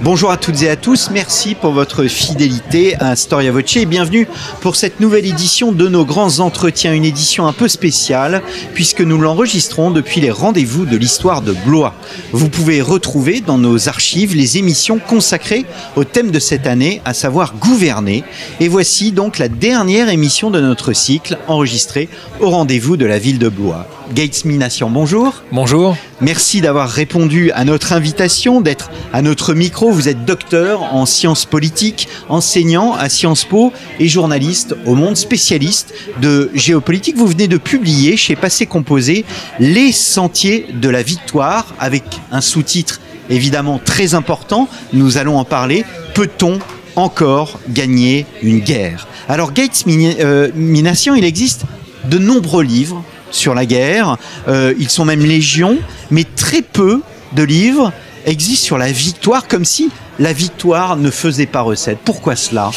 Bonjour 0.00 0.32
à 0.32 0.36
toutes 0.36 0.60
et 0.62 0.68
à 0.68 0.74
tous, 0.74 1.10
merci 1.12 1.54
pour 1.54 1.70
votre 1.70 2.04
fidélité 2.06 2.96
à 2.96 3.14
Storia 3.14 3.52
Voce 3.52 3.76
et 3.76 3.86
bienvenue 3.86 4.26
pour 4.60 4.74
cette 4.74 4.98
nouvelle 4.98 5.24
édition 5.24 5.70
de 5.70 5.86
nos 5.86 6.04
grands 6.04 6.40
entretiens, 6.40 6.92
une 6.92 7.04
édition 7.04 7.46
un 7.46 7.52
peu 7.52 7.68
spéciale 7.68 8.42
puisque 8.74 9.02
nous 9.02 9.18
l'enregistrons 9.18 9.92
depuis 9.92 10.20
les 10.20 10.32
rendez-vous 10.32 10.84
de 10.84 10.96
l'histoire 10.96 11.42
de 11.42 11.52
Blois. 11.52 11.94
Vous 12.32 12.48
pouvez 12.48 12.82
retrouver 12.82 13.40
dans 13.40 13.56
nos 13.56 13.88
archives 13.88 14.34
les 14.34 14.58
émissions 14.58 14.98
consacrées 14.98 15.64
au 15.94 16.02
thème 16.02 16.32
de 16.32 16.40
cette 16.40 16.66
année, 16.66 17.00
à 17.04 17.14
savoir 17.14 17.54
gouverner. 17.54 18.24
Et 18.58 18.66
voici 18.66 19.12
donc 19.12 19.38
la 19.38 19.48
dernière 19.48 20.08
émission 20.08 20.50
de 20.50 20.60
notre 20.60 20.92
cycle 20.92 21.38
enregistrée 21.46 22.08
au 22.40 22.50
rendez-vous 22.50 22.96
de 22.96 23.06
la 23.06 23.20
ville 23.20 23.38
de 23.38 23.48
Blois. 23.48 23.86
Gates 24.12 24.44
Mination, 24.44 24.90
bonjour. 24.90 25.42
Bonjour. 25.50 25.96
Merci 26.20 26.60
d'avoir 26.60 26.90
répondu 26.90 27.50
à 27.52 27.64
notre 27.64 27.92
invitation, 27.92 28.60
d'être 28.60 28.90
à 29.12 29.22
notre 29.22 29.54
micro. 29.54 29.90
Vous 29.90 30.08
êtes 30.08 30.24
docteur 30.24 30.82
en 30.94 31.06
sciences 31.06 31.46
politiques, 31.46 32.08
enseignant 32.28 32.94
à 32.94 33.08
Sciences 33.08 33.44
Po 33.44 33.72
et 33.98 34.06
journaliste 34.06 34.76
au 34.86 34.94
monde, 34.94 35.16
spécialiste 35.16 35.94
de 36.20 36.50
géopolitique. 36.54 37.16
Vous 37.16 37.26
venez 37.26 37.48
de 37.48 37.56
publier 37.56 38.16
chez 38.16 38.36
Passé 38.36 38.66
Composé 38.66 39.24
Les 39.58 39.92
Sentiers 39.92 40.66
de 40.74 40.88
la 40.88 41.02
Victoire 41.02 41.74
avec 41.78 42.04
un 42.30 42.40
sous-titre 42.40 43.00
évidemment 43.30 43.80
très 43.82 44.14
important. 44.14 44.68
Nous 44.92 45.16
allons 45.16 45.38
en 45.38 45.44
parler. 45.44 45.84
Peut-on 46.14 46.58
encore 46.96 47.58
gagner 47.70 48.26
une 48.42 48.60
guerre? 48.60 49.08
Alors 49.28 49.52
Gates 49.52 49.84
euh, 49.88 50.50
Mination, 50.54 51.14
il 51.14 51.24
existe 51.24 51.62
de 52.04 52.18
nombreux 52.18 52.62
livres 52.62 53.02
sur 53.34 53.54
la 53.54 53.66
guerre. 53.66 54.16
Euh, 54.48 54.74
ils 54.78 54.90
sont 54.90 55.04
même 55.04 55.24
légion, 55.24 55.78
mais 56.10 56.24
très 56.24 56.62
peu 56.62 57.00
de 57.32 57.42
livres 57.42 57.92
existent 58.26 58.64
sur 58.64 58.78
la 58.78 58.90
victoire, 58.90 59.48
comme 59.48 59.64
si 59.64 59.90
la 60.18 60.32
victoire 60.32 60.96
ne 60.96 61.10
faisait 61.10 61.46
pas 61.46 61.60
recette. 61.60 61.98
Pourquoi 62.04 62.36
cela? 62.36 62.70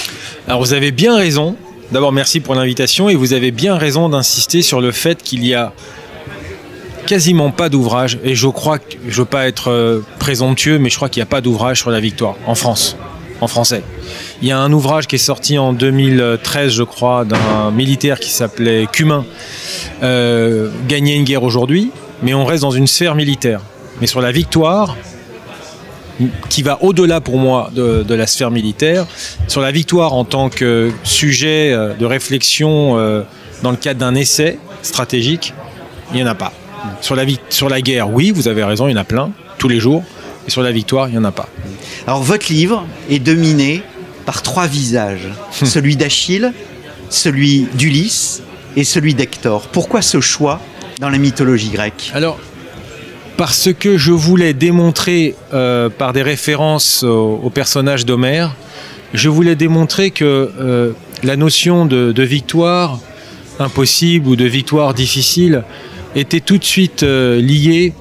Alors 0.48 0.60
vous 0.60 0.74
avez 0.74 0.92
bien 0.92 1.16
raison. 1.16 1.56
D'abord, 1.92 2.12
merci 2.12 2.42
pour 2.42 2.56
l'invitation 2.56 3.08
et 3.08 3.16
vous 3.16 3.34
avez 3.34 3.52
bien 3.52 3.78
raison 3.78 4.10
d'insister 4.10 4.62
sur 4.62 4.82
le 4.82 4.92
fait 4.92 5.24
qu'il 5.24 5.46
y 5.46 5.54
a 5.54 5.72
quasiment 7.06 7.52
pas 7.52 7.70
d'ouvrage 7.70 8.20
et 8.26 8.36
je 8.36 8.48
crois 8.48 8.80
que 8.80 8.98
je 9.08 9.22
veux 9.22 9.26
pas 9.26 9.48
être 9.48 9.72
euh, 9.72 10.02
présomptueux 10.20 10.78
mais 10.78 10.90
je 10.90 10.98
crois 10.98 11.08
qu'il 11.08 11.22
n'y 11.22 11.24
a 11.24 11.28
pas 11.28 11.40
d'ouvrage 11.40 11.80
sur 11.80 11.90
la 11.90 12.02
victoire 12.02 12.36
en 12.46 12.54
France 12.54 12.98
en 13.42 13.48
français. 13.48 13.84
Il 14.42 14.48
y 14.48 14.52
a 14.52 14.60
un 14.60 14.72
ouvrage 14.72 15.08
qui 15.08 15.16
est 15.16 15.20
sorti 15.20 15.58
en 15.58 15.74
2013, 15.74 16.72
je 16.72 16.84
crois, 16.84 17.26
d'un 17.26 17.72
militaire 17.72 18.20
qui 18.20 18.32
s'appelait 18.32 18.88
Cumin, 18.92 19.26
euh, 20.04 20.70
Gagner 20.88 21.16
une 21.16 21.24
guerre 21.24 21.44
aujourd'hui, 21.44 21.92
mais 22.24 22.34
on 22.34 22.46
reste 22.46 22.62
dans 22.62 22.72
une 22.72 22.88
sphère 22.88 23.16
militaire. 23.16 23.62
Mais 24.02 24.08
sur 24.08 24.22
la 24.22 24.32
victoire, 24.32 24.96
qui 26.50 26.64
va 26.64 26.82
au-delà 26.84 27.22
pour 27.22 27.38
moi 27.38 27.70
de, 27.74 28.14
la 28.14 28.28
sphère 28.28 28.52
militaire, 28.52 29.06
sur 29.48 29.62
la 29.62 29.72
victoire 29.72 30.14
en 30.14 30.24
tant 30.24 30.50
que 30.50 30.92
sujet 31.04 31.72
euh, 31.72 31.94
de 31.94 32.06
réflexion 32.06 32.98
euh, 32.98 33.24
dans 33.64 33.72
le 33.72 33.78
cadre 33.78 34.00
d'un 34.00 34.16
essai 34.16 34.60
stratégique, 34.82 35.54
il 36.12 36.18
n'y 36.18 36.24
en 36.24 36.28
a 36.28 36.36
pas. 36.36 36.54
Sur 37.02 37.16
la, 37.16 37.24
sur 37.50 37.70
la 37.70 37.82
guerre, 37.82 38.10
oui, 38.10 38.32
vous 38.32 38.48
avez 38.48 38.64
raison, 38.64 38.88
il 38.88 38.92
y 38.92 38.94
en 38.94 39.02
a 39.02 39.04
plein, 39.04 39.32
tous 39.58 39.68
les 39.68 39.80
jours. 39.80 40.04
Et 40.48 40.52
sur 40.52 40.62
la 40.62 40.72
victoire, 40.72 41.10
il 41.10 41.14
n'y 41.14 41.18
en 41.18 41.24
a 41.24 41.32
pas. 41.32 41.50
Alors 42.06 42.24
votre 42.24 42.52
livre 42.52 42.86
est 43.10 43.20
dominé 43.20 43.84
par 44.26 44.42
trois 44.42 44.68
visages. 44.68 45.28
celui 45.52 45.96
d'Achille, 45.96 46.54
celui 47.10 47.68
d'Ulysse 47.74 48.42
et 48.76 48.84
celui 48.84 49.14
d'Hector. 49.14 49.68
Pourquoi 49.72 50.02
ce 50.02 50.22
choix 50.22 50.62
dans 51.00 51.10
la 51.10 51.18
mythologie 51.18 51.70
grecque? 51.70 52.12
Alors, 52.14 52.40
parce 53.38 53.70
que 53.72 53.98
je 53.98 54.12
voulais 54.12 54.54
démontrer 54.54 55.36
euh, 55.54 55.90
par 55.90 56.12
des 56.12 56.24
références 56.24 57.04
au, 57.04 57.52
personnage 57.54 58.06
d'Homère, 58.06 58.56
je 59.14 59.30
voulais 59.30 59.56
démontrer 59.56 60.12
que 60.12 60.52
euh, 60.60 60.92
la 61.24 61.36
notion 61.36 61.86
de, 61.86 62.24
victoire 62.24 63.00
impossible 63.60 64.28
ou 64.28 64.36
de 64.36 64.46
victoire 64.46 64.94
difficile 64.94 65.64
était 66.16 66.40
tout 66.40 66.58
de 66.58 66.64
suite 66.64 67.04
euh, 67.04 67.40
liée 67.40 67.94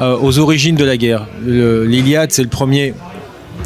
aux 0.00 0.38
origines 0.38 0.76
de 0.76 0.84
la 0.84 0.96
guerre. 0.96 1.26
L'Iliade, 1.44 2.30
c'est 2.30 2.42
le 2.42 2.48
premier 2.48 2.94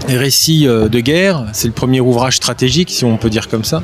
récit 0.09 0.65
de 0.65 1.01
guerre, 1.01 1.45
c'est 1.53 1.69
le 1.69 1.75
premier 1.75 2.01
ouvrage 2.01 2.37
stratégique, 2.37 2.91
si 2.91 3.05
on 3.05 3.17
peut 3.17 3.31
dire 3.31 3.49
comme 3.49 3.65
ça. 3.65 3.83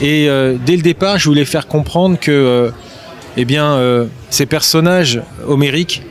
Et 0.00 0.28
euh, 0.28 0.56
dès 0.64 0.76
le 0.76 0.82
départ, 0.82 1.18
je 1.18 1.28
voulais 1.28 1.44
faire 1.44 1.66
comprendre 1.66 2.18
que 2.20 2.30
euh, 2.30 2.70
eh 3.36 3.46
euh, 3.50 4.06
ces 4.30 4.46
personnages 4.46 5.20
homériques 5.46 6.02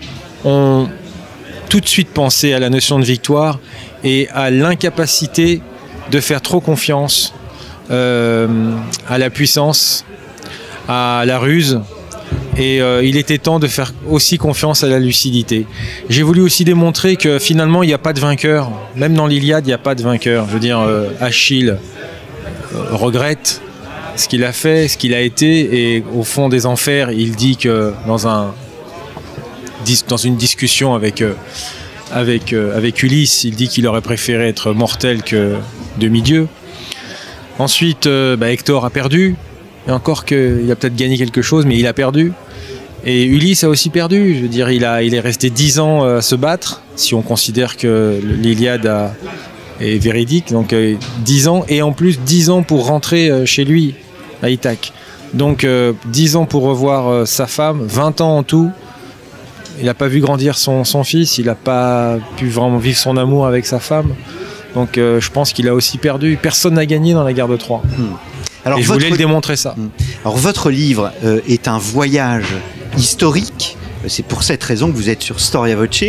ont 0.43 0.87
tout 1.69 1.79
de 1.79 1.87
suite 1.87 2.09
pensé 2.09 2.53
à 2.53 2.59
la 2.59 2.69
notion 2.69 2.99
de 2.99 3.05
victoire 3.05 3.59
et 4.03 4.27
à 4.33 4.49
l'incapacité 4.49 5.61
de 6.11 6.19
faire 6.19 6.41
trop 6.41 6.61
confiance 6.61 7.33
à 7.89 9.17
la 9.17 9.29
puissance, 9.29 10.05
à 10.89 11.23
la 11.25 11.39
ruse. 11.39 11.79
Et 12.57 12.79
il 13.03 13.17
était 13.17 13.37
temps 13.37 13.59
de 13.59 13.67
faire 13.67 13.93
aussi 14.09 14.39
confiance 14.39 14.83
à 14.83 14.87
la 14.87 14.97
lucidité. 14.97 15.67
J'ai 16.09 16.23
voulu 16.23 16.41
aussi 16.41 16.65
démontrer 16.65 17.15
que 17.15 17.37
finalement, 17.37 17.83
il 17.83 17.87
n'y 17.87 17.93
a 17.93 17.99
pas 17.99 18.13
de 18.13 18.19
vainqueur. 18.19 18.71
Même 18.95 19.13
dans 19.13 19.27
l'Iliade, 19.27 19.65
il 19.65 19.69
n'y 19.69 19.73
a 19.73 19.77
pas 19.77 19.93
de 19.93 20.01
vainqueur. 20.01 20.47
Je 20.47 20.53
veux 20.53 20.59
dire, 20.59 20.79
Achille 21.19 21.77
regrette 22.73 23.61
ce 24.17 24.27
qu'il 24.27 24.43
a 24.43 24.51
fait, 24.51 24.87
ce 24.87 24.97
qu'il 24.97 25.13
a 25.13 25.21
été, 25.21 25.95
et 25.95 26.03
au 26.13 26.23
fond 26.23 26.49
des 26.49 26.65
enfers, 26.65 27.11
il 27.11 27.35
dit 27.35 27.55
que 27.55 27.93
dans, 28.07 28.27
un, 28.27 28.53
dans 30.07 30.17
une 30.17 30.35
discussion 30.35 30.95
avec, 30.95 31.21
euh, 31.21 31.33
euh, 32.13 32.91
Ulysse, 33.03 33.43
il 33.43 33.55
dit 33.55 33.67
qu'il 33.67 33.87
aurait 33.87 34.01
préféré 34.01 34.47
être 34.47 34.73
mortel 34.73 35.23
que 35.23 35.55
demi-dieu. 35.99 36.47
Ensuite, 37.59 38.07
euh, 38.07 38.35
bah, 38.35 38.51
Hector 38.51 38.85
a 38.85 38.89
perdu, 38.89 39.35
et 39.87 39.91
encore 39.91 40.25
qu'il 40.25 40.69
a 40.71 40.75
peut-être 40.75 40.95
gagné 40.95 41.17
quelque 41.17 41.41
chose, 41.41 41.65
mais 41.65 41.77
il 41.77 41.87
a 41.87 41.93
perdu. 41.93 42.33
Et 43.07 43.23
Ulysse 43.23 43.63
a 43.63 43.69
aussi 43.69 43.89
perdu, 43.89 44.35
je 44.35 44.41
veux 44.41 44.47
dire, 44.47 44.69
il, 44.69 44.85
a, 44.85 45.01
il 45.01 45.15
est 45.15 45.19
resté 45.19 45.49
dix 45.49 45.79
ans 45.79 46.03
à 46.03 46.21
se 46.21 46.35
battre, 46.35 46.83
si 46.95 47.15
on 47.15 47.21
considère 47.21 47.77
que 47.77 48.19
l'Iliade 48.21 48.91
est 49.79 49.97
véridique, 49.97 50.51
donc 50.51 50.75
dix 51.19 51.47
ans, 51.47 51.63
et 51.69 51.81
en 51.81 51.93
plus 51.93 52.19
dix 52.19 52.49
ans 52.49 52.63
pour 52.63 52.85
rentrer 52.85 53.45
chez 53.45 53.63
lui 53.63 53.95
à 54.43 54.49
Ithac. 54.49 54.91
Donc 55.33 55.65
10 56.05 56.35
euh, 56.35 56.39
ans 56.39 56.45
pour 56.45 56.63
revoir 56.63 57.07
euh, 57.07 57.25
sa 57.25 57.47
femme, 57.47 57.85
20 57.85 58.21
ans 58.21 58.37
en 58.37 58.43
tout. 58.43 58.71
Il 59.79 59.85
n'a 59.85 59.93
pas 59.93 60.07
vu 60.07 60.19
grandir 60.19 60.57
son, 60.57 60.83
fils, 61.03 61.37
il 61.37 61.45
n'a 61.45 61.55
pas 61.55 62.17
pu 62.37 62.47
vraiment 62.47 62.77
vivre 62.77 62.97
son 62.97 63.15
amour 63.15 63.45
avec 63.45 63.65
sa 63.65 63.79
femme. 63.79 64.15
Donc 64.73 64.97
euh, 64.97 65.19
je 65.21 65.29
pense 65.29 65.53
qu'il 65.53 65.67
a 65.67 65.75
aussi 65.75 65.97
perdu. 65.97 66.37
Personne 66.41 66.75
n'a 66.75 66.85
gagné 66.85 67.13
dans 67.13 67.23
la 67.23 67.33
guerre 67.33 67.47
de 67.47 67.57
Troie. 67.57 67.83
Hmm. 67.97 68.15
Alors, 68.65 68.79
Et 68.79 68.83
je 68.83 68.91
voulais 68.91 69.09
le 69.09 69.17
démontrer 69.17 69.55
ça. 69.55 69.75
Hmm. 69.77 69.89
Alors 70.25 70.37
votre 70.37 70.71
livre 70.71 71.11
est 71.47 71.67
un 71.67 71.77
voyage 71.77 72.55
historique 72.97 73.77
c'est 74.07 74.23
pour 74.23 74.43
cette 74.43 74.63
raison 74.63 74.91
que 74.91 74.95
vous 74.95 75.09
êtes 75.09 75.21
sur 75.21 75.39
Storia 75.39 75.75
Voce. 75.75 76.03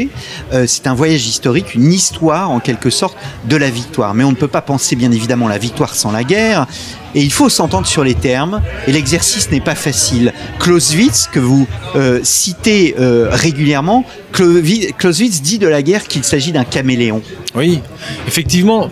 Euh, 0.52 0.64
c'est 0.66 0.86
un 0.86 0.94
voyage 0.94 1.26
historique, 1.26 1.74
une 1.74 1.92
histoire 1.92 2.50
en 2.50 2.60
quelque 2.60 2.90
sorte 2.90 3.16
de 3.48 3.56
la 3.56 3.70
victoire. 3.70 4.14
Mais 4.14 4.24
on 4.24 4.30
ne 4.30 4.36
peut 4.36 4.48
pas 4.48 4.60
penser 4.60 4.96
bien 4.96 5.10
évidemment 5.12 5.48
la 5.48 5.58
victoire 5.58 5.94
sans 5.94 6.12
la 6.12 6.24
guerre. 6.24 6.66
Et 7.14 7.22
il 7.22 7.32
faut 7.32 7.48
s'entendre 7.48 7.86
sur 7.86 8.04
les 8.04 8.14
termes. 8.14 8.62
Et 8.86 8.92
l'exercice 8.92 9.50
n'est 9.50 9.60
pas 9.60 9.74
facile. 9.74 10.32
Clausewitz, 10.58 11.28
que 11.32 11.40
vous 11.40 11.66
euh, 11.96 12.20
citez 12.22 12.94
euh, 12.98 13.28
régulièrement, 13.30 14.04
Clausewitz 14.32 15.42
dit 15.42 15.58
de 15.58 15.68
la 15.68 15.82
guerre 15.82 16.04
qu'il 16.04 16.24
s'agit 16.24 16.52
d'un 16.52 16.64
caméléon. 16.64 17.22
Oui, 17.54 17.80
effectivement. 18.26 18.90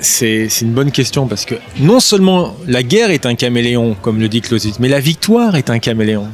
C'est 0.00 0.48
une 0.60 0.72
bonne 0.72 0.90
question 0.90 1.26
parce 1.26 1.44
que 1.44 1.54
non 1.80 2.00
seulement 2.00 2.56
la 2.66 2.82
guerre 2.82 3.10
est 3.10 3.26
un 3.26 3.34
caméléon, 3.34 3.96
comme 4.02 4.20
le 4.20 4.28
dit 4.28 4.40
Clausewitz, 4.40 4.78
mais 4.78 4.88
la 4.88 5.00
victoire 5.00 5.56
est 5.56 5.70
un 5.70 5.78
caméléon 5.78 6.28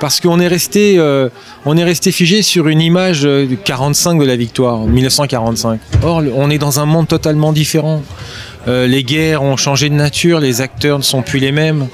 parce 0.00 0.20
qu'on 0.20 0.40
est 0.40 0.48
resté, 0.48 0.98
euh, 0.98 1.28
on 1.64 1.76
est 1.76 1.84
resté 1.84 2.12
figé 2.12 2.42
sur 2.42 2.68
une 2.68 2.80
image 2.80 3.22
de 3.22 3.56
45 3.64 4.20
de 4.20 4.24
la 4.24 4.36
victoire, 4.36 4.80
1945. 4.80 5.80
Or, 6.02 6.22
on 6.34 6.50
est 6.50 6.58
dans 6.58 6.80
un 6.80 6.86
monde 6.86 7.08
totalement 7.08 7.52
différent. 7.52 8.02
Euh, 8.66 8.86
les 8.86 9.02
guerres 9.02 9.42
ont 9.42 9.56
changé 9.56 9.88
de 9.88 9.94
nature, 9.94 10.40
les 10.40 10.60
acteurs 10.60 10.98
ne 10.98 11.02
sont 11.02 11.22
plus 11.22 11.38
les 11.38 11.52
mêmes. 11.52 11.88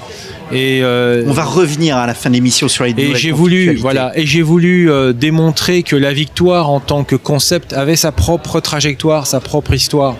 Et 0.51 0.81
euh, 0.83 1.23
on 1.27 1.31
va 1.31 1.43
revenir 1.43 1.97
à 1.97 2.05
la 2.05 2.13
fin 2.13 2.29
de 2.29 2.35
l'émission 2.35 2.67
sur 2.67 2.83
les 2.83 2.91
et 2.91 3.15
j'ai 3.15 3.31
voulu 3.31 3.77
voilà 3.77 4.11
et 4.13 4.27
j'ai 4.27 4.43
voulu 4.43 4.91
démontrer 5.15 5.81
que 5.81 5.95
la 5.95 6.13
victoire 6.13 6.69
en 6.69 6.79
tant 6.79 7.03
que 7.03 7.15
concept 7.15 7.73
avait 7.73 7.95
sa 7.95 8.11
propre 8.11 8.59
trajectoire, 8.59 9.25
sa 9.25 9.39
propre 9.39 9.73
histoire 9.73 10.15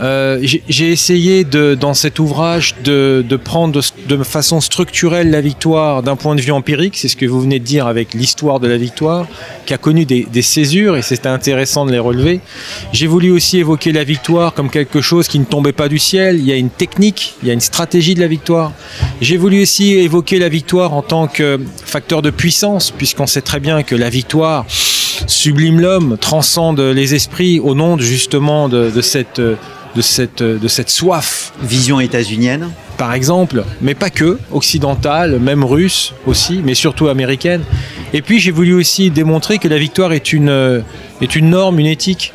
Euh, 0.00 0.38
j'ai 0.42 0.90
essayé 0.90 1.44
de, 1.44 1.74
dans 1.74 1.94
cet 1.94 2.18
ouvrage 2.18 2.74
de, 2.84 3.24
de 3.26 3.36
prendre 3.36 3.80
de, 4.08 4.22
façon 4.24 4.60
structurelle 4.60 5.30
la 5.30 5.40
victoire 5.40 6.02
d'un 6.02 6.16
point 6.16 6.34
de 6.34 6.40
vue 6.40 6.52
empirique, 6.52 6.96
c'est 6.96 7.08
ce 7.08 7.16
que 7.16 7.24
vous 7.24 7.40
venez 7.40 7.58
de 7.58 7.64
dire 7.64 7.86
avec 7.86 8.12
l'histoire 8.12 8.60
de 8.60 8.68
la 8.68 8.76
victoire, 8.76 9.26
qui 9.64 9.72
a 9.72 9.78
connu 9.78 10.04
des, 10.04 10.26
des 10.30 10.42
césures 10.42 10.96
et 10.96 11.02
c'était 11.02 11.28
intéressant 11.28 11.86
de 11.86 11.92
les 11.92 11.98
relever. 11.98 12.40
J'ai 12.92 13.06
voulu 13.06 13.30
aussi 13.30 13.58
évoquer 13.58 13.92
la 13.92 14.04
victoire 14.04 14.52
comme 14.52 14.68
quelque 14.68 15.00
chose 15.00 15.28
qui 15.28 15.38
ne 15.38 15.44
tombait 15.44 15.72
pas 15.72 15.88
du 15.88 15.98
ciel, 15.98 16.38
il 16.38 16.44
y 16.44 16.52
a 16.52 16.56
une 16.56 16.70
technique, 16.70 17.34
il 17.42 17.48
y 17.48 17.50
a 17.50 17.54
une 17.54 17.60
stratégie 17.60 18.14
de 18.14 18.20
la 18.20 18.28
victoire. 18.28 18.72
J'ai 19.22 19.38
voulu 19.38 19.62
aussi 19.62 19.94
évoquer 19.94 20.38
la 20.38 20.48
victoire 20.48 20.92
en 20.92 21.02
tant 21.02 21.26
que 21.26 21.58
facteur 21.84 22.20
de 22.20 22.30
puissance, 22.30 22.90
puisqu'on 22.90 23.26
sait 23.26 23.42
très 23.42 23.60
bien 23.60 23.82
que 23.82 23.94
la 23.94 24.10
victoire 24.10 24.66
sublime 25.26 25.80
l'homme, 25.80 26.16
transcende 26.20 26.80
les 26.80 27.14
esprits 27.14 27.60
au 27.60 27.74
nom 27.74 27.98
justement 27.98 28.68
de, 28.68 28.90
de 28.90 29.00
cette 29.00 29.40
de 29.96 30.02
cette, 30.02 30.42
de 30.42 30.68
cette 30.68 30.90
soif. 30.90 31.52
Vision 31.62 32.00
états-unienne 32.00 32.68
Par 32.98 33.14
exemple, 33.14 33.64
mais 33.80 33.94
pas 33.94 34.10
que, 34.10 34.38
occidentale, 34.52 35.38
même 35.40 35.64
russe 35.64 36.12
aussi, 36.26 36.60
mais 36.62 36.74
surtout 36.74 37.08
américaine. 37.08 37.62
Et 38.12 38.20
puis 38.20 38.38
j'ai 38.38 38.50
voulu 38.50 38.74
aussi 38.74 39.10
démontrer 39.10 39.58
que 39.58 39.68
la 39.68 39.78
victoire 39.78 40.12
est 40.12 40.34
une, 40.34 40.82
est 41.22 41.34
une 41.34 41.50
norme, 41.50 41.80
une 41.80 41.86
éthique. 41.86 42.34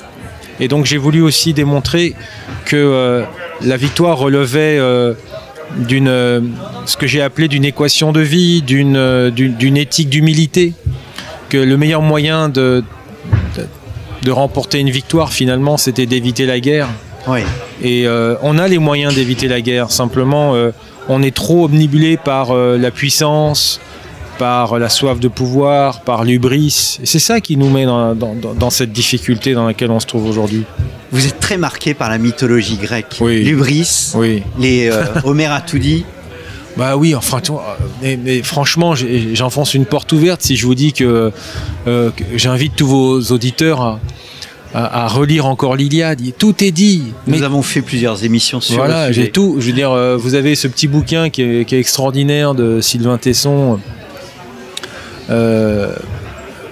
Et 0.60 0.68
donc 0.68 0.86
j'ai 0.86 0.98
voulu 0.98 1.22
aussi 1.22 1.54
démontrer 1.54 2.16
que 2.66 2.76
euh, 2.76 3.24
la 3.64 3.78
victoire 3.78 4.18
relevait 4.18 4.78
euh, 4.80 5.14
d'une, 5.78 6.08
euh, 6.08 6.42
ce 6.86 6.98
que 6.98 7.08
j'ai 7.08 7.22
appelé 7.22 7.48
d'une 7.48 7.66
équation 7.66 8.12
de 8.12 8.22
vie, 8.22 8.62
d'une, 8.62 9.32
d'une 9.32 9.78
éthique 9.78 10.10
d'humilité, 10.10 10.74
que 11.52 11.58
le 11.58 11.76
meilleur 11.76 12.02
moyen 12.02 12.48
de, 12.48 12.82
de, 13.58 13.66
de 14.24 14.32
remporter 14.32 14.80
une 14.80 14.90
victoire 14.90 15.34
finalement 15.34 15.76
c'était 15.76 16.06
d'éviter 16.06 16.46
la 16.46 16.62
guerre. 16.62 16.88
Oui. 17.28 17.42
Et 17.84 18.08
euh, 18.08 18.36
on 18.42 18.58
a 18.58 18.68
les 18.68 18.78
moyens 18.78 19.14
d'éviter 19.14 19.48
la 19.48 19.62
guerre. 19.62 19.92
Simplement, 19.92 20.56
euh, 20.56 20.72
on 21.10 21.22
est 21.22 21.36
trop 21.36 21.66
omnibulé 21.66 22.18
par 22.18 22.52
euh, 22.52 22.78
la 22.78 22.90
puissance, 22.90 23.80
par 24.40 24.80
la 24.80 24.90
soif 24.90 25.20
de 25.20 25.28
pouvoir, 25.28 26.02
par 26.02 26.24
l'ubris. 26.24 27.00
C'est 27.04 27.20
ça 27.20 27.42
qui 27.42 27.58
nous 27.58 27.70
met 27.70 27.86
dans, 27.86 28.16
dans, 28.16 28.34
dans, 28.36 28.70
cette 28.70 28.94
difficulté 28.94 29.54
dans 29.54 29.68
laquelle 29.68 29.92
on 29.92 30.00
se 30.00 30.08
trouve 30.08 30.28
aujourd'hui. 30.28 30.64
Vous 31.12 31.28
êtes 31.28 31.40
très 31.40 31.58
marqué 31.58 31.94
par 31.94 32.10
la 32.10 32.18
mythologie 32.18 32.78
grecque. 32.78 33.18
Oui. 33.20 33.44
L'ubris, 33.44 34.14
oui. 34.16 34.42
les 34.58 34.90
Homère 35.26 35.52
a 35.52 35.62
tout 35.62 35.80
dit. 35.80 36.06
Bah 36.78 36.96
oui, 36.96 37.16
enfin, 37.16 37.42
mais, 38.02 38.18
mais 38.18 38.42
franchement, 38.42 38.94
j'enfonce 39.34 39.74
une 39.74 39.86
porte 39.86 40.12
ouverte 40.14 40.42
si 40.42 40.56
je 40.56 40.66
vous 40.66 40.76
dis 40.76 40.94
que, 40.94 41.32
euh, 41.88 42.12
que 42.12 42.24
j'invite 42.36 42.76
tous 42.76 42.88
vos 42.88 43.22
auditeurs 43.22 43.82
à, 43.82 44.00
à, 44.74 45.04
à, 45.04 45.08
relire 45.08 45.46
encore 45.46 45.76
l'Iliade. 45.76 46.22
Tout 46.38 46.64
est 46.64 46.72
dit. 46.72 47.04
Nous 47.28 47.40
mais... 47.40 47.44
avons 47.44 47.62
fait 47.62 47.82
plusieurs 47.82 48.24
émissions 48.24 48.62
sur 48.62 48.76
voilà, 48.76 49.12
j'ai 49.12 49.32
tout. 49.32 49.58
Je 49.60 49.68
veux 49.68 49.74
dire, 49.74 49.92
euh, 49.92 50.16
vous 50.18 50.36
avez 50.36 50.56
ce 50.56 50.68
petit 50.68 50.88
bouquin 50.88 51.30
qui 51.30 51.42
est, 51.42 51.66
qui 51.66 51.76
est 51.76 51.80
extraordinaire 51.80 52.54
de 52.56 52.82
Sylvain 52.82 53.18
Tesson. 53.18 53.80
Euh, 55.30 55.94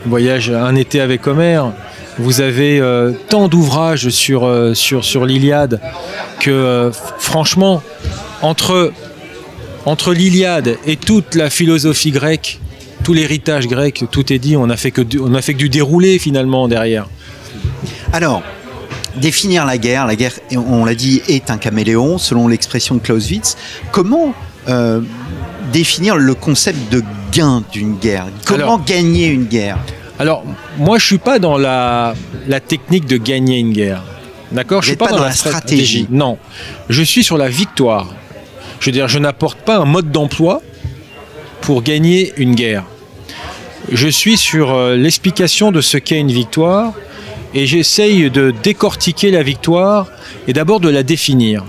Voyage 0.06 0.50
un 0.50 0.76
été 0.76 1.02
avec 1.02 1.28
Homère. 1.28 1.74
Vous 2.18 2.42
avez 2.42 2.80
euh, 2.80 3.12
tant 3.30 3.48
d'ouvrages 3.48 4.10
sur, 4.10 4.50
sur, 4.74 5.04
sur 5.04 5.26
l'Iliade 5.26 5.82
que, 6.40 6.90
franchement, 7.20 7.82
entre, 8.42 8.94
entre 9.86 10.14
l'Iliade 10.14 10.78
et 10.86 10.96
toute 10.96 11.36
la 11.36 11.50
philosophie 11.50 12.12
grecque, 12.12 12.60
tout 13.04 13.14
l'héritage 13.14 13.68
grec, 13.68 14.04
tout 14.12 14.32
est 14.34 14.40
dit. 14.40 14.56
On 14.58 14.70
a 14.70 14.78
fait 14.78 14.92
que 14.92 15.02
du, 15.02 15.20
on 15.20 15.34
a 15.34 15.42
fait 15.42 15.54
que 15.54 15.60
du 15.60 15.70
déroulé 15.70 16.20
finalement 16.20 16.68
derrière. 16.68 17.08
Alors, 18.12 18.44
définir 19.16 19.66
la 19.66 19.78
guerre, 19.78 20.06
la 20.06 20.16
guerre, 20.16 20.34
on 20.56 20.86
l'a 20.86 20.96
dit, 20.96 21.22
est 21.28 21.50
un 21.50 21.58
caméléon, 21.58 22.18
selon 22.18 22.48
l'expression 22.48 22.96
de 22.96 23.00
Clausewitz. 23.00 23.58
Comment 23.92 24.34
euh, 24.68 25.02
définir 25.72 26.18
le 26.18 26.36
concept 26.36 26.92
de 26.92 27.02
gain 27.32 27.64
d'une 27.72 27.96
guerre? 27.98 28.28
Comment 28.46 28.64
alors, 28.76 28.86
gagner 28.86 29.28
une 29.28 29.46
guerre? 29.46 29.78
Alors, 30.20 30.44
moi, 30.78 30.98
je 31.00 31.06
suis 31.06 31.18
pas 31.18 31.40
dans 31.40 31.58
la, 31.58 32.14
la 32.48 32.60
technique 32.60 33.06
de 33.06 33.18
gagner 33.18 33.60
une 33.60 33.72
guerre. 33.72 34.04
D'accord? 34.52 34.82
Je 34.82 34.88
suis 34.90 34.98
pas, 34.98 35.06
pas 35.06 35.12
dans, 35.12 35.18
dans 35.20 35.24
la 35.24 35.32
stratégie. 35.32 35.86
stratégie. 35.86 36.08
Non, 36.12 36.38
je 36.90 37.02
suis 37.02 37.24
sur 37.24 37.38
la 37.38 37.48
victoire. 37.48 38.14
Je 38.80 38.86
veux 38.86 38.92
dire, 38.92 39.08
je 39.08 39.20
n'apporte 39.20 39.60
pas 39.60 39.78
un 39.78 39.86
mode 39.86 40.12
d'emploi 40.12 40.62
pour 41.62 41.84
gagner 41.84 42.34
une 42.38 42.56
guerre. 42.56 42.86
Je 43.92 44.08
suis 44.08 44.38
sur 44.38 44.74
euh, 44.74 44.96
l'explication 44.96 45.72
de 45.72 45.82
ce 45.82 45.98
qu'est 45.98 46.20
une 46.20 46.32
victoire 46.32 46.94
et 47.54 47.66
j'essaye 47.66 48.30
de 48.30 48.54
décortiquer 48.64 49.32
la 49.32 49.44
victoire 49.44 50.08
et 50.48 50.54
d'abord 50.54 50.80
de 50.80 50.90
la 50.90 51.04
définir. 51.04 51.66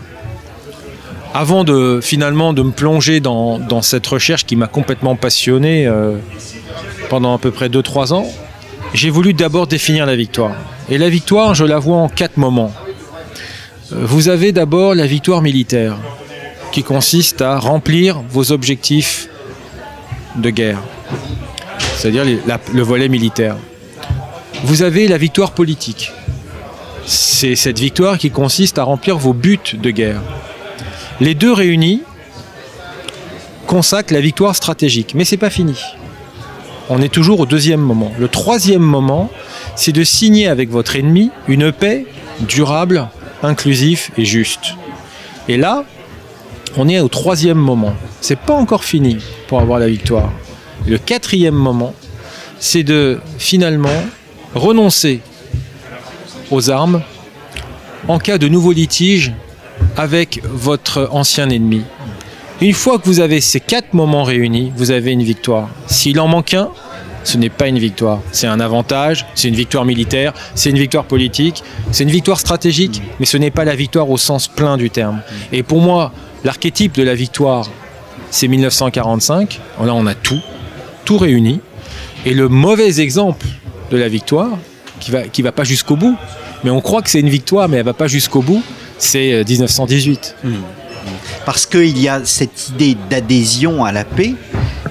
Avant 1.32 1.64
de 1.64 2.00
finalement 2.02 2.52
de 2.52 2.62
me 2.62 2.72
plonger 2.72 3.20
dans, 3.20 3.82
cette 3.82 4.06
recherche 4.06 4.44
qui 4.44 4.56
m'a 4.56 4.66
complètement 4.66 5.16
passionné 5.16 5.86
euh, 5.86 6.16
pendant 7.08 7.34
à 7.34 7.38
peu 7.38 7.50
près 7.50 7.68
2-3 7.68 8.12
ans, 8.12 8.26
j'ai 8.94 9.10
voulu 9.10 9.32
d'abord 9.32 9.66
définir 9.66 10.06
la 10.06 10.16
victoire. 10.16 10.54
Et 10.88 10.98
la 10.98 11.08
victoire, 11.08 11.54
je 11.54 11.64
la 11.64 11.78
vois 11.78 11.98
en 11.98 12.08
quatre 12.08 12.36
moments. 12.36 12.72
Vous 13.92 14.28
avez 14.28 14.52
d'abord 14.52 14.94
la 14.94 15.06
victoire 15.06 15.40
militaire, 15.40 15.96
qui 16.72 16.82
consiste 16.82 17.42
à 17.42 17.58
remplir 17.58 18.22
vos 18.28 18.52
objectifs 18.52 19.28
de 20.36 20.50
guerre, 20.50 20.80
c'est-à-dire 21.96 22.24
le 22.72 22.82
volet 22.82 23.08
militaire 23.08 23.56
vous 24.64 24.82
avez 24.82 25.08
la 25.08 25.18
victoire 25.18 25.52
politique. 25.52 26.12
C'est 27.06 27.56
cette 27.56 27.78
victoire 27.78 28.18
qui 28.18 28.30
consiste 28.30 28.78
à 28.78 28.84
remplir 28.84 29.16
vos 29.18 29.32
buts 29.32 29.58
de 29.74 29.90
guerre. 29.90 30.20
Les 31.20 31.34
deux 31.34 31.52
réunis 31.52 32.02
consacrent 33.66 34.12
la 34.12 34.20
victoire 34.20 34.54
stratégique, 34.54 35.14
mais 35.14 35.24
c'est 35.24 35.36
pas 35.36 35.50
fini. 35.50 35.78
On 36.88 37.00
est 37.00 37.08
toujours 37.08 37.40
au 37.40 37.46
deuxième 37.46 37.80
moment. 37.80 38.12
Le 38.18 38.28
troisième 38.28 38.82
moment, 38.82 39.30
c'est 39.76 39.92
de 39.92 40.04
signer 40.04 40.48
avec 40.48 40.70
votre 40.70 40.96
ennemi 40.96 41.30
une 41.48 41.72
paix 41.72 42.06
durable, 42.40 43.08
inclusive 43.42 44.10
et 44.18 44.24
juste. 44.24 44.74
Et 45.48 45.56
là, 45.56 45.84
on 46.76 46.88
est 46.88 47.00
au 47.00 47.08
troisième 47.08 47.58
moment. 47.58 47.94
C'est 48.20 48.38
pas 48.38 48.54
encore 48.54 48.84
fini 48.84 49.18
pour 49.48 49.60
avoir 49.60 49.78
la 49.78 49.88
victoire. 49.88 50.30
Le 50.86 50.98
quatrième 50.98 51.54
moment, 51.54 51.94
c'est 52.58 52.82
de 52.82 53.20
finalement 53.38 53.88
renoncer 54.54 55.20
aux 56.50 56.70
armes 56.70 57.02
en 58.08 58.18
cas 58.18 58.38
de 58.38 58.48
nouveau 58.48 58.72
litige 58.72 59.32
avec 59.96 60.40
votre 60.44 61.08
ancien 61.12 61.48
ennemi. 61.50 61.82
Une 62.60 62.74
fois 62.74 62.98
que 62.98 63.06
vous 63.06 63.20
avez 63.20 63.40
ces 63.40 63.60
quatre 63.60 63.94
moments 63.94 64.24
réunis, 64.24 64.72
vous 64.76 64.90
avez 64.90 65.12
une 65.12 65.22
victoire. 65.22 65.68
S'il 65.86 66.20
en 66.20 66.28
manque 66.28 66.54
un, 66.54 66.68
ce 67.24 67.36
n'est 67.38 67.50
pas 67.50 67.68
une 67.68 67.78
victoire. 67.78 68.20
C'est 68.32 68.46
un 68.46 68.60
avantage, 68.60 69.26
c'est 69.34 69.48
une 69.48 69.54
victoire 69.54 69.84
militaire, 69.84 70.32
c'est 70.54 70.70
une 70.70 70.78
victoire 70.78 71.04
politique, 71.04 71.62
c'est 71.90 72.04
une 72.04 72.10
victoire 72.10 72.38
stratégique, 72.38 73.02
mais 73.18 73.26
ce 73.26 73.36
n'est 73.36 73.50
pas 73.50 73.64
la 73.64 73.74
victoire 73.74 74.10
au 74.10 74.18
sens 74.18 74.48
plein 74.48 74.76
du 74.76 74.90
terme. 74.90 75.22
Et 75.52 75.62
pour 75.62 75.80
moi, 75.80 76.12
l'archétype 76.44 76.94
de 76.94 77.02
la 77.02 77.14
victoire, 77.14 77.68
c'est 78.30 78.48
1945. 78.48 79.60
Là, 79.84 79.94
on 79.94 80.06
a 80.06 80.14
tout, 80.14 80.40
tout 81.04 81.18
réuni. 81.18 81.60
Et 82.24 82.34
le 82.34 82.48
mauvais 82.48 83.00
exemple 83.00 83.46
de 83.90 83.96
la 83.96 84.08
victoire, 84.08 84.50
qui 85.00 85.10
va, 85.10 85.22
va 85.42 85.52
pas 85.52 85.64
jusqu'au 85.64 85.96
bout, 85.96 86.16
mais 86.64 86.70
on 86.70 86.80
croit 86.80 87.02
que 87.02 87.10
c'est 87.10 87.20
une 87.20 87.30
victoire, 87.30 87.68
mais 87.68 87.78
elle 87.78 87.84
va 87.84 87.94
pas 87.94 88.08
jusqu'au 88.08 88.42
bout, 88.42 88.62
c'est 88.98 89.44
1918. 89.48 90.36
Mmh. 90.44 90.50
Parce 91.46 91.64
qu'il 91.64 91.98
y 91.98 92.08
a 92.08 92.24
cette 92.24 92.68
idée 92.68 92.96
d'adhésion 93.08 93.84
à 93.84 93.92
la 93.92 94.04
paix, 94.04 94.34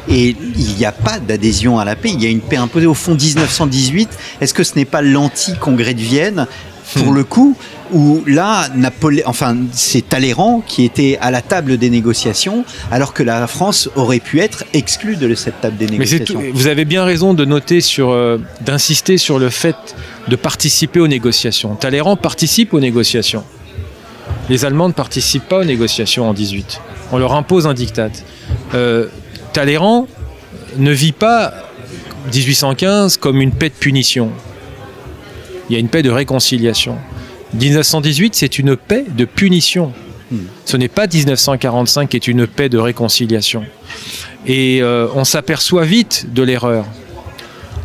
et 0.10 0.36
il 0.56 0.76
n'y 0.76 0.86
a 0.86 0.92
pas 0.92 1.20
d'adhésion 1.20 1.78
à 1.78 1.86
la 1.86 1.96
paix, 1.96 2.10
il 2.12 2.24
y 2.24 2.26
a 2.26 2.30
une 2.30 2.42
paix 2.42 2.58
imposée. 2.58 2.88
Au 2.88 2.96
fond, 2.96 3.16
1918, 3.16 4.10
est-ce 4.42 4.54
que 4.54 4.64
ce 4.64 4.76
n'est 4.76 4.86
pas 4.86 5.04
l'anti-congrès 5.04 5.94
de 5.94 6.02
Vienne 6.02 6.48
pour 6.96 7.14
le 7.14 7.24
coup, 7.24 7.56
où 7.92 8.24
là, 8.26 8.68
Napolé... 8.76 9.24
enfin, 9.26 9.56
c'est 9.72 10.08
Talleyrand 10.08 10.62
qui 10.66 10.86
était 10.86 11.18
à 11.22 11.32
la 11.32 11.42
table 11.42 11.78
des 11.78 11.90
négociations, 11.90 12.66
alors 12.92 13.14
que 13.14 13.24
la 13.24 13.46
France 13.48 13.90
aurait 13.96 14.20
pu 14.20 14.40
être 14.40 14.64
exclue 14.74 15.16
de 15.16 15.34
cette 15.36 15.62
table 15.62 15.78
des 15.78 15.88
négociations. 15.88 16.40
Tout... 16.40 16.46
vous 16.54 16.68
avez 16.68 16.86
bien 16.86 17.04
raison 17.04 17.34
de 17.34 17.46
noter 17.46 17.82
sur, 17.82 18.12
euh, 18.12 18.38
d'insister 18.62 19.18
sur 19.18 19.40
le 19.40 19.50
fait 19.50 19.76
de 20.28 20.36
participer 20.36 21.00
aux 21.00 21.08
négociations. 21.08 21.76
Talleyrand 21.76 22.16
participe 22.16 22.74
aux 22.74 22.80
négociations. 22.80 23.44
Les 24.50 24.66
Allemands 24.66 24.88
ne 24.88 24.94
participent 24.94 25.48
pas 25.48 25.60
aux 25.60 25.66
négociations 25.66 26.28
en 26.28 26.34
18. 26.34 26.82
On 27.12 27.18
leur 27.18 27.34
impose 27.34 27.68
un 27.68 27.74
diktat. 27.74 28.10
Euh, 28.74 29.08
Talleyrand 29.54 30.08
ne 30.78 30.92
vit 30.92 31.12
pas 31.12 31.54
1815 32.34 33.18
comme 33.18 33.42
une 33.42 33.52
paix 33.52 33.70
de 33.70 33.76
punition 33.76 34.32
il 35.70 35.74
y 35.74 35.76
a 35.76 35.80
une 35.80 35.90
paix 35.90 36.02
de 36.02 36.10
réconciliation. 36.10 36.98
1918, 37.54 38.36
c'est 38.36 38.60
une 38.60 38.76
paix 38.76 39.06
de 39.10 39.26
punition. 39.26 39.94
Ce 40.66 40.78
n'est 40.78 40.88
pas 40.88 41.08
1945 41.08 42.10
qui 42.10 42.18
est 42.18 42.28
une 42.28 42.46
paix 42.46 42.70
de 42.70 42.78
réconciliation. 42.78 43.64
Et 44.46 44.80
euh, 44.82 45.08
on 45.16 45.24
s'aperçoit 45.24 45.86
vite 45.86 46.28
de 46.32 46.44
l'erreur. 46.44 46.86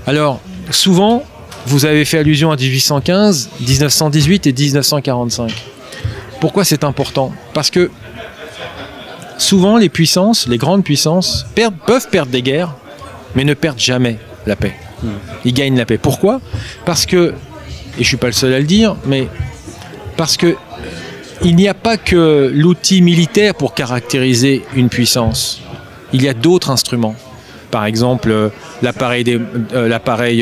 Alors, 0.07 0.41
souvent, 0.71 1.25
vous 1.67 1.87
avez 1.87 2.05
fait 2.05 2.19
allusion 2.19 2.50
à 2.50 2.57
1815, 2.57 3.50
1918 3.61 4.47
et 4.47 4.53
1945. 4.53 5.53
Pourquoi 6.41 6.64
c'est 6.64 6.85
important? 6.85 7.33
Parce 7.55 7.71
que 7.71 7.91
souvent 9.38 9.79
les 9.79 9.88
puissances, 9.88 10.47
les 10.47 10.59
grandes 10.59 10.85
puissances, 10.85 11.47
peuvent 11.55 12.09
perdre 12.11 12.31
des 12.31 12.43
guerres, 12.43 12.75
mais 13.35 13.45
ne 13.45 13.55
perdent 13.55 13.79
jamais 13.79 14.19
la 14.47 14.57
paix. 14.57 14.75
Ils 15.45 15.53
gagnent 15.53 15.76
la 15.76 15.87
paix. 15.87 15.99
Pourquoi? 15.99 16.41
Parce 16.85 17.07
que, 17.07 17.35
et 17.99 18.03
je 18.03 18.09
suis 18.09 18.17
pas 18.17 18.27
le 18.27 18.33
seul 18.33 18.53
à 18.53 18.59
le 18.59 18.67
dire, 18.67 18.97
mais 19.07 19.29
parce 20.17 20.37
que 20.37 20.57
il 21.43 21.57
n'y 21.57 21.69
a 21.69 21.75
pas 21.75 21.97
que 21.97 22.51
l'outil 22.55 23.03
militaire 23.03 23.55
pour 23.55 23.75
caractériser 23.75 24.63
une 24.75 24.89
puissance. 24.89 25.61
Il 26.13 26.23
y 26.23 26.29
a 26.29 26.35
d'autres 26.35 26.71
instruments. 26.71 27.17
Par 27.71 27.87
exemple, 27.87 28.31
euh, 28.31 28.51
l'appareil, 28.83 29.25
euh, 29.29 29.89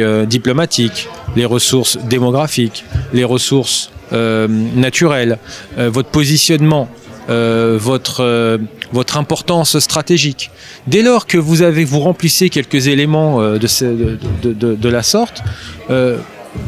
euh, 0.05 0.27
diplomatique, 0.27 1.09
les 1.35 1.47
ressources 1.47 1.97
démographiques, 1.97 2.85
les 3.13 3.25
ressources 3.25 3.91
naturelles, 4.13 5.39
votre 5.79 6.11
positionnement, 6.11 6.91
votre, 7.29 8.61
importance 9.15 9.79
stratégique. 9.79 10.51
Dès 10.87 11.01
lors 11.01 11.27
que 11.27 11.39
vous, 11.39 11.63
avez, 11.63 11.85
vous 11.87 12.01
remplissez 12.01 12.51
quelques 12.51 12.89
éléments 12.89 13.41
de, 13.41 14.53
de 14.75 14.89
la 14.91 15.03
sorte, 15.03 15.43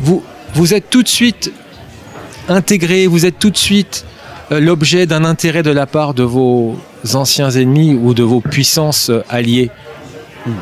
vous, 0.01 0.25
vous 0.55 0.73
êtes 0.73 0.89
tout 0.89 1.03
de 1.03 1.09
suite 1.09 1.53
intégré, 2.49 3.07
vous 3.07 3.27
êtes 3.27 3.39
tout 3.39 3.51
de 3.51 3.57
suite 3.57 4.05
euh, 4.53 4.61
l'objet 4.61 5.07
d'un 5.07 5.25
intérêt 5.25 5.63
de 5.63 5.71
la 5.71 5.87
part 5.87 6.15
de 6.15 6.23
vos 6.23 6.77
anciens 7.15 7.51
ennemis 7.51 7.95
ou 7.95 8.15
de 8.15 8.23
vos 8.23 8.41
puissances 8.41 9.11
euh, 9.11 9.25
alliées 9.29 9.71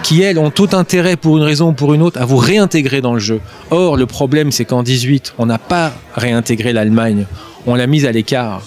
qui 0.02 0.22
elles 0.22 0.38
ont 0.38 0.50
tout 0.50 0.68
intérêt 0.72 1.16
pour 1.16 1.37
une 1.38 1.42
raison 1.42 1.70
ou 1.70 1.72
pour 1.72 1.92
une 1.92 2.02
autre 2.02 2.20
à 2.20 2.25
vous 2.25 2.37
réintégrer 2.37 3.00
dans 3.00 3.14
le 3.14 3.20
jeu. 3.20 3.40
Or, 3.70 3.96
le 3.96 4.06
problème, 4.06 4.52
c'est 4.52 4.64
qu'en 4.64 4.84
18, 4.84 5.34
on 5.38 5.46
n'a 5.46 5.58
pas 5.58 5.92
réintégré 6.14 6.72
l'Allemagne, 6.72 7.26
on 7.66 7.75
l'a 7.75 7.88
mise 7.88 8.06
à 8.06 8.12
l'écart. 8.12 8.62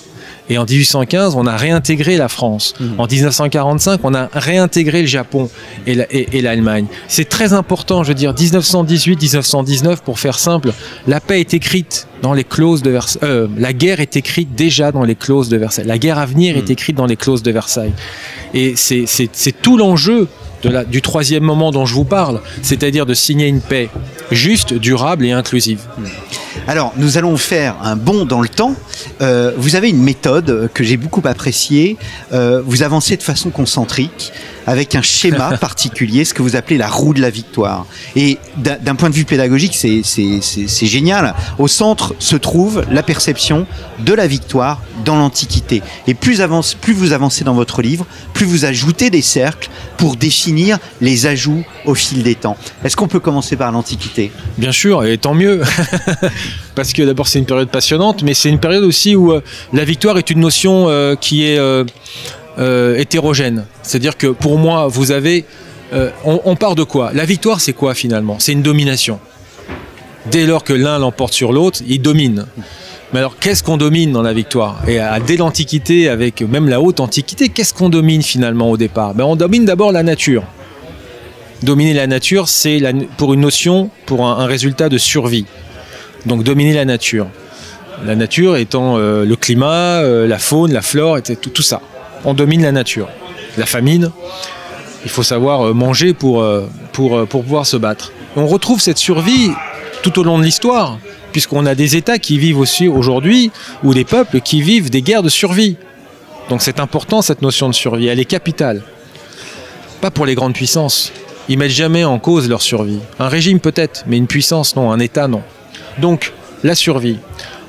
Et 0.49 0.57
en 0.57 0.65
1815, 0.65 1.35
on 1.35 1.47
a 1.47 1.57
réintégré 1.57 2.17
la 2.17 2.27
France. 2.27 2.73
Mhm. 2.79 2.99
En 2.99 3.07
1945, 3.07 3.99
on 4.03 4.13
a 4.13 4.29
réintégré 4.33 5.01
le 5.01 5.07
Japon 5.07 5.49
et 5.87 6.41
l'Allemagne. 6.41 6.85
C'est 7.07 7.29
très 7.29 7.53
important, 7.53 8.03
je 8.03 8.09
veux 8.09 8.15
dire, 8.15 8.33
1918-1919, 8.33 9.97
pour 9.97 10.19
faire 10.19 10.37
simple, 10.37 10.71
la 11.07 11.19
paix 11.19 11.39
est 11.39 11.53
écrite 11.53 12.07
dans 12.21 12.33
les 12.33 12.43
clauses 12.43 12.83
de 12.83 12.91
Versailles. 12.91 13.21
Euh, 13.23 13.47
la 13.57 13.73
guerre 13.73 13.99
est 13.99 14.15
écrite 14.17 14.55
déjà 14.55 14.91
dans 14.91 15.03
les 15.03 15.15
clauses 15.15 15.49
de 15.49 15.57
Versailles. 15.57 15.85
La 15.85 15.97
guerre 15.97 16.19
à 16.19 16.25
venir 16.25 16.57
est 16.57 16.63
mhm. 16.63 16.71
écrite 16.71 16.95
dans 16.95 17.05
les 17.05 17.15
clauses 17.15 17.43
de 17.43 17.51
Versailles. 17.51 17.93
Et 18.53 18.75
c'est 18.75 19.61
tout 19.61 19.77
l'enjeu 19.77 20.27
du 20.89 21.01
troisième 21.01 21.43
moment 21.43 21.71
dont 21.71 21.85
je 21.85 21.93
vous 21.93 22.05
parle, 22.05 22.41
c'est-à-dire 22.61 23.05
de 23.05 23.13
signer 23.13 23.47
une 23.47 23.61
paix 23.61 23.89
juste, 24.31 24.73
durable 24.73 25.25
et 25.25 25.31
inclusive. 25.31 25.81
Alors, 26.67 26.93
nous 26.97 27.17
allons 27.17 27.37
faire 27.37 27.75
un 27.83 27.95
bond 27.95 28.25
dans 28.25 28.41
le 28.41 28.49
temps. 28.49 28.75
Euh, 29.21 29.53
vous 29.57 29.75
avez 29.75 29.89
une 29.89 30.01
méthode 30.01 30.69
que 30.73 30.83
j'ai 30.83 30.97
beaucoup 30.97 31.21
appréciée. 31.25 31.97
Euh, 32.33 32.61
vous 32.65 32.83
avancez 32.83 33.17
de 33.17 33.23
façon 33.23 33.49
concentrique 33.49 34.31
avec 34.67 34.95
un 34.95 35.01
schéma 35.01 35.57
particulier, 35.61 36.25
ce 36.25 36.33
que 36.33 36.41
vous 36.41 36.55
appelez 36.55 36.77
la 36.77 36.87
roue 36.87 37.13
de 37.13 37.21
la 37.21 37.29
victoire. 37.29 37.85
Et 38.15 38.37
d'un 38.57 38.95
point 38.95 39.09
de 39.09 39.15
vue 39.15 39.25
pédagogique, 39.25 39.75
c'est 39.75 40.85
génial. 40.87 41.33
Au 41.59 41.67
centre 41.67 42.15
se 42.19 42.35
trouve 42.35 42.83
la 42.89 43.03
perception 43.03 43.67
de 43.99 44.13
la 44.13 44.27
victoire 44.27 44.81
dans 45.03 45.15
l'Antiquité. 45.15 45.81
Et 46.07 46.13
plus, 46.13 46.41
avance, 46.41 46.73
plus 46.73 46.93
vous 46.93 47.13
avancez 47.13 47.43
dans 47.43 47.53
votre 47.53 47.81
livre, 47.81 48.05
plus 48.33 48.45
vous 48.45 48.65
ajoutez 48.65 49.09
des 49.09 49.21
cercles 49.21 49.69
pour 49.97 50.15
définir 50.15 50.77
les 51.01 51.25
ajouts 51.25 51.63
au 51.85 51.95
fil 51.95 52.23
des 52.23 52.35
temps. 52.35 52.57
Est-ce 52.83 52.95
qu'on 52.95 53.07
peut 53.07 53.19
commencer 53.19 53.55
par 53.55 53.71
l'Antiquité? 53.71 54.31
Bien 54.57 54.71
sûr, 54.71 55.05
et 55.05 55.17
tant 55.17 55.33
mieux. 55.33 55.61
Parce 56.75 56.91
que 56.91 57.03
d'abord 57.03 57.27
c'est 57.27 57.39
une 57.39 57.45
période 57.45 57.69
passionnante, 57.69 58.23
mais 58.23 58.33
c'est 58.33 58.49
une 58.49 58.59
période 58.59 58.83
aussi 58.83 59.15
où 59.15 59.31
euh, 59.31 59.41
la 59.73 59.85
victoire 59.85 60.17
est 60.17 60.29
une 60.29 60.39
notion 60.39 60.89
euh, 60.89 61.15
qui 61.15 61.45
est... 61.45 61.57
Euh, 61.57 61.85
euh, 62.57 62.97
hétérogène. 62.97 63.65
C'est-à-dire 63.83 64.15
que 64.15 64.27
pour 64.27 64.57
moi, 64.57 64.87
vous 64.87 65.11
avez... 65.11 65.43
Euh, 65.93 66.09
on, 66.23 66.55
part 66.55 66.75
de 66.75 66.83
quoi? 66.83 67.11
La 67.13 67.25
victoire, 67.25 67.59
c'est 67.59 67.73
quoi 67.73 67.93
finalement? 67.93 68.37
C'est 68.39 68.53
une 68.53 68.63
domination. 68.63 69.19
Dès 70.31 70.45
lors 70.45 70.63
que 70.63 70.73
l'un 70.73 70.97
l'emporte 70.97 71.33
sur 71.33 71.51
l'autre, 71.51 71.81
il 71.85 72.01
domine. 72.01 72.47
Mais 73.13 73.19
alors, 73.19 73.37
qu'est-ce 73.37 73.61
qu'on 73.61 73.77
domine 73.77 74.11
dans 74.11 74.23
la 74.23 74.33
victoire? 74.33 74.81
Et 74.87 74.99
dès 75.27 75.37
l'Antiquité, 75.37 76.09
avec 76.09 76.41
même 76.41 76.69
la 76.69 76.81
haute 76.81 77.01
Antiquité, 77.01 77.49
qu'est-ce 77.49 77.73
qu'on 77.73 77.89
domine 77.89 78.23
finalement 78.23 78.71
au 78.71 78.77
départ? 78.77 79.13
Ben, 79.13 79.25
On 79.25 79.35
domine 79.35 79.65
d'abord 79.65 79.91
la 79.91 80.01
nature. 80.01 80.43
Dominer 81.61 81.93
la 81.93 82.07
nature, 82.07 82.49
c'est 82.49 82.81
pour 83.17 83.33
une 83.33 83.41
notion, 83.41 83.89
pour 84.05 84.25
un, 84.25 84.45
résultat 84.45 84.89
de 84.89 84.97
survie. 84.97 85.45
Donc 86.25 86.43
dominer 86.43 86.73
la 86.73 86.85
nature. 86.85 87.27
La 88.05 88.15
nature 88.15 88.57
étant 88.57 88.97
euh, 88.97 89.23
le 89.23 89.35
climat, 89.35 90.01
la 90.01 90.39
faune, 90.39 90.73
la 90.73 90.81
flore, 90.81 91.19
tout 91.21 91.61
ça 91.61 91.81
on 92.25 92.33
domine 92.33 92.63
la 92.63 92.71
nature. 92.71 93.07
La 93.57 93.65
famine, 93.65 94.11
il 95.03 95.09
faut 95.09 95.23
savoir 95.23 95.67
euh, 95.67 95.73
manger 95.73 96.13
pour, 96.13 96.41
euh, 96.41 96.67
euh, 96.99 97.25
pour 97.25 97.43
pouvoir 97.43 97.65
se 97.65 97.77
battre. 97.77 98.11
On 98.35 98.47
retrouve 98.47 98.81
cette 98.81 98.97
survie 98.97 99.51
tout 100.01 100.19
au 100.19 100.23
long 100.23 100.37
de 100.37 100.43
l'histoire, 100.43 100.99
puisqu'on 101.31 101.65
a 101.65 101.75
des 101.75 101.95
États 101.95 102.19
qui 102.19 102.37
vivent 102.37 102.59
aussi 102.59 102.87
aujourd'hui, 102.87 103.51
ou 103.83 103.93
des 103.93 104.03
peuples 104.03 104.41
qui 104.41 104.61
vivent 104.61 104.89
des 104.89 105.01
guerres 105.01 105.23
de 105.23 105.29
survie. 105.29 105.77
Donc 106.49 106.61
c'est 106.61 106.79
important 106.79 107.21
cette 107.21 107.41
notion 107.41 107.69
de 107.69 107.73
survie, 107.73 108.07
elle 108.07 108.19
est 108.19 108.25
capitale. 108.25 108.81
Pas 110.01 110.11
pour 110.11 110.25
les 110.25 110.35
grandes 110.35 110.53
puissances. 110.53 111.11
Ils 111.47 111.57
mettent 111.57 111.71
jamais 111.71 112.03
en 112.03 112.17
cause 112.19 112.49
leur 112.49 112.61
survie. 112.61 112.99
Un 113.19 113.27
régime 113.27 113.59
peut-être, 113.59 114.03
mais 114.07 114.17
une 114.17 114.27
puissance 114.27 114.75
non, 114.75 114.91
un 114.91 114.99
État 114.99 115.27
non. 115.27 115.43
Donc 115.99 116.33
la 116.63 116.75
survie. 116.75 117.19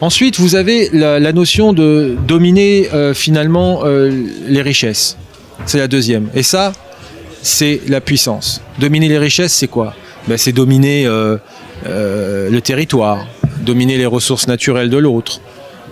Ensuite, 0.01 0.39
vous 0.39 0.57
avez 0.57 0.91
la, 0.93 1.33
notion 1.33 1.73
de 1.73 2.17
dominer 2.29 2.89
euh, 2.93 3.15
finalement 3.15 3.81
euh, 3.85 4.11
les 4.47 4.61
richesses. 4.61 5.17
C'est 5.65 5.79
la 5.79 5.89
deuxième. 5.89 6.29
Et 6.35 6.43
ça, 6.43 6.73
c'est 7.43 7.81
la 7.89 8.03
puissance. 8.03 8.61
Dominer 8.79 9.09
les 9.09 9.19
richesses, 9.19 9.55
c'est 9.55 9.69
quoi? 9.69 9.95
Ben, 10.29 10.37
C'est 10.37 10.53
dominer 10.53 11.07
euh, 11.07 11.39
le 11.87 12.61
territoire, 12.61 13.27
dominer 13.63 13.97
les 13.97 14.07
ressources 14.07 14.49
naturelles 14.49 14.91
de 14.91 14.99
l'autre, 14.99 15.41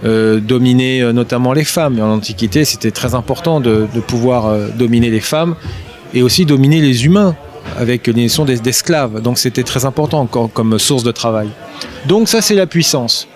dominer 0.02 1.12
notamment 1.14 1.54
les 1.54 1.64
femmes. 1.64 1.98
en 1.98 2.12
Antiquité, 2.12 2.66
c'était 2.66 2.90
très 2.90 3.14
important 3.14 3.60
de, 3.60 3.86
pouvoir 4.06 4.54
dominer 4.76 5.08
les 5.08 5.20
femmes 5.20 5.54
et 6.12 6.22
aussi 6.22 6.44
dominer 6.44 6.82
les 6.82 7.06
humains 7.06 7.36
avec 7.78 8.06
les 8.08 8.24
notions 8.24 8.44
d'esclaves. 8.44 9.22
Donc 9.22 9.38
c'était 9.38 9.62
très 9.62 9.86
important 9.86 10.26
comme 10.26 10.78
source 10.78 11.04
de 11.04 11.12
travail. 11.12 11.48
Donc 12.06 12.28
ça, 12.28 12.42
c'est 12.42 12.54
la 12.54 12.66
puissance. 12.66 13.28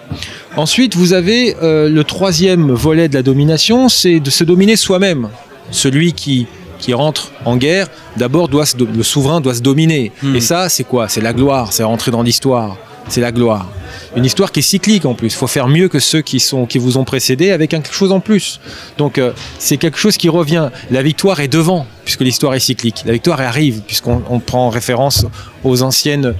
Ensuite, 0.58 0.96
vous 0.96 1.12
avez 1.12 1.54
euh, 1.62 1.88
le 1.88 2.02
troisième 2.02 2.72
volet 2.72 3.08
de 3.08 3.14
la 3.14 3.22
domination, 3.22 3.88
c'est 3.88 4.18
de 4.18 4.28
se 4.28 4.42
dominer 4.42 4.74
soi-même. 4.74 5.28
Celui 5.70 6.14
qui, 6.14 6.48
qui 6.80 6.94
rentre 6.94 7.30
en 7.44 7.56
guerre, 7.56 7.86
d'abord, 8.16 8.48
doit 8.48 8.64
le 8.76 9.04
souverain 9.04 9.40
doit 9.40 9.54
se 9.54 9.62
dominer. 9.62 10.10
Hmm. 10.20 10.34
Et 10.34 10.40
ça, 10.40 10.68
c'est 10.68 10.82
quoi? 10.82 11.08
C'est 11.08 11.20
la 11.20 11.32
gloire, 11.32 11.72
c'est 11.72 11.84
rentrer 11.84 12.10
dans 12.10 12.22
l'histoire. 12.22 12.76
C'est 13.08 13.20
la 13.20 13.30
gloire. 13.30 13.70
Une 14.16 14.24
histoire 14.24 14.50
qui 14.50 14.58
est 14.58 14.62
cyclique 14.62 15.06
en 15.06 15.14
plus. 15.14 15.28
Il 15.28 15.36
faut 15.36 15.46
faire 15.46 15.68
mieux 15.68 15.88
que 15.88 16.00
ceux 16.00 16.22
qui, 16.22 16.40
sont, 16.40 16.66
qui 16.66 16.78
vous 16.78 16.98
ont 16.98 17.04
précédé 17.04 17.52
avec 17.52 17.70
quelque 17.70 17.94
chose 17.94 18.10
en 18.10 18.18
plus. 18.18 18.58
Donc 18.98 19.18
euh, 19.18 19.30
c'est 19.60 19.76
quelque 19.76 19.96
chose 19.96 20.16
qui 20.16 20.28
revient. 20.28 20.70
La 20.90 21.02
victoire 21.04 21.38
est 21.38 21.46
devant, 21.46 21.86
puisque 22.04 22.22
l'histoire 22.22 22.54
est 22.54 22.58
cyclique. 22.58 23.04
La 23.06 23.12
victoire 23.12 23.40
arrive, 23.40 23.82
puisqu'on 23.86 24.40
prend 24.44 24.70
référence 24.70 25.24
aux, 25.62 25.82
anciennes, 25.84 26.34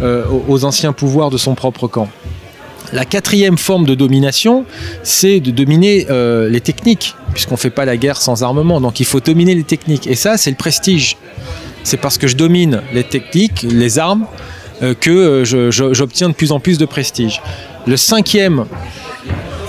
euh, 0.00 0.24
aux 0.48 0.64
anciens 0.64 0.92
pouvoirs 0.92 1.30
de 1.30 1.38
son 1.38 1.54
propre 1.54 1.86
camp. 1.86 2.08
La 2.92 3.06
quatrième 3.06 3.56
forme 3.56 3.86
de 3.86 3.94
domination, 3.94 4.66
c'est 5.02 5.40
de 5.40 5.50
dominer 5.50 6.06
euh, 6.10 6.48
les 6.50 6.60
techniques, 6.60 7.14
puisqu'on 7.32 7.54
ne 7.54 7.60
fait 7.60 7.70
pas 7.70 7.86
la 7.86 7.96
guerre 7.96 8.20
sans 8.20 8.42
armement. 8.42 8.80
Donc 8.80 9.00
il 9.00 9.06
faut 9.06 9.20
dominer 9.20 9.54
les 9.54 9.64
techniques. 9.64 10.06
Et 10.06 10.14
ça, 10.14 10.36
c'est 10.36 10.50
le 10.50 10.56
prestige. 10.56 11.16
C'est 11.84 11.96
parce 11.96 12.18
que 12.18 12.28
je 12.28 12.36
domine 12.36 12.82
les 12.92 13.04
techniques, 13.04 13.62
les 13.62 13.98
armes, 13.98 14.26
euh, 14.82 14.94
que 14.94 15.10
euh, 15.10 15.70
j'obtiens 15.70 16.28
de 16.28 16.34
plus 16.34 16.52
en 16.52 16.60
plus 16.60 16.76
de 16.76 16.84
prestige. 16.84 17.40
Le 17.86 17.96
cinquième, 17.96 18.66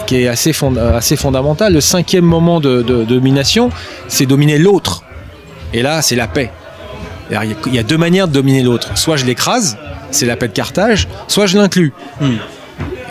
qui 0.06 0.18
est 0.18 0.28
assez, 0.28 0.52
fondamental, 0.52 1.74
le 1.74 1.82
cinquième 1.82 2.26
moment 2.26 2.60
de, 2.60 2.82
domination, 2.82 3.70
c'est 4.10 4.26
dominer 4.26 4.58
l'autre. 4.58 5.04
Et 5.74 5.82
là, 5.82 6.02
c'est 6.02 6.16
la 6.16 6.28
paix. 6.28 6.52
Il 7.32 7.74
y 7.74 7.80
a 7.80 7.84
deux 7.84 7.98
manières 7.98 8.28
de 8.28 8.34
dominer 8.34 8.62
l'autre. 8.64 8.98
Soit 8.98 9.16
je 9.16 9.26
l'écrase, 9.26 9.78
c'est 10.12 10.26
la 10.26 10.36
paix 10.36 10.50
de 10.50 10.54
Carthage, 10.54 11.08
soit 11.30 11.46
je 11.46 11.58
l'inclus. 11.58 11.94
Hmm 12.20 12.36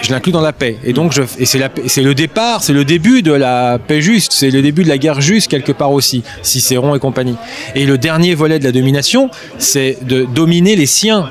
je 0.02 0.10
l'inclus 0.10 0.32
dans 0.32 0.40
la 0.40 0.52
paix. 0.52 0.76
Et 0.84 0.92
et 1.38 1.46
c'est 1.46 2.02
le 2.02 2.14
départ, 2.14 2.62
c'est 2.62 2.72
le 2.72 2.84
début 2.84 3.22
de 3.22 3.32
la 3.32 3.78
paix 3.78 4.02
juste, 4.02 4.32
c'est 4.32 4.50
le 4.50 4.60
début 4.60 4.84
de 4.84 4.88
la 4.88 4.98
guerre 4.98 5.20
juste 5.20 5.50
quelque 5.50 5.72
part 5.72 5.92
aussi, 5.92 6.22
Cicéron 6.42 6.94
et 6.94 6.98
compagnie. 6.98 7.36
Et 7.74 7.86
le 7.86 7.96
dernier 7.98 8.34
volet 8.34 8.58
de 8.58 8.64
la 8.64 8.72
domination, 8.72 9.30
c'est 9.58 9.98
de 10.02 10.24
dominer 10.24 10.76
les 10.76 10.86
siens, 10.86 11.30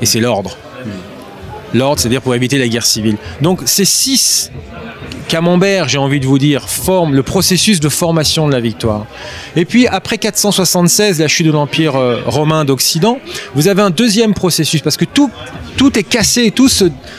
et 0.00 0.06
c'est 0.06 0.20
l'ordre. 0.20 0.56
L'ordre, 1.74 2.00
c'est-à-dire 2.00 2.22
pour 2.22 2.34
éviter 2.34 2.58
la 2.58 2.68
guerre 2.68 2.86
civile. 2.86 3.16
Donc, 3.40 3.60
ces 3.64 3.84
six 3.84 4.52
Camembert, 5.28 5.88
j'ai 5.88 5.98
envie 5.98 6.20
de 6.20 6.26
vous 6.26 6.38
dire, 6.38 6.68
forme 6.68 7.14
le 7.14 7.22
processus 7.22 7.80
de 7.80 7.88
formation 7.88 8.46
de 8.46 8.52
la 8.52 8.60
victoire. 8.60 9.06
Et 9.56 9.64
puis 9.64 9.86
après 9.88 10.18
476, 10.18 11.18
la 11.18 11.28
chute 11.28 11.46
de 11.46 11.50
l'Empire 11.50 11.96
euh, 11.96 12.20
romain 12.26 12.64
d'Occident, 12.64 13.18
vous 13.54 13.66
avez 13.66 13.82
un 13.82 13.90
deuxième 13.90 14.34
processus 14.34 14.82
parce 14.82 14.96
que 14.96 15.04
tout, 15.04 15.30
tout 15.76 15.98
est 15.98 16.04
cassé, 16.04 16.52
tout, 16.52 16.68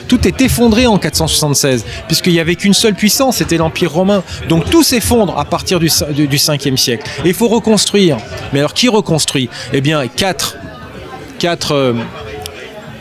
tout 0.08 0.28
est 0.28 0.42
effondré 0.42 0.88
en 0.88 0.98
476, 0.98 1.86
puisqu'il 2.08 2.34
n'y 2.34 2.40
avait 2.40 2.56
qu'une 2.56 2.74
seule 2.74 2.96
puissance, 2.96 3.38
c'était 3.38 3.58
l'Empire 3.58 3.92
romain. 3.92 4.24
Donc 4.48 4.70
tout 4.70 4.84
s'effondre 4.84 5.38
à 5.38 5.44
partir 5.44 5.80
du, 5.80 5.90
du, 6.12 6.28
du 6.28 6.38
5e 6.38 6.78
siècle. 6.78 7.10
Il 7.26 7.34
faut 7.34 7.50
reconstruire. 7.50 8.18
Mais 8.54 8.60
alors 8.60 8.74
qui 8.74 8.88
reconstruit? 8.88 9.50
Eh 9.74 9.82
bien, 9.82 10.08
quatre, 10.08 10.58
quatre, 11.40 11.74
euh, 11.74 11.94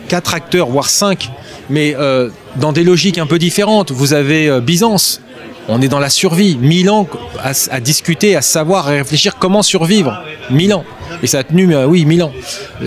quatre 0.08 0.34
acteurs, 0.34 0.68
voire 0.68 0.88
cinq, 0.88 1.30
mais 1.70 1.94
euh, 1.96 2.30
dans 2.58 2.72
des 2.72 2.84
logiques 2.84 3.18
un 3.18 3.26
peu 3.26 3.38
différentes. 3.38 3.90
Vous 3.90 4.12
avez 4.12 4.48
euh, 4.48 4.60
Byzance, 4.60 5.20
on 5.68 5.82
est 5.82 5.88
dans 5.88 5.98
la 5.98 6.10
survie. 6.10 6.56
Mille 6.60 6.90
ans 6.90 7.08
à, 7.38 7.52
à, 7.70 7.80
discuter, 7.80 8.36
à 8.36 8.42
savoir, 8.42 8.88
à 8.88 8.92
réfléchir 8.92 9.36
comment 9.38 9.62
survivre. 9.62 10.22
Mille 10.50 10.74
ans. 10.74 10.84
Et 11.22 11.26
ça 11.26 11.40
a 11.40 11.44
tenu, 11.44 11.74
euh, 11.74 11.86
oui, 11.86 12.04
mille 12.04 12.22
ans. 12.22 12.32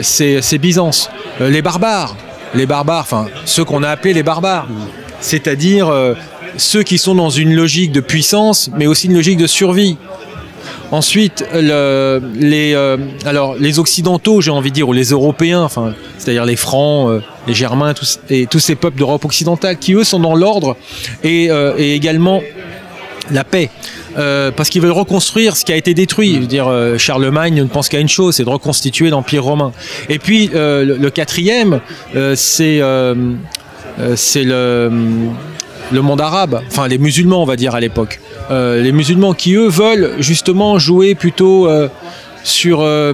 C'est 0.01 0.57
Byzance. 0.57 1.09
Euh, 1.41 1.49
les 1.49 1.61
barbares, 1.61 2.15
les 2.55 2.65
barbares, 2.65 3.01
enfin, 3.01 3.27
ceux 3.45 3.65
qu'on 3.65 3.83
a 3.83 3.89
appelés 3.89 4.13
les 4.13 4.23
barbares. 4.23 4.67
C'est-à-dire 5.21 5.89
euh, 5.89 6.13
ceux 6.57 6.83
qui 6.83 6.97
sont 6.97 7.15
dans 7.15 7.29
une 7.29 7.53
logique 7.53 7.91
de 7.91 8.01
puissance, 8.01 8.69
mais 8.75 8.87
aussi 8.87 9.07
une 9.07 9.15
logique 9.15 9.37
de 9.37 9.47
survie. 9.47 9.97
Ensuite, 10.91 11.45
le, 11.53 12.19
les, 12.35 12.73
euh, 12.73 12.97
alors, 13.25 13.55
les 13.59 13.77
Occidentaux, 13.77 14.41
j'ai 14.41 14.49
envie 14.49 14.71
de 14.71 14.75
dire, 14.75 14.89
ou 14.89 14.93
les 14.93 15.09
Européens, 15.09 15.61
enfin, 15.61 15.93
c'est-à-dire 16.17 16.45
les 16.45 16.55
Francs, 16.55 17.09
euh, 17.09 17.19
les 17.47 17.53
Germains, 17.53 17.93
tous, 17.93 18.19
et 18.29 18.47
tous 18.47 18.59
ces 18.59 18.75
peuples 18.75 18.97
d'Europe 18.97 19.23
occidentale, 19.23 19.77
qui 19.77 19.93
eux 19.93 20.03
sont 20.03 20.19
dans 20.19 20.35
l'ordre 20.35 20.75
et, 21.23 21.51
euh, 21.51 21.75
également 21.77 22.41
la 23.31 23.43
paix. 23.43 23.69
parce 24.55 24.69
qu'ils 24.69 24.81
veulent 24.81 24.91
reconstruire 24.91 25.55
ce 25.55 25.63
qui 25.63 25.71
a 25.71 25.75
été 25.75 25.93
détruit. 25.93 26.35
Je 26.35 26.39
veux 26.39 26.47
dire, 26.47 26.67
Charlemagne 26.97 27.53
ne 27.53 27.63
pense 27.65 27.87
qu'à 27.87 27.99
une 27.99 28.09
chose, 28.09 28.35
c'est 28.35 28.43
de 28.43 28.49
reconstituer 28.49 29.11
l'Empire 29.11 29.43
romain. 29.45 29.71
Et 30.09 30.19
puis, 30.19 30.49
le, 30.51 31.09
quatrième, 31.09 31.79
c'est 32.35 32.79
le 32.79 33.15
le 35.91 36.01
monde 36.01 36.21
arabe, 36.21 36.61
enfin 36.67 36.87
les 36.87 36.97
musulmans 36.97 37.41
on 37.41 37.45
va 37.45 37.55
dire 37.55 37.75
à 37.75 37.79
l'époque. 37.79 38.19
Euh, 38.51 38.81
les 38.81 38.91
musulmans 38.91 39.33
qui 39.33 39.53
eux 39.53 39.67
veulent 39.67 40.15
justement 40.19 40.79
jouer 40.79 41.15
plutôt 41.15 41.67
euh, 41.67 41.87
sur 42.43 42.81
euh, 42.81 43.13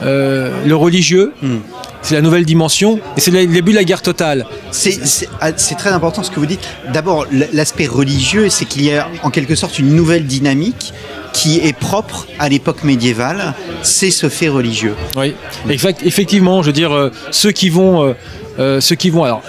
le 0.00 0.74
religieux. 0.74 1.32
Mm. 1.42 1.56
C'est 2.04 2.16
la 2.16 2.20
nouvelle 2.20 2.44
dimension 2.44 2.98
et 3.16 3.20
c'est 3.20 3.30
le 3.30 3.46
début 3.46 3.70
de 3.70 3.76
la 3.76 3.84
guerre 3.84 4.02
totale. 4.02 4.44
C'est 4.72 5.78
très 5.78 5.90
important 5.90 6.24
ce 6.24 6.32
que 6.32 6.40
vous 6.40 6.46
dites. 6.46 6.66
D'abord, 6.92 7.26
l'aspect 7.52 7.86
religieux, 7.86 8.48
c'est 8.48 8.64
qu'il 8.64 8.82
y 8.84 8.92
a 8.92 9.08
en 9.22 9.30
quelque 9.30 9.54
sorte 9.54 9.78
une 9.78 9.94
nouvelle 9.94 10.26
dynamique 10.26 10.92
qui 11.32 11.60
est 11.60 11.72
propre 11.72 12.26
à 12.40 12.48
l'époque 12.48 12.82
médiévale, 12.82 13.54
c'est 13.82 14.10
ce 14.10 14.28
fait 14.28 14.48
religieux. 14.48 14.96
Oui, 15.16 15.34
effectivement, 15.68 16.60
je 16.62 16.66
veux 16.66 16.72
dire, 16.72 17.12
ceux 17.30 17.52
qui 17.52 17.68
vont 17.68 18.16
euh, 18.58 18.80
ceux 18.80 18.96
qui 18.96 19.10
vont. 19.10 19.24
Alors, 19.24 19.42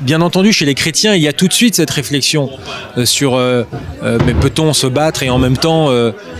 bien 0.00 0.20
entendu, 0.20 0.52
chez 0.52 0.64
les 0.64 0.74
chrétiens, 0.74 1.14
il 1.14 1.22
y 1.22 1.28
a 1.28 1.32
tout 1.32 1.48
de 1.48 1.52
suite 1.52 1.74
cette 1.76 1.90
réflexion 1.90 2.50
euh, 2.98 3.06
sur 3.06 3.34
euh, 3.34 3.64
mais 4.26 4.34
peut-on 4.34 4.72
se 4.72 4.86
battre 4.86 5.22
et 5.22 5.30
en 5.30 5.38
même 5.38 5.56
temps. 5.56 5.90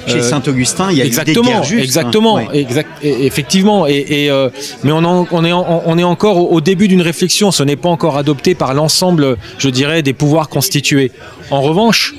chez 0.06 0.22
Saint 0.22 0.42
Augustin, 0.46 0.90
il 0.90 0.98
y 0.98 1.02
a 1.02 1.04
exactement, 1.04 1.42
des 1.42 1.50
guerres 1.50 1.64
justes, 1.64 1.84
exactement, 1.84 2.38
hein. 2.38 2.46
exact, 2.52 2.88
effectivement. 3.02 3.86
Et, 3.86 4.26
et 4.26 4.30
mais 4.82 4.92
on, 4.92 5.04
en, 5.04 5.26
on, 5.30 5.44
est 5.44 5.52
en, 5.52 5.82
on 5.86 5.98
est 5.98 6.04
encore 6.04 6.36
au, 6.38 6.56
au 6.56 6.60
début 6.60 6.88
d'une 6.88 7.02
réflexion. 7.02 7.50
Ce 7.50 7.62
n'est 7.62 7.76
pas 7.76 7.88
encore 7.88 8.16
adopté 8.18 8.54
par 8.54 8.74
l'ensemble, 8.74 9.36
je 9.58 9.68
dirais, 9.68 10.02
des 10.02 10.12
pouvoirs 10.12 10.48
constitués. 10.48 11.12
En 11.50 11.62
revanche, 11.62 12.14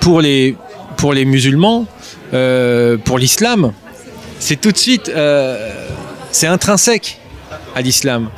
pour 0.00 0.20
les 0.20 0.56
pour 0.96 1.12
les 1.12 1.24
musulmans, 1.24 1.86
pour 2.30 3.18
l'islam, 3.18 3.72
c'est 4.38 4.60
tout 4.60 4.72
de 4.72 4.78
suite, 4.78 5.10
c'est 6.30 6.46
intrinsèque 6.46 7.18
à 7.74 7.80
l'islam 7.80 8.28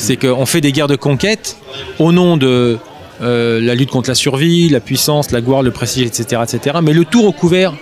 c'est 0.00 0.16
qu'on 0.16 0.46
fait 0.46 0.60
des 0.60 0.72
guerres 0.72 0.88
de 0.88 0.96
conquête 0.96 1.56
au 1.98 2.10
nom 2.10 2.36
de 2.36 2.78
euh, 3.20 3.60
la 3.60 3.74
lutte 3.74 3.90
contre 3.90 4.08
la 4.08 4.14
survie, 4.14 4.70
la 4.70 4.80
puissance, 4.80 5.30
la 5.30 5.42
gloire, 5.42 5.62
le 5.62 5.70
prestige, 5.70 6.06
etc., 6.06 6.42
etc. 6.42 6.78
Mais 6.82 6.94
le 6.94 7.04
tout 7.04 7.22
recouvert 7.22 7.74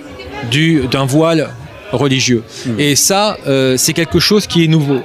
d'un 0.90 1.04
voile 1.04 1.50
religieux. 1.92 2.42
Mmh. 2.66 2.80
Et 2.80 2.96
ça, 2.96 3.38
euh, 3.46 3.76
c'est 3.76 3.92
quelque 3.92 4.18
chose 4.18 4.46
qui 4.46 4.64
est 4.64 4.66
nouveau. 4.66 5.00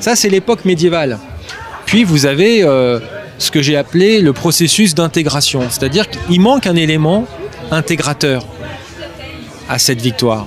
Ça, 0.00 0.16
c'est 0.16 0.30
l'époque 0.30 0.64
médiévale. 0.64 1.18
Puis 1.84 2.02
vous 2.02 2.24
avez 2.24 2.62
euh, 2.62 2.98
ce 3.38 3.50
que 3.50 3.60
j'ai 3.60 3.76
appelé 3.76 4.22
le 4.22 4.32
processus 4.32 4.94
d'intégration, 4.94 5.62
c'est-à-dire 5.68 6.08
qu'il 6.08 6.40
manque 6.40 6.66
un 6.66 6.76
élément 6.76 7.26
intégrateur 7.70 8.46
à 9.68 9.78
cette 9.78 10.00
victoire. 10.00 10.46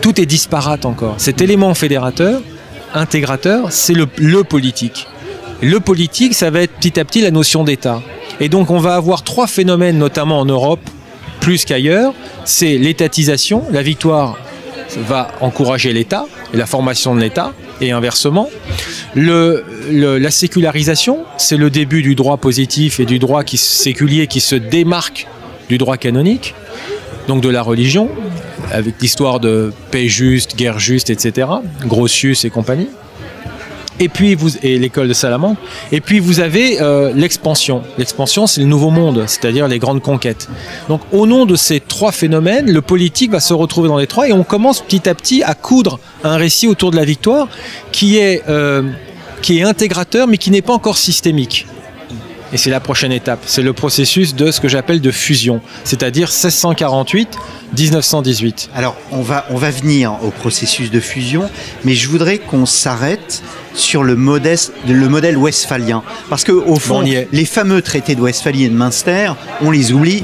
Tout 0.00 0.20
est 0.20 0.26
disparate 0.26 0.84
encore. 0.84 1.16
Cet 1.18 1.40
élément 1.40 1.74
fédérateur, 1.74 2.40
intégrateur, 2.94 3.72
c'est 3.72 3.94
le, 3.94 4.06
le 4.18 4.44
politique. 4.44 5.08
Le 5.62 5.80
politique, 5.80 6.34
ça 6.34 6.50
va 6.50 6.60
être 6.60 6.72
petit 6.72 6.98
à 7.00 7.04
petit 7.04 7.20
la 7.20 7.30
notion 7.30 7.64
d'État. 7.64 8.02
Et 8.40 8.48
donc 8.48 8.70
on 8.70 8.78
va 8.78 8.94
avoir 8.94 9.22
trois 9.22 9.46
phénomènes, 9.46 9.98
notamment 9.98 10.40
en 10.40 10.44
Europe, 10.44 10.80
plus 11.40 11.64
qu'ailleurs. 11.64 12.12
C'est 12.44 12.78
l'étatisation, 12.78 13.64
la 13.70 13.82
victoire 13.82 14.38
va 14.96 15.28
encourager 15.40 15.92
l'État 15.92 16.26
la 16.54 16.66
formation 16.66 17.14
de 17.14 17.20
l'État, 17.20 17.52
et 17.80 17.90
inversement. 17.90 18.48
La 19.14 20.30
sécularisation, 20.30 21.24
c'est 21.36 21.56
le 21.56 21.70
début 21.70 22.02
du 22.02 22.14
droit 22.14 22.36
positif 22.36 23.00
et 23.00 23.04
du 23.04 23.18
droit 23.18 23.44
qui, 23.44 23.56
séculier 23.58 24.26
qui 24.26 24.40
se 24.40 24.54
démarque 24.54 25.26
du 25.68 25.78
droit 25.78 25.96
canonique, 25.96 26.54
donc 27.28 27.42
de 27.42 27.48
la 27.48 27.62
religion, 27.62 28.08
avec 28.72 28.94
l'histoire 29.00 29.40
de 29.40 29.72
paix 29.90 30.08
juste, 30.08 30.56
guerre 30.56 30.78
juste, 30.78 31.10
etc., 31.10 31.48
Grotius 31.86 32.44
et 32.44 32.50
compagnie 32.50 32.88
et 34.00 34.08
puis 34.08 34.34
vous 34.34 34.56
et 34.62 34.78
l'école 34.78 35.08
de 35.08 35.12
Salamanque. 35.12 35.58
Et 35.92 36.00
puis 36.00 36.18
vous 36.18 36.40
avez 36.40 36.80
euh, 36.80 37.12
l'expansion. 37.14 37.82
L'expansion 37.98 38.46
c'est 38.46 38.60
le 38.60 38.66
nouveau 38.66 38.90
monde 38.90 39.24
c'est-à-dire 39.26 39.68
les 39.68 39.78
grandes 39.78 40.02
conquêtes. 40.02 40.48
Donc 40.88 41.00
au 41.12 41.26
nom 41.26 41.46
de 41.46 41.56
ces 41.56 41.80
trois 41.80 42.12
phénomènes 42.12 42.70
le 42.70 42.82
politique 42.82 43.30
va 43.30 43.40
se 43.40 43.54
retrouver 43.54 43.88
dans 43.88 43.98
les 43.98 44.06
trois 44.06 44.28
et 44.28 44.32
on 44.32 44.44
commence 44.44 44.80
petit 44.80 45.08
à 45.08 45.14
petit 45.14 45.42
à 45.42 45.54
coudre 45.54 45.98
un 46.22 46.36
récit 46.36 46.66
autour 46.66 46.90
de 46.90 46.96
la 46.96 47.04
victoire 47.04 47.48
qui 47.92 48.18
est 48.18 48.42
euh, 48.48 48.82
qui 49.42 49.58
est 49.58 49.62
intégrateur 49.62 50.26
mais 50.26 50.38
qui 50.38 50.50
n'est 50.50 50.62
pas 50.62 50.72
encore 50.72 50.98
systémique 50.98 51.66
et 52.54 52.56
c'est 52.56 52.70
la 52.70 52.80
prochaine 52.80 53.12
étape. 53.12 53.40
C'est 53.44 53.62
le 53.62 53.74
processus 53.74 54.34
de 54.34 54.50
ce 54.50 54.60
que 54.60 54.68
j'appelle 54.68 55.00
de 55.00 55.10
fusion 55.10 55.60
c'est-à-dire 55.84 56.28
1648 56.28 57.36
1918 57.76 58.70
alors 58.74 58.96
on 59.10 59.22
va 59.22 59.46
on 59.50 59.56
va 59.56 59.70
venir 59.70 60.18
au 60.22 60.30
processus 60.30 60.90
de 60.90 61.00
fusion 61.00 61.50
mais 61.84 61.94
je 61.94 62.08
voudrais 62.08 62.38
qu'on 62.38 62.64
s'arrête 62.64 63.42
sur 63.74 64.04
le, 64.04 64.14
modeste, 64.16 64.72
le 64.86 65.08
modèle 65.08 65.36
westphalien. 65.36 66.02
Parce 66.30 66.44
qu'au 66.44 66.76
fond, 66.76 67.02
bon, 67.02 67.26
les 67.32 67.44
fameux 67.44 67.82
traités 67.82 68.14
de 68.14 68.20
Westphalie 68.20 68.64
et 68.64 68.68
de 68.68 68.74
Münster, 68.74 69.32
on 69.60 69.70
les 69.70 69.92
oublie 69.92 70.22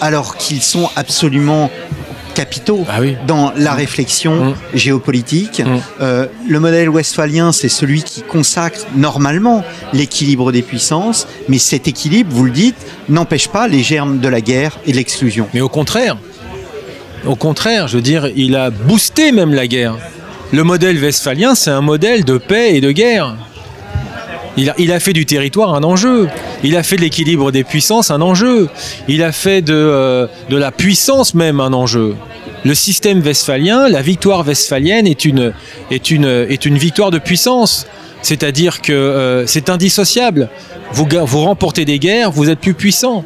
alors 0.00 0.36
qu'ils 0.36 0.62
sont 0.62 0.90
absolument 0.96 1.70
capitaux 2.36 2.84
ah 2.88 3.00
oui. 3.00 3.16
dans 3.26 3.52
la 3.56 3.72
réflexion 3.72 4.50
mmh. 4.50 4.54
géopolitique. 4.74 5.60
Mmh. 5.60 5.80
Euh, 6.02 6.26
le 6.46 6.60
modèle 6.60 6.90
westphalien, 6.90 7.50
c'est 7.50 7.70
celui 7.70 8.02
qui 8.02 8.22
consacre 8.22 8.80
normalement 8.94 9.64
l'équilibre 9.94 10.52
des 10.52 10.60
puissances, 10.62 11.26
mais 11.48 11.58
cet 11.58 11.88
équilibre, 11.88 12.30
vous 12.30 12.44
le 12.44 12.50
dites, 12.50 12.76
n'empêche 13.08 13.48
pas 13.48 13.68
les 13.68 13.82
germes 13.82 14.20
de 14.20 14.28
la 14.28 14.42
guerre 14.42 14.78
et 14.86 14.92
de 14.92 14.96
l'exclusion. 14.96 15.48
Mais 15.54 15.62
au 15.62 15.70
contraire, 15.70 16.18
au 17.26 17.36
contraire, 17.36 17.88
je 17.88 17.96
veux 17.96 18.02
dire, 18.02 18.28
il 18.36 18.54
a 18.54 18.68
boosté 18.70 19.32
même 19.32 19.54
la 19.54 19.66
guerre. 19.66 19.96
Le 20.52 20.62
modèle 20.62 21.02
westphalien, 21.02 21.54
c'est 21.54 21.70
un 21.70 21.80
modèle 21.80 22.24
de 22.24 22.36
paix 22.36 22.76
et 22.76 22.82
de 22.82 22.92
guerre. 22.92 23.34
Il 24.58 24.70
a, 24.70 24.74
il 24.78 24.92
a, 24.92 25.00
fait 25.00 25.12
du 25.12 25.26
territoire 25.26 25.74
un 25.74 25.82
enjeu. 25.82 26.28
Il 26.66 26.76
a 26.76 26.82
fait 26.82 26.96
de 26.96 27.02
l'équilibre 27.02 27.52
des 27.52 27.62
puissances 27.62 28.10
un 28.10 28.20
enjeu. 28.20 28.68
Il 29.06 29.22
a 29.22 29.30
fait 29.30 29.62
de, 29.62 29.72
euh, 29.72 30.26
de 30.50 30.56
la 30.56 30.72
puissance 30.72 31.32
même 31.32 31.60
un 31.60 31.72
enjeu. 31.72 32.16
Le 32.64 32.74
système 32.74 33.20
westphalien, 33.20 33.88
la 33.88 34.02
victoire 34.02 34.44
westphalienne 34.44 35.06
est 35.06 35.24
une, 35.24 35.52
victoire 36.76 37.12
de 37.12 37.18
puissance. 37.18 37.86
C'est-à-dire 38.20 38.82
que 38.82 38.92
euh, 38.92 39.46
c'est 39.46 39.70
indissociable. 39.70 40.48
Vous, 40.90 41.06
vous 41.24 41.42
remportez 41.42 41.84
des 41.84 42.00
guerres, 42.00 42.32
vous 42.32 42.50
êtes 42.50 42.58
plus 42.58 42.74
puissant. 42.74 43.24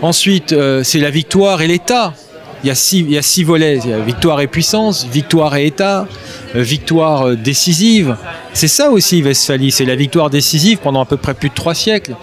Ensuite, 0.00 0.52
euh, 0.52 0.84
c'est 0.84 1.00
la 1.00 1.10
victoire 1.10 1.62
et 1.62 1.66
l'État. 1.66 2.14
Il 2.62 2.66
y, 2.66 2.70
a 2.70 2.74
six, 2.74 2.98
il 2.98 3.10
y 3.10 3.18
a 3.18 3.22
six 3.22 3.42
volets. 3.42 3.80
Il 3.84 3.90
y 3.90 3.92
a 3.94 4.00
victoire 4.00 4.40
et 4.40 4.46
puissance, 4.46 5.06
victoire 5.10 5.56
et 5.56 5.66
État, 5.66 6.06
euh, 6.54 6.62
victoire 6.62 7.36
décisive. 7.36 8.16
C'est 8.52 8.68
ça 8.68 8.90
aussi 8.90 9.22
Westphalie, 9.22 9.70
c'est 9.70 9.84
la 9.86 9.96
victoire 9.96 10.28
décisive 10.28 10.78
pendant 10.78 11.00
à 11.00 11.06
peu 11.06 11.16
près 11.16 11.34
plus 11.34 11.48
de 11.48 11.54
trois 11.54 11.74
siècles. 11.74 12.14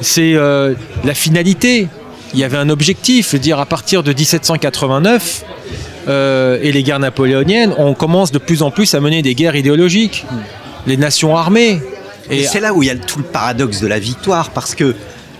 C'est 0.00 0.34
euh, 0.34 0.74
la 1.04 1.14
finalité. 1.14 1.88
Il 2.32 2.40
y 2.40 2.44
avait 2.44 2.56
un 2.56 2.68
objectif, 2.68 3.36
dire 3.36 3.60
à 3.60 3.66
partir 3.66 4.02
de 4.02 4.12
1789 4.12 5.44
euh, 6.08 6.58
et 6.60 6.72
les 6.72 6.82
guerres 6.82 6.98
napoléoniennes, 6.98 7.72
on 7.78 7.94
commence 7.94 8.32
de 8.32 8.38
plus 8.38 8.62
en 8.62 8.72
plus 8.72 8.94
à 8.94 9.00
mener 9.00 9.22
des 9.22 9.36
guerres 9.36 9.54
idéologiques. 9.54 10.26
Les 10.88 10.96
nations 10.96 11.36
armées. 11.36 11.80
Et, 12.30 12.40
et 12.40 12.44
c'est 12.44 12.60
là 12.60 12.74
où 12.74 12.82
il 12.82 12.86
y 12.86 12.90
a 12.90 12.96
tout 12.96 13.18
le 13.18 13.24
paradoxe 13.24 13.80
de 13.80 13.86
la 13.86 13.98
victoire, 14.00 14.50
parce 14.50 14.74
que 14.74 14.96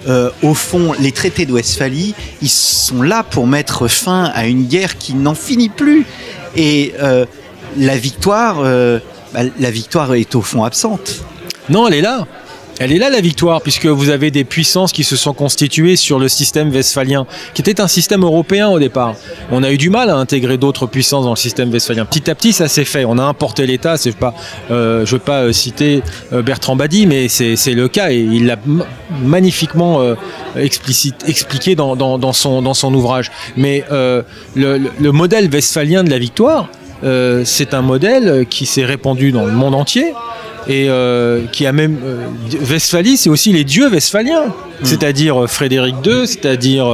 euh, 0.06 0.30
au 0.42 0.54
fond, 0.54 0.92
les 0.98 1.12
traités 1.12 1.46
de 1.46 1.52
Westphalie, 1.52 2.14
ils 2.42 2.50
sont 2.50 3.02
là 3.02 3.22
pour 3.22 3.46
mettre 3.46 3.88
fin 3.88 4.24
à 4.34 4.46
une 4.46 4.64
guerre 4.64 4.98
qui 4.98 5.14
n'en 5.14 5.34
finit 5.34 5.68
plus. 5.68 6.06
Et 6.56 6.94
euh, 7.00 7.24
la 7.76 7.96
victoire, 7.96 8.60
euh, 8.60 8.98
bah, 9.32 9.40
la 9.58 9.70
victoire 9.70 10.14
est 10.14 10.34
au 10.34 10.42
fond 10.42 10.64
absente. 10.64 11.24
Non, 11.68 11.88
elle 11.88 11.94
est 11.94 12.02
là. 12.02 12.26
Elle 12.80 12.92
est 12.92 12.98
là 12.98 13.10
la 13.10 13.20
victoire, 13.20 13.62
puisque 13.62 13.86
vous 13.86 14.10
avez 14.10 14.30
des 14.30 14.44
puissances 14.44 14.92
qui 14.92 15.04
se 15.04 15.16
sont 15.16 15.32
constituées 15.32 15.96
sur 15.96 16.18
le 16.18 16.28
système 16.28 16.70
westphalien, 16.70 17.26
qui 17.54 17.62
était 17.62 17.80
un 17.80 17.88
système 17.88 18.24
européen 18.24 18.68
au 18.68 18.78
départ. 18.78 19.14
On 19.52 19.62
a 19.62 19.70
eu 19.70 19.78
du 19.78 19.90
mal 19.90 20.10
à 20.10 20.16
intégrer 20.16 20.58
d'autres 20.58 20.86
puissances 20.86 21.24
dans 21.24 21.30
le 21.30 21.36
système 21.36 21.70
westphalien. 21.70 22.04
Petit 22.04 22.30
à 22.30 22.34
petit, 22.34 22.52
ça 22.52 22.68
s'est 22.68 22.84
fait. 22.84 23.04
On 23.04 23.18
a 23.18 23.22
importé 23.22 23.66
l'État. 23.66 23.96
C'est 23.96 24.16
pas, 24.16 24.34
euh, 24.70 25.06
je 25.06 25.12
veux 25.12 25.20
pas 25.20 25.42
euh, 25.42 25.52
citer 25.52 26.02
euh, 26.32 26.42
Bertrand 26.42 26.76
Badi, 26.76 27.06
mais 27.06 27.28
c'est 27.28 27.74
le 27.74 27.88
cas 27.88 28.10
et 28.10 28.18
il 28.18 28.46
l'a 28.46 28.56
magnifiquement 29.22 30.00
euh, 30.00 30.14
explicite, 30.56 31.28
expliqué 31.28 31.74
dans, 31.74 31.96
dans, 31.96 32.18
dans, 32.18 32.32
son, 32.32 32.62
dans 32.62 32.74
son 32.74 32.92
ouvrage. 32.94 33.30
Mais 33.56 33.84
euh, 33.90 34.22
le, 34.54 34.78
le, 34.78 35.12
modèle 35.12 35.48
westphalien 35.50 36.04
de 36.04 36.10
la 36.10 36.18
victoire, 36.18 36.68
euh, 37.04 37.42
c'est 37.44 37.74
un 37.74 37.82
modèle 37.82 38.46
qui 38.48 38.66
s'est 38.66 38.84
répandu 38.84 39.32
dans 39.32 39.44
le 39.44 39.52
monde 39.52 39.74
entier 39.74 40.12
et 40.68 40.88
euh, 40.88 41.44
qui 41.52 41.66
a 41.66 41.72
même 41.72 41.98
euh, 42.04 42.26
Westphalie, 42.70 43.16
c'est 43.16 43.30
aussi 43.30 43.52
les 43.52 43.64
dieux 43.64 43.88
westphaliens, 43.88 44.54
c'est-à-dire 44.82 45.48
Frédéric 45.48 45.96
II, 46.04 46.26
c'est-à-dire 46.26 46.86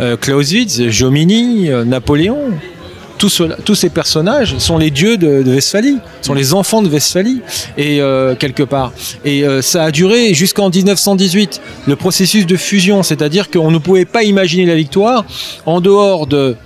euh, 0.00 0.16
Clausewitz, 0.16 0.88
Jomini, 0.88 1.68
Napoléon. 1.86 2.50
Tous, 3.16 3.28
cela, 3.28 3.56
tous, 3.64 3.76
ces 3.76 3.90
personnages 3.90 4.58
sont 4.58 4.76
les 4.76 4.90
dieux 4.90 5.16
de, 5.16 5.44
de, 5.44 5.50
Westphalie, 5.54 5.98
sont 6.20 6.34
les 6.34 6.52
enfants 6.52 6.82
de 6.82 6.88
Westphalie, 6.88 7.40
et 7.78 8.00
quelque 8.40 8.64
part. 8.64 8.92
Et 9.24 9.44
ça 9.62 9.84
a 9.84 9.90
duré 9.92 10.34
jusqu'en 10.34 10.68
1918, 10.68 11.60
le 11.86 11.94
processus 11.94 12.44
de 12.44 12.56
fusion, 12.56 13.04
c'est-à-dire 13.04 13.50
qu'on 13.50 13.70
ne 13.70 13.78
pouvait 13.78 14.04
pas 14.04 14.24
imaginer 14.24 14.66
la 14.66 14.74
victoire 14.74 15.24
en 15.64 15.80
dehors 15.80 16.26
de, 16.26 16.56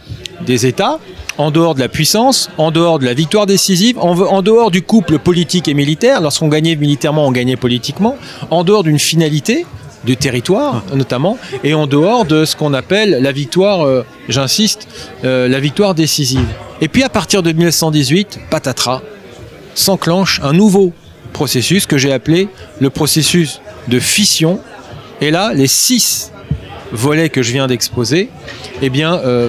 des 0.46 0.66
États, 0.66 0.98
en 1.38 1.52
dehors 1.52 1.74
de 1.76 1.80
la 1.80 1.88
puissance, 1.88 2.50
en 2.58 2.70
dehors 2.70 2.98
de 2.98 3.04
la 3.04 3.14
victoire 3.14 3.46
décisive, 3.46 3.98
en, 3.98 4.42
dehors 4.42 4.70
du 4.70 4.82
couple 4.82 5.18
politique 5.18 5.68
et 5.68 5.74
militaire, 5.74 6.20
lorsqu'on 6.20 6.48
gagnait 6.48 6.76
militairement, 6.76 7.26
on 7.26 7.32
gagnait 7.32 7.56
politiquement, 7.56 8.16
en 8.50 8.64
dehors 8.64 8.82
d'une 8.82 8.98
finalité, 8.98 9.64
du 10.04 10.16
territoire 10.16 10.82
notamment, 10.94 11.38
et 11.64 11.74
en 11.74 11.86
dehors 11.86 12.24
de 12.24 12.44
ce 12.44 12.56
qu'on 12.56 12.74
appelle 12.74 13.18
la 13.20 13.32
victoire, 13.32 13.82
euh, 13.82 14.04
j'insiste, 14.28 14.88
euh, 15.24 15.48
la 15.48 15.60
victoire 15.60 15.94
décisive. 15.94 16.46
Et 16.80 16.88
puis 16.88 17.04
à 17.04 17.08
partir 17.08 17.42
de 17.42 17.52
1918, 17.52 18.40
patatras, 18.50 19.02
s'enclenche 19.74 20.40
un 20.42 20.52
nouveau 20.52 20.92
processus 21.32 21.86
que 21.86 21.98
j'ai 21.98 22.12
appelé 22.12 22.48
le 22.80 22.90
processus 22.90 23.60
de 23.86 24.00
fission. 24.00 24.60
Et 25.20 25.30
là, 25.30 25.52
les 25.54 25.68
six 25.68 26.32
volets 26.90 27.28
que 27.28 27.42
je 27.42 27.52
viens 27.52 27.66
d'exposer, 27.66 28.28
eh 28.82 28.90
bien, 28.90 29.20
euh, 29.24 29.48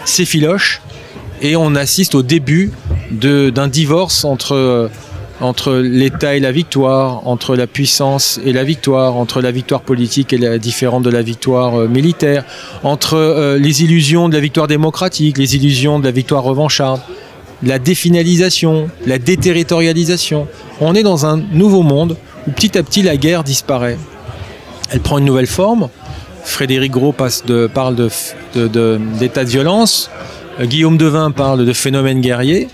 euh, 0.00 0.06
s'effiloche 0.06 0.80
et 1.42 1.56
on 1.56 1.74
assiste 1.74 2.14
au 2.14 2.22
début 2.22 2.70
d'un 3.10 3.68
divorce 3.68 4.24
entre, 4.24 4.90
entre 5.40 5.72
l'État 5.76 6.34
et 6.36 6.40
la 6.40 6.52
victoire, 6.52 7.26
entre 7.26 7.56
la 7.56 7.66
puissance 7.66 8.38
et 8.44 8.52
la 8.52 8.62
victoire, 8.62 9.16
entre 9.16 9.40
la 9.40 9.50
victoire 9.50 9.80
politique 9.80 10.32
et 10.32 10.38
la 10.38 10.58
différente 10.58 11.02
de 11.02 11.10
la 11.10 11.22
victoire 11.22 11.80
euh, 11.80 11.88
militaire, 11.88 12.44
entre 12.82 13.14
euh, 13.14 13.58
les 13.58 13.82
illusions 13.82 14.28
de 14.28 14.34
la 14.34 14.40
victoire 14.40 14.66
démocratique, 14.66 15.38
les 15.38 15.56
illusions 15.56 15.98
de 15.98 16.04
la 16.04 16.10
victoire 16.10 16.42
revancharde, 16.42 17.00
la 17.62 17.78
définalisation, 17.78 18.88
la 19.06 19.18
déterritorialisation. 19.18 20.46
On 20.80 20.94
est 20.94 21.02
dans 21.02 21.26
un 21.26 21.38
nouveau 21.38 21.82
monde 21.82 22.16
où 22.46 22.50
petit 22.50 22.76
à 22.76 22.82
petit 22.82 23.02
la 23.02 23.16
guerre 23.16 23.44
disparaît. 23.44 23.98
Elle 24.90 25.00
prend 25.00 25.18
une 25.18 25.24
nouvelle 25.24 25.46
forme, 25.46 25.88
Frédéric 26.44 26.92
Gros 26.92 27.12
parle 27.12 27.96
d'état 27.96 29.44
de, 29.44 29.48
violence. 29.48 30.10
Guillaume 30.60 30.98
Devin 30.98 31.30
parle 31.30 31.64
de 31.64 31.72
phénomène 31.72 32.20
guerrier. 32.20 32.68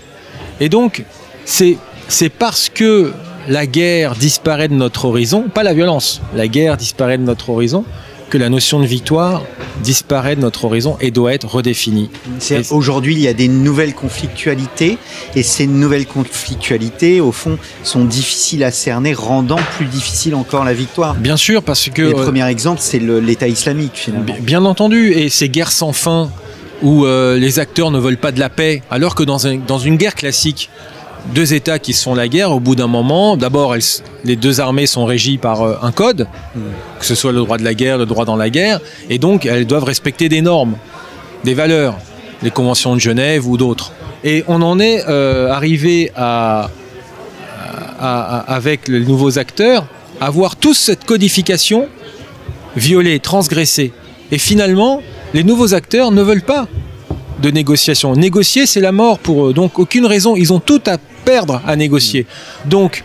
Et 0.59 0.69
donc, 0.69 1.05
c'est 1.45 1.77
parce 2.37 2.69
que 2.69 3.11
la 3.47 3.65
guerre 3.65 4.15
disparaît 4.15 4.67
de 4.67 4.73
notre 4.73 5.05
horizon, 5.05 5.45
pas 5.53 5.63
la 5.63 5.73
violence, 5.73 6.21
la 6.35 6.47
guerre 6.47 6.77
disparaît 6.77 7.17
de 7.17 7.23
notre 7.23 7.49
horizon, 7.49 7.85
que 8.29 8.37
la 8.37 8.49
notion 8.49 8.79
de 8.79 8.85
victoire 8.85 9.43
disparaît 9.83 10.35
de 10.35 10.41
notre 10.41 10.65
horizon 10.65 10.97
et 10.99 11.11
doit 11.11 11.33
être 11.33 11.47
redéfinie. 11.47 12.09
Aujourd'hui, 12.71 13.13
il 13.13 13.21
y 13.21 13.27
a 13.27 13.33
des 13.33 13.47
nouvelles 13.47 13.93
conflictualités 13.93 14.97
et 15.35 15.43
ces 15.43 15.67
nouvelles 15.67 16.05
conflictualités, 16.05 17.21
au 17.21 17.31
fond, 17.31 17.57
sont 17.83 18.05
difficiles 18.05 18.63
à 18.63 18.71
cerner, 18.71 19.13
rendant 19.13 19.59
plus 19.77 19.85
difficile 19.85 20.35
encore 20.35 20.63
la 20.65 20.73
victoire. 20.73 21.15
Bien 21.15 21.37
sûr, 21.37 21.63
parce 21.63 21.89
que... 21.89 22.01
Le 22.01 22.17
euh, 22.17 22.23
premier 22.23 22.47
exemple, 22.47 22.81
c'est 22.81 22.99
l'État 22.99 23.47
islamique, 23.47 23.93
finalement. 23.95 24.35
Bien 24.41 24.65
entendu, 24.65 25.13
et 25.13 25.29
ces 25.29 25.49
guerres 25.49 25.71
sans 25.71 25.93
fin 25.93 26.29
où 26.83 27.05
euh, 27.05 27.37
les 27.37 27.59
acteurs 27.59 27.91
ne 27.91 27.99
veulent 27.99 28.17
pas 28.17 28.31
de 28.31 28.39
la 28.39 28.49
paix, 28.49 28.83
alors 28.91 29.15
que 29.15 29.23
dans, 29.23 29.47
un, 29.47 29.57
dans 29.57 29.79
une 29.79 29.97
guerre 29.97 30.15
classique, 30.15 30.69
deux 31.33 31.53
États 31.53 31.79
qui 31.79 31.93
se 31.93 32.03
font 32.03 32.15
la 32.15 32.27
guerre, 32.27 32.51
au 32.51 32.59
bout 32.59 32.75
d'un 32.75 32.87
moment, 32.87 33.37
d'abord, 33.37 33.75
les 34.23 34.35
deux 34.35 34.59
armées 34.59 34.87
sont 34.87 35.05
régies 35.05 35.37
par 35.37 35.61
euh, 35.61 35.77
un 35.81 35.91
code, 35.91 36.27
mmh. 36.55 36.59
que 36.99 37.05
ce 37.05 37.15
soit 37.15 37.31
le 37.31 37.39
droit 37.39 37.57
de 37.57 37.63
la 37.63 37.73
guerre, 37.73 37.97
le 37.97 38.05
droit 38.05 38.25
dans 38.25 38.35
la 38.35 38.49
guerre, 38.49 38.79
et 39.09 39.17
donc 39.17 39.45
elles 39.45 39.65
doivent 39.65 39.83
respecter 39.83 40.29
des 40.29 40.41
normes, 40.41 40.77
des 41.43 41.53
valeurs, 41.53 41.97
les 42.43 42.51
conventions 42.51 42.95
de 42.95 42.99
Genève 42.99 43.47
ou 43.47 43.57
d'autres. 43.57 43.91
Et 44.23 44.43
on 44.47 44.61
en 44.61 44.79
est 44.79 45.03
euh, 45.07 45.51
arrivé 45.51 46.11
à, 46.15 46.69
à, 47.99 48.37
à, 48.39 48.53
avec 48.55 48.87
les 48.87 49.01
nouveaux 49.01 49.37
acteurs, 49.37 49.85
à 50.19 50.29
voir 50.29 50.55
tous 50.55 50.73
cette 50.73 51.05
codification 51.05 51.87
violée, 52.75 53.19
transgressée. 53.19 53.91
Et 54.31 54.37
finalement, 54.37 55.01
les 55.33 55.43
nouveaux 55.43 55.73
acteurs 55.73 56.11
ne 56.11 56.21
veulent 56.21 56.41
pas 56.41 56.67
de 57.41 57.51
négociation. 57.51 58.15
Négocier, 58.15 58.65
c'est 58.65 58.81
la 58.81 58.91
mort 58.91 59.19
pour 59.19 59.47
eux. 59.47 59.53
Donc, 59.53 59.79
aucune 59.79 60.05
raison. 60.05 60.35
Ils 60.35 60.53
ont 60.53 60.59
tout 60.59 60.81
à 60.85 60.97
perdre 61.25 61.61
à 61.65 61.75
négocier. 61.75 62.25
Donc, 62.65 63.03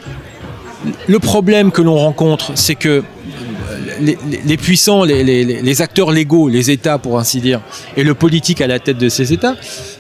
le 1.07 1.19
problème 1.19 1.71
que 1.71 1.83
l'on 1.83 1.97
rencontre, 1.97 2.53
c'est 2.55 2.75
que 2.75 3.03
les, 4.01 4.57
puissants, 4.57 5.05
les, 5.05 5.83
acteurs 5.83 6.11
légaux, 6.11 6.49
les 6.49 6.71
États 6.71 6.99
pour 6.99 7.19
ainsi 7.19 7.41
dire, 7.41 7.61
et 7.97 8.05
le 8.05 8.15
politique 8.15 8.61
à 8.61 8.67
la 8.67 8.79
tête 8.79 8.99
de 8.99 9.09
ces 9.09 9.33
États, 9.33 9.57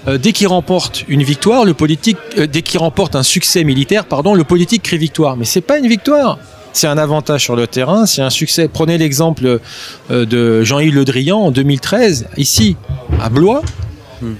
euh, 0.08 0.18
dès 0.18 0.32
qu'ils 0.32 0.48
remportent 0.48 1.04
une 1.08 1.22
victoire, 1.22 1.64
le 1.64 1.74
politique, 1.74 2.16
euh, 2.38 2.46
dès 2.46 2.62
qu'ils 2.62 2.80
remportent 2.80 3.16
un 3.16 3.22
succès 3.22 3.64
militaire, 3.64 4.06
pardon, 4.06 4.34
le 4.34 4.44
politique 4.44 4.82
crie 4.82 4.98
victoire. 4.98 5.36
Mais 5.36 5.44
c'est 5.44 5.60
pas 5.60 5.78
une 5.78 5.88
victoire. 5.88 6.38
C'est 6.72 6.86
un 6.86 6.98
avantage 6.98 7.42
sur 7.42 7.54
le 7.54 7.66
terrain, 7.66 8.06
c'est 8.06 8.22
un 8.22 8.30
succès. 8.30 8.68
Prenez 8.68 8.96
l'exemple 8.96 9.60
euh, 10.10 10.26
de 10.26 10.62
Jean-Yves 10.62 10.94
Le 10.94 11.04
Drian 11.04 11.38
en 11.38 11.50
2013, 11.50 12.28
ici, 12.36 12.76
à 13.20 13.28
Blois. 13.28 13.62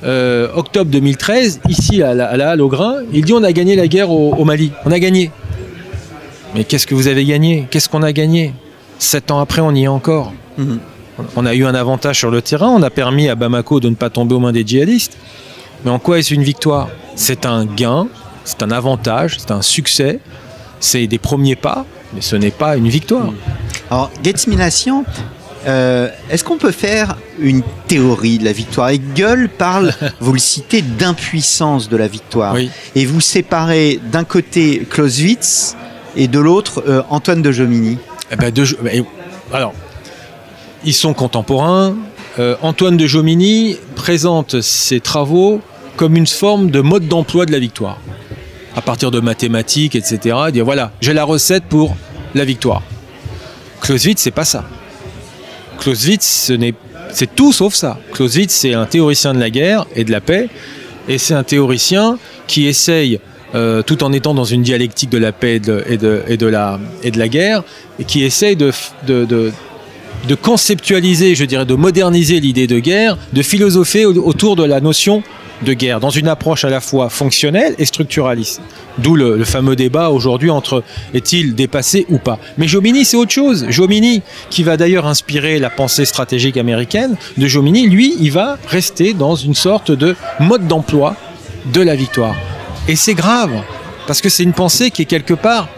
Euh, 0.05 0.49
octobre 0.55 0.91
2013, 0.91 1.61
ici 1.69 2.03
à 2.03 2.15
la, 2.15 2.29
à 2.29 2.37
la 2.37 2.51
Halle 2.51 2.61
au 2.61 2.69
Grain, 2.69 2.97
il 3.13 3.25
dit 3.25 3.33
on 3.33 3.43
a 3.43 3.53
gagné 3.53 3.77
la 3.77 3.89
guerre 3.89 4.11
au, 4.11 4.35
au 4.35 4.45
Mali. 4.45 4.73
On 4.85 4.93
a 4.93 4.99
gagné. 4.99 5.31
Mais 6.55 6.65
qu'est-ce 6.65 6.87
que 6.87 6.95
vous 6.95 7.09
avez 7.09 7.25
gagné? 7.25 7.67
Qu'est-ce 7.71 7.89
qu'on 7.89 8.03
a 8.03 8.13
gagné? 8.13 8.53
Sept 8.99 9.31
ans 9.31 9.41
après, 9.41 9.61
on 9.61 9.75
y 9.75 9.85
est 9.85 9.89
encore. 9.89 10.33
Mmh. 10.59 10.77
On 11.37 11.47
a 11.47 11.55
eu 11.55 11.65
un 11.65 11.75
avantage 11.75 12.19
sur 12.19 12.31
le 12.31 12.43
terrain, 12.43 12.69
on 12.69 12.83
a 12.83 12.91
permis 12.91 13.29
à 13.29 13.35
Bamako 13.35 13.81
de 13.81 13.89
ne 13.89 13.95
pas 13.95 14.11
tomber 14.11 14.35
aux 14.35 14.41
mains 14.41 14.53
des 14.53 14.67
djihadistes. 14.67 15.17
Mais 15.85 15.91
en 15.91 15.99
quoi 15.99 16.19
est-ce 16.19 16.33
une 16.35 16.43
victoire? 16.43 16.89
C'est 17.17 17.47
un 17.47 17.65
gain, 17.65 18.07
c'est 18.45 18.63
un 18.63 18.71
avantage, 18.71 19.37
c'est 19.39 19.51
un 19.51 19.63
succès, 19.63 20.21
c'est 20.81 21.07
des 21.07 21.19
premiers 21.19 21.57
pas, 21.57 21.85
mais 22.15 22.21
ce 22.21 22.37
n'est 22.37 22.51
pas 22.51 22.77
une 22.77 22.89
victoire. 22.89 23.33
Alors, 23.91 24.11
Getzmination, 24.23 25.05
euh, 25.67 26.09
Est-ce 26.31 26.45
qu'on 26.45 26.59
peut 26.59 26.73
faire 26.73 27.17
une 27.39 27.63
théorie 27.89 28.39
de 28.39 28.45
la 28.45 28.53
victoire 28.53 28.91
Hegel 28.91 29.49
parle, 29.49 29.93
vous 30.21 30.33
le 30.33 30.39
citez, 30.39 30.83
d'impuissance 30.83 31.89
de 31.89 31.97
la 31.97 32.09
victoire. 32.09 32.55
Oui. 32.55 32.71
Et 32.95 33.05
vous 33.07 33.21
séparez 33.21 34.01
d'un 34.11 34.25
côté 34.25 34.87
Clausewitz 34.89 35.77
et 36.17 36.29
de 36.29 36.39
l'autre 36.39 36.83
euh, 36.89 37.03
Antoine 37.11 37.43
de 37.43 37.53
Jomini. 37.53 37.99
Eh 38.31 38.37
ben 38.37 38.51
de, 38.51 38.65
alors, 39.53 39.75
ils 40.85 40.95
sont 40.95 41.15
contemporains. 41.15 41.95
Euh, 42.39 42.57
Antoine 42.63 42.97
de 42.97 43.07
Jomini 43.07 43.77
présente 43.95 44.61
ses 44.63 45.01
travaux 45.01 45.61
comme 45.97 46.17
une 46.17 46.27
forme 46.27 46.71
de 46.71 46.81
mode 46.81 47.07
d'emploi 47.09 47.45
de 47.45 47.53
la 47.53 47.59
victoire. 47.59 47.99
À 48.75 48.81
partir 48.81 49.11
de 49.11 49.21
mathématiques, 49.21 49.95
etc. 49.95 50.37
Dire 50.51 50.65
voilà, 50.65 50.93
j'ai 51.03 51.13
la 51.13 51.25
recette 51.25 51.65
pour 51.65 51.95
la 52.35 52.45
victoire. 52.45 52.83
Clausewitz, 53.83 54.21
c'est 54.21 54.31
pas 54.31 54.47
ça. 54.47 54.65
Clausewitz, 55.83 56.53
c'est 57.11 57.35
tout 57.35 57.53
sauf 57.53 57.75
ça. 57.75 57.99
Clausewitz, 58.13 58.53
c'est 58.53 58.73
un 58.73 58.87
théoricien 58.87 59.35
de 59.35 59.41
la 59.41 59.51
guerre 59.51 59.85
et 59.97 60.05
de 60.05 60.13
la 60.13 60.21
paix, 60.21 60.49
et 61.09 61.19
c'est 61.19 61.35
un 61.35 61.43
théoricien 61.43 62.19
qui 62.47 62.69
essaye, 62.69 63.19
euh, 63.57 63.83
tout 63.83 64.05
en 64.05 64.13
étant 64.13 64.33
dans 64.33 64.45
une 64.45 64.63
dialectique 64.63 65.11
de 65.11 65.19
la 65.19 65.33
paix 65.33 65.57
et 65.57 65.61
de, 65.61 66.47
la, 66.47 67.29
guerre, 67.29 67.65
et 67.99 68.05
qui 68.05 68.23
essaye 68.23 68.55
de 68.55 68.71
conceptualiser, 70.41 71.35
je 71.35 71.45
dirais, 71.45 71.67
de 71.67 71.75
moderniser 71.75 72.39
l'idée 72.39 72.69
de 72.69 72.79
guerre, 72.79 73.19
de 73.33 73.43
philosopher 73.43 74.07
autour 74.07 74.55
de 74.55 74.63
la 74.63 74.81
notion 74.81 75.25
de 75.65 75.73
guerre, 75.73 76.01
dans 76.01 76.11
une 76.11 76.29
approche 76.29 76.65
à 76.65 76.71
la 76.71 76.81
fois 76.81 77.09
fonctionnelle 77.09 77.75
et 77.79 77.85
structuraliste. 77.85 78.61
D'où 78.99 79.17
le, 79.17 79.45
fameux 79.45 79.77
débat 79.77 80.11
aujourd'hui 80.11 80.51
entre 80.51 80.83
est-il 81.15 81.55
dépassé 81.55 82.07
ou 82.09 82.19
pas. 82.19 82.39
Mais 82.59 82.69
Jomini, 82.69 83.05
c'est 83.05 83.17
autre 83.17 83.33
chose. 83.33 83.67
Jomini, 83.69 84.23
qui 84.51 84.63
va 84.63 84.77
d'ailleurs 84.77 85.07
inspirer 85.07 85.59
la 85.59 85.71
pensée 85.71 86.05
stratégique 86.05 86.57
américaine 86.57 87.17
de 87.37 87.47
Jomini, 87.47 87.89
lui, 87.89 88.15
il 88.21 88.31
va 88.31 88.59
rester 88.67 89.15
dans 89.15 89.35
une 89.35 89.55
sorte 89.55 89.91
de 89.91 90.17
mode 90.41 90.67
d'emploi 90.67 91.17
de 91.73 91.81
la 91.81 91.95
victoire. 91.95 92.35
Et 92.89 92.97
c'est 92.97 93.15
grave, 93.15 93.53
parce 94.07 94.21
que 94.21 94.29
c'est 94.29 94.43
une 94.43 94.53
pensée 94.53 94.91
qui 94.91 95.03
est 95.03 95.07
quelque 95.07 95.35
part 95.35 95.69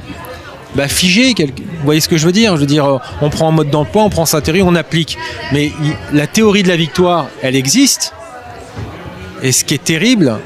bah, 0.75 0.89
figée. 0.89 1.35
Vous 1.39 1.85
voyez 1.85 2.01
ce 2.01 2.09
que 2.09 2.17
je 2.17 2.27
veux 2.27 2.33
dire? 2.33 2.57
Je 2.57 2.61
veux 2.61 2.67
dire, 2.67 3.01
on 3.21 3.31
prend 3.31 3.49
un 3.49 3.53
mode 3.53 3.71
d'emploi, 3.71 4.03
on 4.03 4.11
prend 4.11 4.27
sa 4.27 4.41
théorie, 4.41 4.63
on 4.63 4.75
applique. 4.75 5.19
Mais 5.53 5.73
la 6.13 6.27
théorie 6.27 6.63
de 6.63 6.69
la 6.69 6.77
victoire, 6.77 7.29
elle 7.43 7.57
existe. 7.57 8.13
Et 9.45 9.53
ce 9.53 9.63
qui 9.63 9.75
est 9.75 9.85
terrible, 9.85 10.39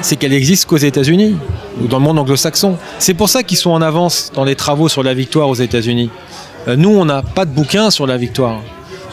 c'est 0.00 0.16
qu'elle 0.16 0.32
existe 0.32 0.64
qu'aux 0.64 0.78
États-Unis 0.78 1.36
ou 1.82 1.86
dans 1.86 1.98
le 1.98 2.04
monde 2.04 2.18
anglo-saxon. 2.18 2.78
C'est 2.98 3.12
pour 3.12 3.28
ça 3.28 3.42
qu'ils 3.42 3.58
sont 3.58 3.70
en 3.70 3.82
avance 3.82 4.32
dans 4.34 4.44
les 4.44 4.56
travaux 4.56 4.88
sur 4.88 5.02
la 5.02 5.12
victoire 5.12 5.50
aux 5.50 5.54
États-Unis. 5.54 6.08
Euh, 6.66 6.74
nous, 6.76 6.88
on 6.88 7.04
n'a 7.04 7.22
pas 7.22 7.44
de 7.44 7.50
bouquin 7.50 7.90
sur 7.90 8.06
la 8.06 8.16
victoire. 8.16 8.62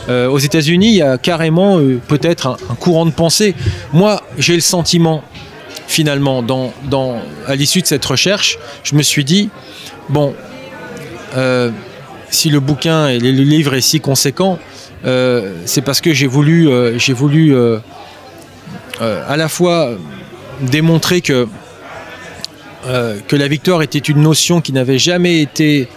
Euh, 0.07 0.29
aux 0.29 0.39
États-Unis, 0.39 0.87
il 0.87 0.95
y 0.95 1.01
a 1.01 1.17
carrément 1.17 1.79
euh, 1.79 1.99
peut-être 2.07 2.47
un, 2.47 2.75
courant 2.75 3.05
de 3.05 3.11
pensée. 3.11 3.55
Moi, 3.91 4.23
j'ai 4.37 4.55
le 4.55 4.61
sentiment, 4.61 5.21
finalement, 5.85 6.41
à 7.45 7.55
l'issue 7.55 7.81
de 7.81 7.87
cette 7.87 8.05
recherche, 8.05 8.57
je 8.83 8.95
me 8.95 9.03
suis 9.03 9.25
dit, 9.25 9.49
bon, 10.07 10.33
si 12.29 12.49
le 12.49 12.61
bouquin 12.61 13.09
et 13.09 13.19
le 13.19 13.31
livre 13.31 13.73
est 13.73 13.81
si 13.81 13.99
conséquent, 13.99 14.59
c'est 15.03 15.81
parce 15.83 15.99
que 15.99 16.13
j'ai 16.13 16.27
voulu, 16.27 16.69
à 18.99 19.37
la 19.37 19.47
fois 19.49 19.91
démontrer 20.61 21.21
que, 21.21 21.47
euh, 22.87 23.17
que 23.27 23.35
la 23.35 23.47
victoire 23.47 23.81
était 23.81 23.99
une 23.99 24.21
notion 24.21 24.61
qui 24.61 24.73
n'avait 24.73 24.99
jamais 24.99 25.41
été 25.41 25.87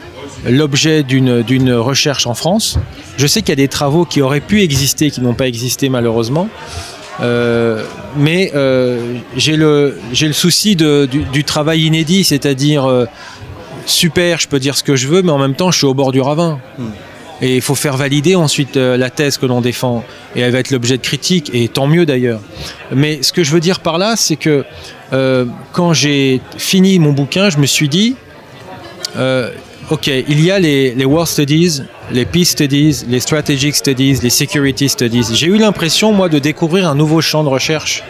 l'objet 0.48 1.02
d'une 1.02 1.72
recherche 1.74 2.26
en 2.26 2.34
France. 2.34 2.78
Je 3.16 3.26
sais 3.26 3.40
qu'il 3.40 3.50
y 3.50 3.52
a 3.52 3.56
des 3.56 3.68
travaux 3.68 4.04
qui 4.04 4.20
auraient 4.20 4.40
pu 4.40 4.62
exister, 4.62 5.10
qui 5.10 5.20
n'ont 5.20 5.34
pas 5.34 5.46
existé 5.46 5.88
malheureusement. 5.88 6.48
Euh, 7.20 7.84
mais 8.16 8.50
euh, 8.54 9.18
j'ai 9.36 9.56
le, 9.56 9.94
souci 10.32 10.76
du, 10.76 11.44
travail 11.44 11.82
inédit, 11.82 12.24
c'est-à-dire 12.24 12.86
euh, 12.86 13.04
super, 13.86 14.40
je 14.40 14.48
peux 14.48 14.58
dire 14.58 14.76
ce 14.76 14.82
que 14.82 14.96
je 14.96 15.08
veux, 15.08 15.22
mais 15.22 15.30
en 15.30 15.38
même 15.38 15.54
temps, 15.54 15.70
je 15.70 15.78
suis 15.78 15.86
au 15.86 15.94
bord 15.94 16.10
du 16.10 16.20
ravin. 16.20 16.58
Et 17.42 17.56
il 17.56 17.60
faut 17.60 17.74
faire 17.74 17.96
valider 17.96 18.36
ensuite 18.36 18.76
euh, 18.76 18.96
la 18.96 19.10
thèse 19.10 19.36
que 19.36 19.46
l'on 19.46 19.60
défend. 19.60 20.04
Et 20.36 20.40
elle 20.40 20.52
va 20.52 20.60
être 20.60 20.70
l'objet 20.70 20.96
de 20.96 21.02
critiques, 21.02 21.50
et 21.52 21.68
tant 21.68 21.88
mieux 21.88 22.06
d'ailleurs. 22.06 22.40
Mais 22.94 23.22
ce 23.22 23.32
que 23.32 23.42
je 23.42 23.50
veux 23.50 23.60
dire 23.60 23.80
par 23.80 23.98
là, 23.98 24.14
c'est 24.16 24.36
que 24.36 24.64
euh, 25.12 25.44
quand 25.72 25.92
j'ai 25.92 26.40
fini 26.56 27.00
mon 27.00 27.12
bouquin, 27.12 27.50
je 27.50 27.58
me 27.58 27.66
suis 27.66 27.88
dit, 27.88 28.14
euh, 29.16 29.50
ok, 29.90 30.06
il 30.06 30.44
y 30.44 30.52
a 30.52 30.60
les, 30.60 30.94
les 30.94 31.04
War 31.04 31.26
Studies, 31.26 31.82
les 32.12 32.24
Peace 32.24 32.50
Studies, 32.50 33.04
les 33.08 33.18
Strategic 33.18 33.74
Studies, 33.74 34.20
les 34.22 34.30
Security 34.30 34.88
Studies. 34.88 35.26
J'ai 35.34 35.48
eu 35.48 35.58
l'impression, 35.58 36.12
moi, 36.12 36.28
de 36.28 36.38
découvrir 36.38 36.88
un 36.88 36.94
nouveau 36.94 37.20
champ 37.20 37.42
de 37.42 37.48
recherche, 37.48 38.04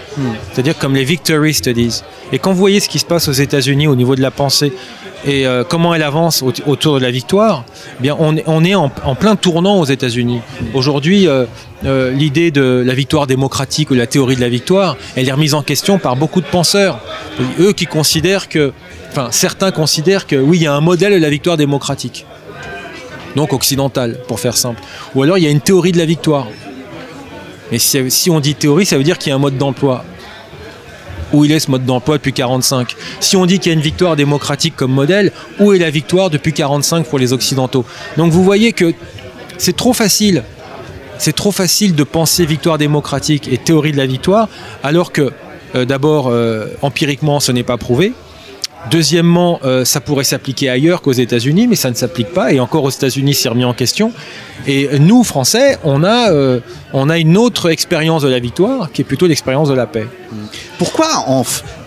c'est-à-dire 0.53 0.77
comme 0.77 0.95
les 0.95 1.05
Victory 1.05 1.55
Studies. 1.55 2.03
Et 2.33 2.39
quand 2.39 2.53
vous 2.53 2.59
voyez 2.59 2.81
ce 2.81 2.89
qui 2.89 2.99
se 2.99 3.07
passe 3.07 3.29
aux 3.29 3.33
États-Unis 3.33 3.87
au 3.87 3.97
niveau 3.97 4.15
de 4.15 4.23
la 4.23 4.31
pensée 4.31 4.73
et 5.25 5.47
euh, 5.47 5.65
comment 5.65 5.95
elle 5.95 6.03
avance 6.03 6.43
au- 6.43 6.53
autour 6.67 6.95
de 6.97 7.01
la 7.01 7.11
victoire, 7.11 7.65
eh 7.99 8.03
bien, 8.03 8.17
on 8.19 8.37
est, 8.65 8.75
en, 8.75 8.89
plein 9.15 9.37
tournant 9.37 9.79
aux 9.81 9.85
États-Unis. 9.85 10.41
Aujourd'hui, 10.75 11.29
euh, 11.29 11.45
euh, 11.85 12.11
l'idée 12.13 12.51
de 12.51 12.83
la 12.85 12.95
victoire 12.95 13.27
démocratique 13.27 13.91
ou 13.91 13.95
la 13.95 14.07
théorie 14.07 14.37
de 14.37 14.41
la 14.41 14.49
victoire, 14.49 14.97
elle 15.17 15.29
est 15.29 15.33
remise 15.33 15.55
en 15.55 15.63
question 15.63 15.99
par 15.99 16.17
beaucoup 16.17 16.41
de 16.41 16.47
penseurs. 16.47 17.01
Eux 17.61 17.73
qui 17.73 17.87
considèrent 17.87 18.49
que, 18.49 18.73
enfin, 19.11 19.29
certains 19.31 19.71
considèrent 19.71 20.27
que 20.27 20.37
oui, 20.37 20.59
il 20.59 20.63
y 20.65 20.67
a 20.67 20.75
un 20.75 20.81
modèle 20.81 21.13
de 21.13 21.19
la 21.19 21.31
victoire 21.31 21.57
démocratique. 21.57 22.27
Donc 23.37 23.53
occidentale, 23.53 24.19
pour 24.29 24.41
faire 24.41 24.57
simple. 24.57 24.81
Ou 25.15 25.23
alors 25.23 25.39
il 25.39 25.45
y 25.45 25.47
a 25.47 25.51
une 25.51 25.61
théorie 25.61 25.93
de 25.93 25.99
la 25.99 26.05
victoire. 26.05 26.47
Mais 27.71 27.79
si 27.79 28.29
on 28.29 28.41
dit 28.41 28.55
théorie, 28.55 28.85
ça 28.85 28.99
veut 28.99 29.05
dire 29.05 29.17
qu'il 29.17 29.31
y 29.31 29.33
a 29.33 29.37
un 29.37 29.39
mode 29.39 29.57
d'emploi. 29.57 30.05
Où 31.33 31.45
il 31.45 31.53
est 31.53 31.61
ce 31.61 31.71
mode 31.71 31.87
d'emploi 31.87 32.19
depuis 32.19 32.33
45 32.33 32.95
Si 33.21 33.37
on 33.37 33.47
dit 33.47 33.59
qu'il 33.59 33.71
y 33.71 33.75
a 33.75 33.77
une 33.77 33.85
victoire 33.85 34.17
démocratique 34.17 34.77
comme 34.77 34.93
modèle, 34.93 35.33
où 35.61 35.73
est 35.73 35.79
la 35.79 35.91
victoire 35.91 36.31
depuis 36.31 36.53
45 36.53 37.07
pour 37.07 37.19
les 37.19 37.33
Occidentaux? 37.33 37.85
Donc 38.17 38.33
vous 38.33 38.45
voyez 38.45 38.73
que 38.73 38.93
c'est 39.59 39.77
trop 39.77 39.93
facile. 39.93 40.43
De 41.95 42.03
penser 42.03 42.45
victoire 42.45 42.79
démocratique 42.79 43.49
et 43.53 43.57
théorie 43.57 43.93
de 43.93 43.97
la 43.97 44.07
victoire, 44.07 44.49
alors 44.83 45.13
que 45.13 45.31
euh, 45.75 45.85
d'abord, 45.85 46.29
euh, 46.29 46.67
empiriquement, 46.83 47.41
ce 47.41 47.53
n'est 47.53 47.63
pas 47.63 47.77
prouvé. 47.77 48.13
Deuxièmement, 48.91 49.61
euh, 49.65 49.85
ça 49.85 50.01
pourrait 50.01 50.25
s'appliquer 50.25 50.69
ailleurs 50.69 51.03
qu'aux 51.03 51.13
États-Unis, 51.13 51.67
mais 51.69 51.77
ça 51.77 51.91
ne 51.91 51.95
s'applique 51.95 52.33
pas. 52.33 52.53
Et 52.53 52.61
encore 52.61 52.85
aux 52.85 52.91
États-Unis, 52.91 53.35
c'est 53.35 53.49
remis 53.49 53.65
en 53.65 53.75
question. 53.75 54.13
Et 54.67 54.99
nous, 54.99 55.25
Français, 55.25 55.79
on 55.83 56.05
a, 56.05 56.31
euh, 56.31 56.61
on 56.93 57.09
a 57.09 57.19
une 57.19 57.37
autre 57.37 57.71
expérience 57.71 58.23
de 58.23 58.29
la 58.29 58.39
victoire, 58.39 58.93
qui 58.93 59.03
est 59.03 59.05
plutôt 59.05 59.27
l'expérience 59.27 59.69
de 59.69 59.75
la 59.75 59.87
paix. 59.87 60.07
Pourquoi, 60.79 61.07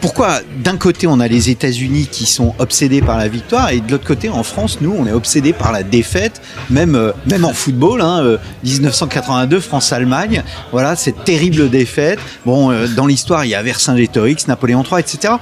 pourquoi 0.01 0.39
d'un 0.57 0.77
côté 0.77 1.07
on 1.07 1.19
a 1.19 1.27
les 1.27 1.49
États-Unis 1.49 2.07
qui 2.11 2.25
sont 2.25 2.53
obsédés 2.59 3.01
par 3.01 3.17
la 3.17 3.27
victoire 3.27 3.71
et 3.71 3.79
de 3.79 3.91
l'autre 3.91 4.05
côté 4.05 4.29
en 4.29 4.43
France, 4.43 4.79
nous, 4.81 4.93
on 4.97 5.07
est 5.07 5.11
obsédés 5.11 5.53
par 5.53 5.71
la 5.71 5.83
défaite, 5.83 6.41
même, 6.69 6.95
euh, 6.95 7.11
même 7.27 7.45
en 7.45 7.53
football, 7.53 8.01
hein, 8.01 8.21
euh, 8.23 8.37
1982, 8.63 9.59
France-Allemagne, 9.59 10.43
voilà, 10.71 10.95
cette 10.95 11.23
terrible 11.23 11.69
défaite. 11.69 12.19
Bon, 12.45 12.71
dans 12.95 13.07
l'histoire, 13.07 13.45
il 13.45 13.49
y 13.49 13.55
a 13.55 13.63
Vercingétorix, 13.63 14.47
Napoléon 14.47 14.83
III, 14.83 14.99
etc. 14.99 15.35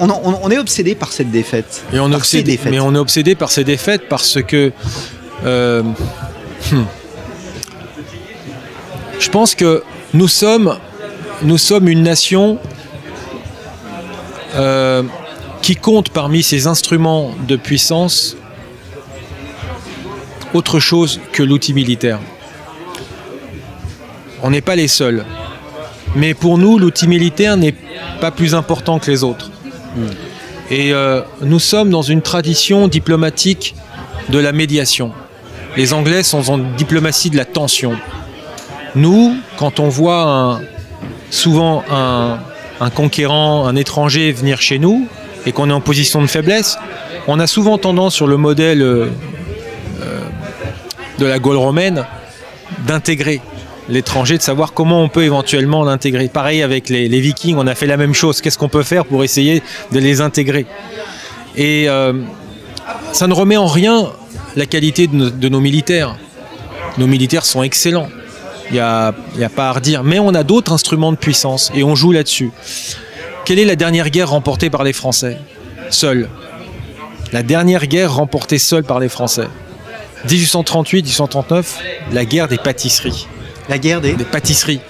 On, 0.00 0.08
en- 0.10 0.20
on- 0.24 0.38
on 0.42 0.50
est 0.50 0.58
obsédé 0.58 0.94
par 0.94 1.12
cette 1.12 1.30
défaite. 1.30 1.84
Et 1.92 1.98
on 2.00 2.08
est 2.08 2.12
par 2.12 2.24
ces 2.24 2.38
obsédé, 2.38 2.52
défaites. 2.52 2.70
mais 2.72 2.80
on 2.80 2.94
est 2.94 2.98
obsédé 2.98 3.34
par 3.34 3.50
ces 3.50 3.64
défaites 3.64 4.08
parce 4.08 4.38
que 4.42 4.72
euh, 5.44 5.82
hmm. 6.72 6.84
je 9.18 9.28
pense 9.30 9.54
que 9.54 9.82
nous 10.14 10.28
sommes, 10.28 10.78
nous 11.42 11.58
sommes 11.58 11.88
une 11.88 12.02
nation 12.02 12.58
euh, 14.54 15.02
qui 15.62 15.76
compte 15.76 16.10
parmi 16.10 16.42
ses 16.42 16.66
instruments 16.66 17.34
de 17.46 17.56
puissance 17.56 18.36
autre 20.54 20.80
chose 20.80 21.20
que 21.32 21.42
l'outil 21.42 21.72
militaire. 21.72 22.18
On 24.42 24.50
n'est 24.50 24.60
pas 24.60 24.76
les 24.76 24.88
seuls. 24.88 25.24
Mais 26.14 26.34
pour 26.34 26.58
nous, 26.58 26.78
l'outil 26.78 27.06
militaire 27.08 27.56
n'est 27.56 27.74
pas 28.20 28.30
plus 28.32 28.54
important 28.54 28.98
que 28.98 29.10
les 29.10 29.24
autres. 29.24 29.50
Et 30.70 30.92
euh, 30.92 31.22
nous 31.42 31.58
sommes 31.58 31.90
dans 31.90 32.02
une 32.02 32.22
tradition 32.22 32.88
diplomatique 32.88 33.74
de 34.28 34.38
la 34.38 34.52
médiation. 34.52 35.12
Les 35.76 35.92
Anglais 35.92 36.22
sont 36.22 36.50
en 36.50 36.58
diplomatie 36.58 37.30
de 37.30 37.36
la 37.36 37.44
tension. 37.44 37.94
Nous, 38.94 39.36
quand 39.58 39.80
on 39.80 39.88
voit 39.88 40.60
souvent 41.30 41.82
un, 41.90 42.38
un 42.80 42.90
conquérant, 42.90 43.66
un 43.66 43.76
étranger 43.76 44.32
venir 44.32 44.60
chez 44.60 44.78
nous 44.78 45.06
et 45.46 45.52
qu'on 45.52 45.70
est 45.70 45.72
en 45.72 45.80
position 45.80 46.20
de 46.20 46.26
faiblesse, 46.26 46.78
on 47.28 47.38
a 47.38 47.46
souvent 47.46 47.78
tendance 47.78 48.14
sur 48.14 48.26
le 48.26 48.36
modèle 48.36 48.82
euh, 48.82 49.06
euh, 50.02 50.20
de 51.18 51.26
la 51.26 51.38
Gaule 51.38 51.56
romaine 51.56 52.04
d'intégrer 52.86 53.40
l'étranger, 53.92 54.38
de 54.38 54.42
savoir 54.42 54.72
comment 54.72 55.02
on 55.02 55.08
peut 55.08 55.22
éventuellement 55.22 55.84
l'intégrer. 55.84 56.28
Pareil 56.28 56.62
avec 56.62 56.88
les, 56.88 57.20
Vikings, 57.20 57.56
on 57.56 57.66
a 57.66 57.74
fait 57.74 57.86
la 57.86 57.96
même 57.96 58.14
chose. 58.14 58.40
Qu'est-ce 58.40 58.58
qu'on 58.58 58.68
peut 58.68 58.82
faire 58.82 59.04
pour 59.04 59.22
essayer 59.22 59.62
de 59.92 59.98
les 59.98 60.20
intégrer? 60.20 60.66
Et 61.56 61.88
euh, 61.88 62.14
ça 63.12 63.26
ne 63.26 63.34
remet 63.34 63.58
en 63.58 63.66
rien 63.66 64.10
la 64.56 64.66
qualité 64.66 65.06
de 65.06 65.48
nos, 65.48 65.60
militaires. 65.60 66.16
Nos 66.98 67.06
militaires 67.06 67.44
sont 67.44 67.62
excellents. 67.62 68.08
Il 68.70 68.74
n'y 68.74 68.80
a, 68.80 69.08
a 69.08 69.48
pas 69.54 69.68
à 69.68 69.72
redire. 69.72 70.02
Mais 70.02 70.18
on 70.18 70.34
a 70.34 70.42
d'autres 70.42 70.72
instruments 70.72 71.12
de 71.12 71.18
puissance 71.18 71.70
et 71.74 71.84
on 71.84 71.94
joue 71.94 72.12
là-dessus. 72.12 72.50
Quelle 73.44 73.58
est 73.58 73.66
la 73.66 73.76
dernière 73.76 74.08
guerre 74.08 74.30
remportée 74.30 74.70
par 74.70 74.84
les 74.84 74.94
Français? 74.94 75.36
Seule. 75.90 76.28
La 77.32 77.42
dernière 77.42 77.86
guerre 77.86 78.14
remportée 78.14 78.58
seule 78.58 78.84
par 78.84 79.00
les 79.00 79.10
Français. 79.10 79.48
1838-1839, 80.28 81.64
la 82.12 82.24
guerre 82.24 82.48
des 82.48 82.58
pâtisseries 82.58 83.26
La 83.68 83.78
guerre 83.78 84.00
des... 84.00 84.14
pâtisseries 84.14 84.80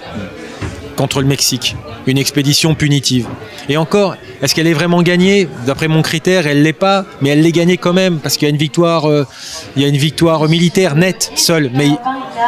contre 0.96 1.20
le 1.20 1.26
Mexique. 1.26 1.76
Une 2.06 2.18
expédition 2.18 2.74
punitive. 2.74 3.26
Et 3.68 3.76
encore, 3.76 4.16
est-ce 4.42 4.54
qu'elle 4.54 4.66
est 4.66 4.72
vraiment 4.74 5.02
gagnée 5.02 5.48
D'après 5.66 5.88
mon 5.88 6.02
critère, 6.02 6.46
elle 6.46 6.62
l'est 6.62 6.72
pas, 6.72 7.04
mais 7.20 7.30
elle 7.30 7.42
l'est 7.42 7.52
gagnée 7.52 7.76
quand 7.76 7.92
même 7.92 8.18
parce 8.18 8.36
qu'il 8.36 8.46
y 8.46 8.50
a 8.50 8.54
une 8.54 8.60
victoire, 8.60 9.06
euh, 9.08 10.48
militaire 10.48 10.94
nette 10.96 11.30
seule. 11.36 11.70
Mais 11.74 11.88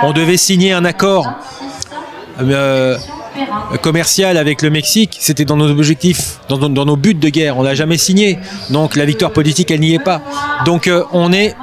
on 0.03 0.13
devait 0.13 0.37
signer 0.37 0.73
un 0.73 0.85
accord 0.85 1.31
euh, 2.41 2.99
commercial 3.83 4.37
avec 4.37 4.63
le 4.63 4.71
Mexique. 4.71 5.17
C'était 5.21 5.45
dans 5.45 5.57
nos 5.57 5.71
objectifs, 5.71 6.39
dans, 6.49 6.59
nos- 6.59 6.69
dans 6.69 6.85
nos 6.85 6.97
buts 6.97 7.15
de 7.15 7.29
guerre. 7.29 7.57
On 7.59 7.63
l'a 7.63 7.75
jamais 7.75 7.99
signé. 7.99 8.39
Donc 8.71 8.97
la 8.97 9.05
victoire 9.05 9.31
politique, 9.33 9.71
elle 9.71 9.81
n'y 9.81 9.95
est 9.95 9.99
pas. 10.03 10.21
Donc 10.67 10.89
euh, 10.89 11.05
on 11.13 11.33
est 11.33 11.55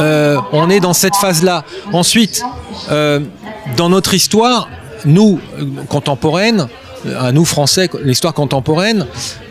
euh, 0.00 0.38
on 0.52 0.70
est 0.70 0.80
dans 0.80 0.92
cette 0.94 1.16
phase-là. 1.16 1.64
Ensuite, 1.92 2.42
euh, 2.90 3.20
dans 3.76 3.88
notre 3.88 4.14
histoire, 4.14 4.68
nous, 5.04 5.40
euh, 5.58 5.64
contemporaine, 5.88 6.68
à 7.18 7.32
nous 7.32 7.44
Français, 7.44 7.88
l'histoire 8.02 8.34
contemporaine, 8.34 9.06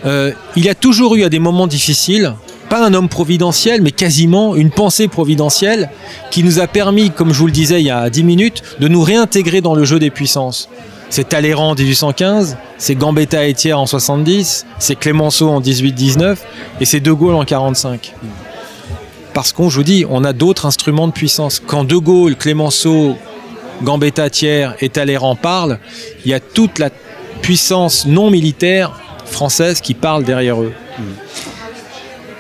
euh, 0.06 0.32
il 0.56 0.66
y 0.66 0.70
a 0.70 0.76
toujours 0.76 1.16
eu 1.16 1.24
à 1.24 1.30
des 1.30 1.40
moments 1.40 1.68
difficiles, 1.68 2.34
pas 2.70 2.86
un 2.86 2.94
homme 2.94 3.08
providentiel, 3.08 3.82
mais 3.82 3.92
quasiment 3.92 4.56
une 4.56 4.70
pensée 4.70 5.08
providentielle 5.08 5.90
qui 6.32 6.44
nous 6.44 6.60
a 6.60 6.68
permis, 6.68 7.12
comme 7.12 7.34
je 7.34 7.40
vous 7.40 7.46
le 7.46 7.54
disais 7.54 7.80
il 7.82 7.86
y 7.86 7.92
a 7.92 8.10
10 8.10 8.24
minutes, 8.24 8.64
de 8.80 8.88
nous 8.88 9.02
réintégrer 9.02 9.62
dans 9.62 9.76
le 9.76 9.86
jeu 9.86 10.00
des 10.00 10.10
puissances. 10.10 10.70
C'est 11.10 11.30
Talleyrand 11.30 11.72
en 11.72 11.76
1815, 11.76 12.58
c'est 12.78 12.96
Gambetta 12.96 13.48
et 13.48 13.54
Thiers 13.54 13.74
en 13.74 13.86
70, 13.86 14.66
c'est 14.78 14.96
Clémenceau 14.96 15.48
en 15.50 15.62
1819 15.62 16.44
et 16.82 16.86
c'est 16.86 17.00
De 17.00 17.14
Gaulle 17.14 17.36
en 17.36 17.46
45. 17.46 18.14
Parce 19.38 19.54
qu'on, 19.54 19.70
je 19.70 19.76
vous 19.76 19.84
dis, 19.84 20.04
on 20.10 20.24
a 20.24 20.34
d'autres 20.34 20.66
instruments 20.66 21.08
de 21.08 21.14
puissance. 21.14 21.62
Quand 21.64 21.84
De 21.84 21.96
Gaulle, 21.96 22.36
Clémenceau, 22.36 23.16
Gambetta, 23.84 24.32
Thiers 24.32 24.70
et 24.80 24.90
Talleyrand 24.90 25.36
parlent, 25.36 25.78
il 26.26 26.32
y 26.32 26.34
a 26.34 26.40
toute 26.40 26.80
la 26.80 26.90
puissance 27.44 28.08
non 28.08 28.32
militaire 28.32 29.00
française 29.26 29.80
qui 29.80 29.94
parle 29.94 30.24
derrière 30.24 30.60
eux. 30.60 30.74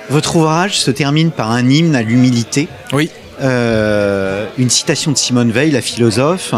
Votre 0.09 0.37
ouvrage 0.37 0.79
se 0.79 0.89
termine 0.89 1.29
par 1.29 1.51
un 1.51 1.69
hymne 1.69 1.95
à 1.95 2.01
l'humilité. 2.01 2.67
Oui. 2.91 3.11
Euh, 3.43 4.47
une 4.57 4.71
citation 4.71 5.11
de 5.11 5.17
Simone 5.17 5.51
Veil, 5.51 5.69
la 5.69 5.81
philosophe. 5.81 6.55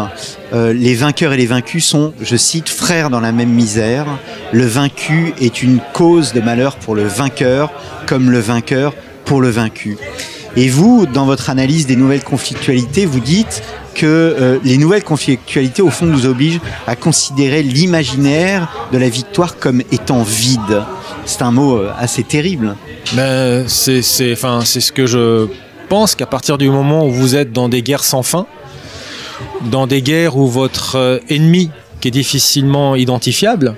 Euh, 0.54 0.72
les 0.72 0.94
vainqueurs 0.94 1.34
et 1.34 1.36
les 1.36 1.44
vaincus 1.44 1.84
sont, 1.84 2.14
je 2.18 2.36
cite, 2.36 2.70
frères 2.70 3.10
dans 3.10 3.20
la 3.20 3.32
même 3.32 3.50
misère. 3.50 4.06
Le 4.52 4.64
vaincu 4.64 5.34
est 5.38 5.62
une 5.62 5.80
cause 5.92 6.32
de 6.32 6.40
malheur 6.40 6.76
pour 6.76 6.94
le 6.94 7.02
vainqueur, 7.02 7.70
comme 8.06 8.30
le 8.30 8.38
vainqueur 8.38 8.94
pour 9.30 9.40
le 9.40 9.48
vaincu. 9.50 9.96
Et 10.56 10.68
vous, 10.68 11.06
dans 11.06 11.24
votre 11.24 11.50
analyse 11.50 11.86
des 11.86 11.94
nouvelles 11.94 12.24
conflictualités, 12.24 13.06
vous 13.06 13.20
dites 13.20 13.62
que 13.94 14.06
euh, 14.06 14.58
les 14.64 14.76
nouvelles 14.76 15.04
conflictualités, 15.04 15.82
au 15.82 15.90
fond, 15.90 16.06
nous 16.06 16.26
obligent 16.26 16.58
à 16.88 16.96
considérer 16.96 17.62
l'imaginaire 17.62 18.88
de 18.90 18.98
la 18.98 19.08
victoire 19.08 19.56
comme 19.56 19.82
étant 19.92 20.24
vide. 20.24 20.82
C'est 21.26 21.42
un 21.42 21.52
mot 21.52 21.76
euh, 21.76 21.92
assez 21.96 22.24
terrible. 22.24 22.74
Ben, 23.12 23.68
c'est 23.68 24.02
ce 24.02 24.90
que 24.90 25.06
je 25.06 25.46
pense 25.88 26.16
qu'à 26.16 26.26
partir 26.26 26.58
du 26.58 26.68
moment 26.68 27.06
où 27.06 27.12
vous 27.12 27.36
êtes 27.36 27.52
dans 27.52 27.68
des 27.68 27.82
guerres 27.82 28.02
sans 28.02 28.24
fin, 28.24 28.46
dans 29.70 29.86
des 29.86 30.02
guerres 30.02 30.36
où 30.36 30.48
votre 30.48 30.96
euh, 30.96 31.18
ennemi, 31.28 31.70
qui 32.00 32.08
est 32.08 32.10
difficilement 32.10 32.96
identifiable, 32.96 33.76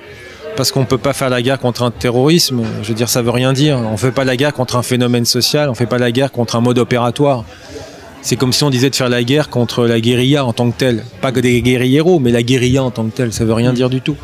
parce 0.57 0.71
qu'on 0.71 0.81
ne 0.81 0.87
peut 0.87 0.99
pas 0.99 1.13
faire 1.13 1.31
la 1.31 1.43
guerre 1.43 1.59
contre 1.59 1.83
un 1.83 1.91
terrorisme, 1.91 2.63
je 2.83 2.89
veux 2.89 2.95
dire, 2.95 3.09
ça 3.09 3.23
veut 3.23 3.31
rien 3.31 3.53
dire. 3.53 3.79
On 3.79 3.93
ne 3.93 3.97
fait 3.97 4.13
pas 4.13 4.25
la 4.25 4.37
guerre 4.37 4.53
contre 4.53 4.77
un 4.77 4.83
phénomène 4.83 5.25
social, 5.25 5.69
on 5.69 5.73
ne 5.73 5.77
fait 5.77 5.87
pas 5.87 5.99
la 5.99 6.13
guerre 6.13 6.33
contre 6.33 6.57
un 6.57 6.61
mode 6.61 6.79
opératoire. 6.79 7.45
C'est 8.21 8.37
comme 8.37 8.53
si 8.53 8.63
on 8.63 8.71
disait 8.71 8.91
de 8.91 8.97
faire 8.97 9.09
la 9.09 9.25
guerre 9.25 9.49
contre 9.49 9.87
la 9.87 10.01
guérilla 10.01 10.45
en 10.45 10.53
tant 10.53 10.71
que 10.71 10.77
telle. 10.77 11.05
Pas 11.21 11.33
que 11.33 11.41
des 11.41 11.61
guérilleros, 11.61 12.21
mais 12.21 12.31
la 12.31 12.43
guérilla 12.43 12.85
en 12.85 12.91
tant 12.91 13.05
que 13.05 13.11
telle, 13.11 13.33
ça 13.33 13.45
veut 13.45 13.55
rien 13.55 13.73
dire 13.73 13.91
du 13.91 14.01
tout. 14.01 14.17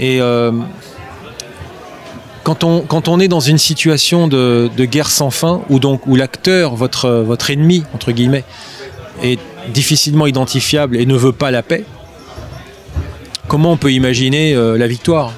Et 0.00 0.20
euh, 0.20 0.50
quand 2.42 2.64
on, 2.64 2.80
quand 2.80 3.08
on 3.08 3.20
est 3.20 3.28
dans 3.28 3.40
une 3.40 3.58
situation 3.58 4.26
de, 4.26 4.68
de 4.76 4.84
guerre 4.84 5.10
sans 5.10 5.30
fin, 5.30 5.62
où 5.68 5.78
donc 5.78 6.06
où 6.06 6.16
l'acteur, 6.16 6.74
votre, 6.74 7.10
votre 7.10 7.50
ennemi, 7.50 7.84
entre 7.94 8.10
guillemets, 8.10 8.44
est 9.22 9.38
difficilement 9.72 10.26
identifiable 10.26 10.96
et 10.96 11.06
ne 11.06 11.14
veut 11.14 11.32
pas 11.32 11.50
la 11.50 11.62
paix, 11.62 11.84
comment 13.48 13.72
on 13.72 13.76
peut 13.76 13.92
imaginer 13.92 14.54
euh, 14.54 14.78
la 14.78 14.86
victoire? 14.86 15.32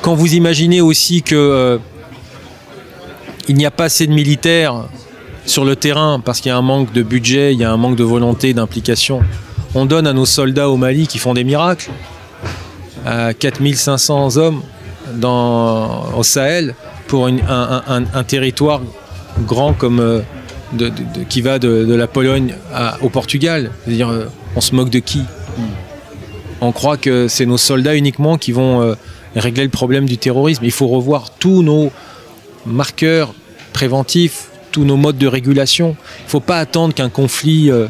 Quand 0.00 0.14
vous 0.14 0.34
imaginez 0.34 0.80
aussi 0.80 1.22
que 1.22 1.34
euh, 1.34 1.78
il 3.48 3.56
n'y 3.56 3.66
a 3.66 3.70
pas 3.70 3.84
assez 3.84 4.06
de 4.06 4.12
militaires 4.12 4.84
sur 5.44 5.64
le 5.64 5.76
terrain 5.76 6.20
parce 6.24 6.40
qu'il 6.40 6.48
y 6.48 6.52
a 6.52 6.56
un 6.56 6.62
manque 6.62 6.92
de 6.92 7.02
budget, 7.02 7.52
il 7.52 7.58
y 7.58 7.64
a 7.64 7.72
un 7.72 7.76
manque 7.76 7.96
de 7.96 8.04
volonté, 8.04 8.54
d'implication, 8.54 9.20
on 9.74 9.84
donne 9.84 10.06
à 10.06 10.12
nos 10.12 10.26
soldats 10.26 10.70
au 10.70 10.76
Mali 10.76 11.06
qui 11.06 11.18
font 11.18 11.34
des 11.34 11.44
miracles, 11.44 11.90
à 13.04 13.34
4500 13.34 14.36
hommes 14.36 14.62
au 15.22 16.22
Sahel 16.22 16.74
pour 17.08 17.26
un, 17.26 18.24
territoire 18.26 18.80
grand 19.40 19.72
comme 19.72 20.00
euh, 20.00 20.20
qui 21.28 21.42
va 21.42 21.58
de, 21.58 21.94
la 21.94 22.06
Pologne 22.06 22.54
au 23.02 23.08
Portugal. 23.08 23.72
C'est-à-dire, 23.84 24.10
on 24.54 24.60
se 24.60 24.74
moque 24.74 24.90
de 24.90 25.00
qui? 25.00 25.22
On 26.64 26.72
croit 26.72 26.96
que 26.96 27.26
c'est 27.28 27.44
nos 27.44 27.58
soldats 27.58 27.94
uniquement 27.96 28.38
qui 28.38 28.52
vont 28.52 28.80
euh, 28.80 28.94
régler 29.36 29.64
le 29.64 29.68
problème 29.70 30.06
du 30.06 30.16
terrorisme. 30.16 30.64
Il 30.64 30.70
faut 30.70 30.86
revoir 30.88 31.30
tous 31.38 31.62
nos 31.62 31.90
marqueurs 32.66 33.34
préventifs, 33.72 34.48
tous 34.70 34.84
nos 34.84 34.96
modes 34.96 35.18
de 35.18 35.26
régulation. 35.26 35.96
Il 36.20 36.24
ne 36.24 36.30
faut 36.30 36.40
pas 36.40 36.58
attendre 36.58 36.94
qu'un 36.94 37.08
conflit, 37.08 37.70
euh, 37.70 37.86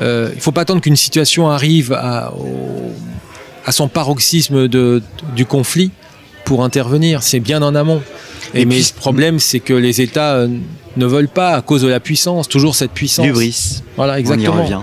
euh, 0.00 0.30
il 0.34 0.40
faut 0.40 0.52
pas 0.52 0.60
attendre 0.62 0.80
qu'une 0.82 0.96
situation 0.96 1.48
arrive 1.50 1.92
à, 1.92 2.32
au- 2.34 2.92
à 3.64 3.72
son 3.72 3.88
paroxysme 3.88 4.68
de, 4.68 5.02
du 5.34 5.46
conflit 5.46 5.90
pour 6.44 6.62
intervenir. 6.62 7.22
C'est 7.22 7.40
bien 7.40 7.62
en 7.62 7.74
amont. 7.74 8.02
Et, 8.52 8.60
Et 8.62 8.64
mais 8.66 8.74
puis- 8.76 8.90
le 8.94 9.00
problème, 9.00 9.38
c'est 9.38 9.60
que 9.60 9.72
les 9.72 10.02
États 10.02 10.46
ne 10.96 11.06
veulent 11.06 11.28
pas 11.28 11.52
à 11.54 11.62
cause 11.62 11.80
de 11.82 11.88
la 11.88 12.00
puissance, 12.00 12.48
toujours 12.48 12.74
cette 12.74 12.90
puissance. 12.92 13.24
L'ubris. 13.26 13.82
Voilà, 13.96 14.12
On 14.12 14.16
y 14.16 14.20
exactement. 14.20 14.62
revient. 14.62 14.80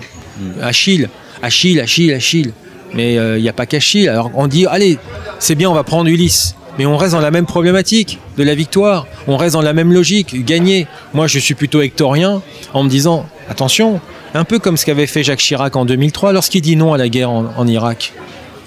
Achille, 0.62 1.08
Achille, 1.44 1.80
Achille, 1.80 2.14
Achille. 2.14 2.52
Mais 2.94 3.18
euh, 3.18 3.38
il 3.38 3.42
n'y 3.42 3.50
a 3.50 3.54
pas 3.54 3.66
qu'Achille. 3.66 4.10
Alors 4.10 4.32
on 4.34 4.48
dit, 4.48 4.66
allez, 4.66 4.98
c'est 5.40 5.56
bien, 5.56 5.70
on 5.70 5.74
va 5.74 5.84
prendre 5.84 6.10
Ulysse. 6.10 6.56
Mais 6.78 6.86
on 6.86 6.98
reste 6.98 7.14
dans 7.14 7.20
la 7.22 7.32
même 7.32 7.46
problématique 7.46 8.20
de 8.38 8.44
la 8.44 8.56
victoire. 8.56 9.06
On 9.28 9.38
reste 9.38 9.54
dans 9.54 9.62
la 9.62 9.74
même 9.74 9.92
logique, 9.92 10.46
gagner. 10.46 10.88
Moi, 11.14 11.28
je 11.28 11.38
suis 11.38 11.54
plutôt 11.54 11.82
hectorien 11.82 12.42
en 12.74 12.84
me 12.84 12.90
disant, 12.90 13.26
attention, 13.50 14.00
un 14.34 14.46
peu 14.46 14.58
comme 14.58 14.78
ce 14.78 14.86
qu'avait 14.86 15.08
fait 15.08 15.24
Jacques 15.24 15.40
Chirac 15.40 15.76
en 15.76 15.86
2003 15.86 16.32
lorsqu'il 16.32 16.62
dit 16.62 16.78
non 16.78 16.94
à 16.94 16.98
la 16.98 17.10
guerre 17.10 17.30
en, 17.30 17.54
en 17.58 17.68
Irak. 17.68 18.14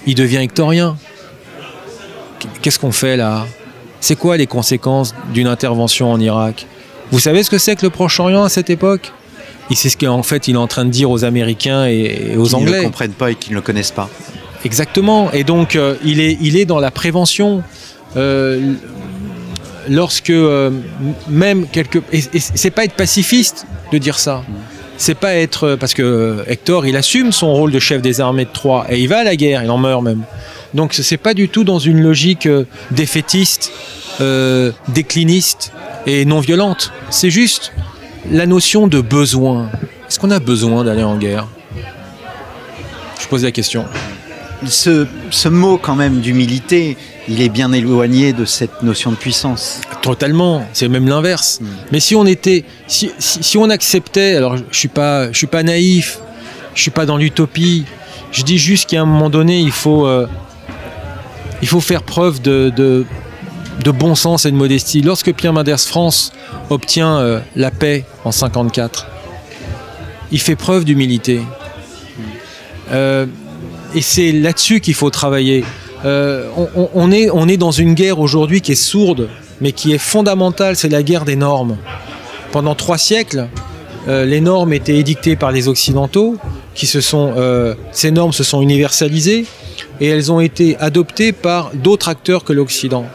Il 0.07 0.15
devient 0.15 0.37
hectorien. 0.39 0.97
Qu'est-ce 2.61 2.79
qu'on 2.79 2.93
fait 2.93 3.17
là? 3.17 3.47
C'est 4.01 4.17
quoi 4.17 4.37
les 4.37 4.47
conséquences 4.47 5.15
d'une 5.33 5.47
intervention 5.47 6.13
en 6.13 6.21
Irak? 6.21 6.67
Vous 7.11 7.21
savez 7.21 7.43
ce 7.43 7.49
que 7.49 7.59
c'est 7.59 7.75
que 7.77 7.87
le 7.87 7.91
Proche-Orient 7.91 8.45
à 8.45 8.51
cette 8.51 8.69
époque? 8.69 9.13
Et 9.71 9.75
c'est 9.75 9.89
ce 9.89 9.97
qu'en 9.97 10.23
fait 10.23 10.49
il 10.49 10.55
est 10.55 10.59
en 10.59 10.67
train 10.67 10.85
de 10.85 10.91
dire 10.91 11.11
aux 11.11 11.25
Américains 11.25 11.87
et, 11.87 12.33
et 12.33 12.37
aux 12.37 12.45
Qui 12.45 12.57
ne 12.57 12.61
le 12.61 12.67
Anglais. 12.71 12.85
comprennent 12.85 13.13
pas 13.13 13.31
et 13.31 13.35
qui 13.35 13.51
ne 13.51 13.55
le 13.57 13.61
connaissent 13.63 13.91
pas. 13.93 14.09
Exactement. 14.65 15.31
Et 15.33 15.45
donc, 15.45 15.77
euh, 15.77 15.95
il, 16.05 16.21
est, 16.21 16.39
il 16.41 16.57
est 16.57 16.65
dans 16.65 16.81
la 16.81 16.91
prévention. 16.91 17.63
Euh, 18.17 18.73
lorsque 19.89 20.31
euh, 20.31 20.71
même 21.29 21.67
quelque. 21.69 21.99
Et, 22.13 22.19
et 22.33 22.41
c'est 22.41 22.71
pas 22.71 22.85
être 22.85 22.95
pacifiste 22.95 23.67
de 23.93 23.99
dire 23.99 24.19
ça. 24.19 24.43
C'est 24.97 25.17
pas 25.17 25.35
être. 25.35 25.77
Parce 25.79 25.93
que 25.93 26.45
Hector, 26.47 26.87
il 26.87 26.97
assume 26.97 27.33
son 27.33 27.53
rôle 27.53 27.73
de 27.73 27.79
chef 27.79 28.01
des 28.01 28.21
armées 28.21 28.45
de 28.47 28.53
Troie 28.53 28.87
et 28.89 29.01
il 29.01 29.09
va 29.09 29.19
à 29.19 29.25
la 29.25 29.37
guerre, 29.37 29.63
il 29.63 29.71
en 29.71 29.79
meurt 29.79 30.03
même. 30.03 30.23
Donc, 30.73 30.95
c'est 30.95 31.19
pas 31.19 31.35
du 31.35 31.49
tout 31.49 31.65
dans 31.65 31.79
une 31.79 32.01
logique 32.01 32.49
défaitiste, 32.91 33.71
décliniste 34.89 35.73
et 36.07 36.25
non 36.25 36.41
violente. 36.41 36.91
C'est 37.11 37.31
juste 37.31 37.73
la 38.31 38.47
notion 38.47 38.87
de 38.87 39.01
besoin. 39.01 39.71
Est-ce 40.09 40.19
qu'on 40.19 40.31
a 40.31 40.41
besoin 40.41 40.85
d'aller 40.85 41.03
en 41.03 41.17
guerre? 41.17 41.47
Je 43.21 43.27
pose 43.27 43.45
la 43.45 43.53
question. 43.53 43.85
Ce, 44.67 45.07
ce 45.31 45.49
mot 45.49 45.79
quand 45.79 45.95
même 45.95 46.21
d'humilité, 46.21 46.97
il 47.29 47.43
est 47.43 47.49
bien 47.49 47.73
éloigné 47.73 48.33
de 48.33 48.45
cette 48.45 48.83
notion 48.83 49.11
de 49.11 49.17
puissance. 49.17 49.81
Totalement, 50.03 50.67
c'est 50.73 50.89
même 50.89 51.09
l'inverse. 51.09 51.61
Mm. 51.61 51.67
Mais 51.93 52.01
si 52.01 52.15
on 52.15 52.27
était, 52.27 52.65
si, 52.87 53.11
si, 53.19 53.43
si 53.43 53.59
on 53.59 53.71
acceptait, 53.71 54.37
alors 54.37 54.57
je 54.57 54.79
suis 54.79 54.89
pas, 54.89 55.31
je 55.33 55.39
suis 55.39 55.47
pas 55.47 55.63
naïf, 55.63 56.19
je 56.75 56.83
suis 56.83 56.91
pas 56.91 57.07
dans 57.07 57.17
l'utopie. 57.17 57.85
Je 58.33 58.43
dis 58.43 58.59
juste 58.59 58.91
qu'à 58.91 59.01
un 59.01 59.07
moment 59.07 59.31
donné, 59.31 59.61
il 59.61 59.71
faut, 59.71 60.07
euh, 60.07 60.27
il 61.63 61.69
faut 61.69 61.81
faire 61.81 62.03
preuve 62.03 62.43
de, 62.43 62.73
de, 62.75 63.05
de 63.83 63.91
bon 63.91 64.15
sens 64.15 64.45
et 64.47 64.51
de 64.51 64.57
modestie. 64.57 65.01
Lorsque 65.03 65.33
Pierre 65.33 65.53
Mendès 65.53 65.77
France 65.79 66.33
obtient 66.71 67.19
euh, 67.19 67.41
la 67.57 67.71
paix 67.71 68.05
en 68.25 68.33
54, 68.33 69.07
il 70.33 70.41
fait 70.41 70.57
preuve 70.57 70.85
d'humilité. 70.85 71.41
Euh, 72.93 73.27
et 73.95 74.03
c'est 74.03 74.33
là-dessus 74.33 74.81
qu'il 74.81 74.95
faut 74.95 75.11
travailler. 75.11 75.65
Euh, 76.05 76.49
on, 76.95 77.11
est, 77.11 77.57
dans 77.57 77.71
une 77.71 77.95
guerre 77.95 78.19
aujourd'hui 78.19 78.61
qui 78.61 78.73
est 78.73 78.75
sourde, 78.75 79.29
mais 79.61 79.73
qui 79.73 79.93
est 79.93 79.99
fondamentale, 79.99 80.77
c'est 80.77 80.89
la 80.89 81.03
guerre 81.03 81.25
des 81.25 81.37
normes. 81.37 81.77
Pendant 82.53 82.75
trois 82.75 82.99
siècles, 82.99 83.49
les 84.07 84.43
normes 84.43 84.75
étaient 84.75 84.99
édictées 84.99 85.35
par 85.35 85.51
les 85.51 85.67
Occidentaux, 85.67 86.37
ces 86.75 88.11
normes 88.11 88.33
se 88.33 88.45
sont 88.45 88.61
universalisées, 88.61 89.47
et 90.01 90.09
elles 90.09 90.31
ont 90.31 90.41
été 90.41 90.77
adoptées 90.77 91.33
par 91.33 91.71
d'autres 91.73 92.11
acteurs 92.11 92.45
que 92.45 92.53
l'Occident. 92.53 93.07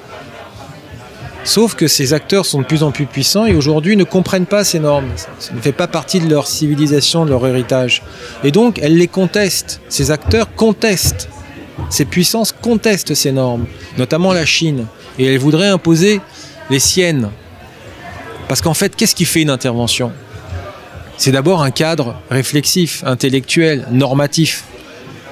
Sauf 1.44 1.74
que 1.76 1.88
ces 1.88 2.14
acteurs 2.14 2.46
sont 2.46 2.60
de 2.60 2.66
plus 2.66 2.84
en 2.84 2.92
plus 2.92 3.06
puissants 3.06 3.46
et 3.46 3.56
aujourd'hui 3.56 3.96
ne 3.96 4.04
comprennent 4.04 4.46
pas 4.46 4.64
ces 4.64 4.80
normes. 4.80 5.10
Ça 5.40 5.54
ne 5.54 5.62
fait 5.62 5.72
pas 5.72 5.88
partie 5.88 6.20
de 6.20 6.30
leur 6.30 6.48
civilisation, 6.48 7.26
de 7.26 7.32
leur 7.32 7.46
héritage. 7.48 8.04
Et 8.44 8.52
donc, 8.52 8.80
elles 8.82 8.98
les 8.98 9.08
contestent. 9.08 9.82
Ces 9.90 10.12
acteurs 10.12 10.54
contestent. 10.56 11.30
Ces 11.90 12.06
puissances 12.06 12.52
contestent 12.52 13.16
ces 13.16 13.32
normes, 13.32 13.66
notamment 13.98 14.34
la 14.34 14.46
Chine. 14.46 14.86
Et 15.18 15.26
elles 15.26 15.40
voudraient 15.40 15.70
imposer 15.70 16.22
les 16.70 16.80
siennes. 16.80 17.30
Parce 18.48 18.62
qu'en 18.62 18.74
fait, 18.74 18.96
qu'est-ce 18.96 19.16
qui 19.16 19.26
fait 19.26 19.42
une 19.42 19.50
intervention? 19.50 20.12
C'est 21.18 21.32
d'abord 21.32 21.64
un 21.64 21.72
cadre 21.72 22.16
réflexif, 22.30 23.04
intellectuel, 23.06 23.88
normatif. 23.92 24.64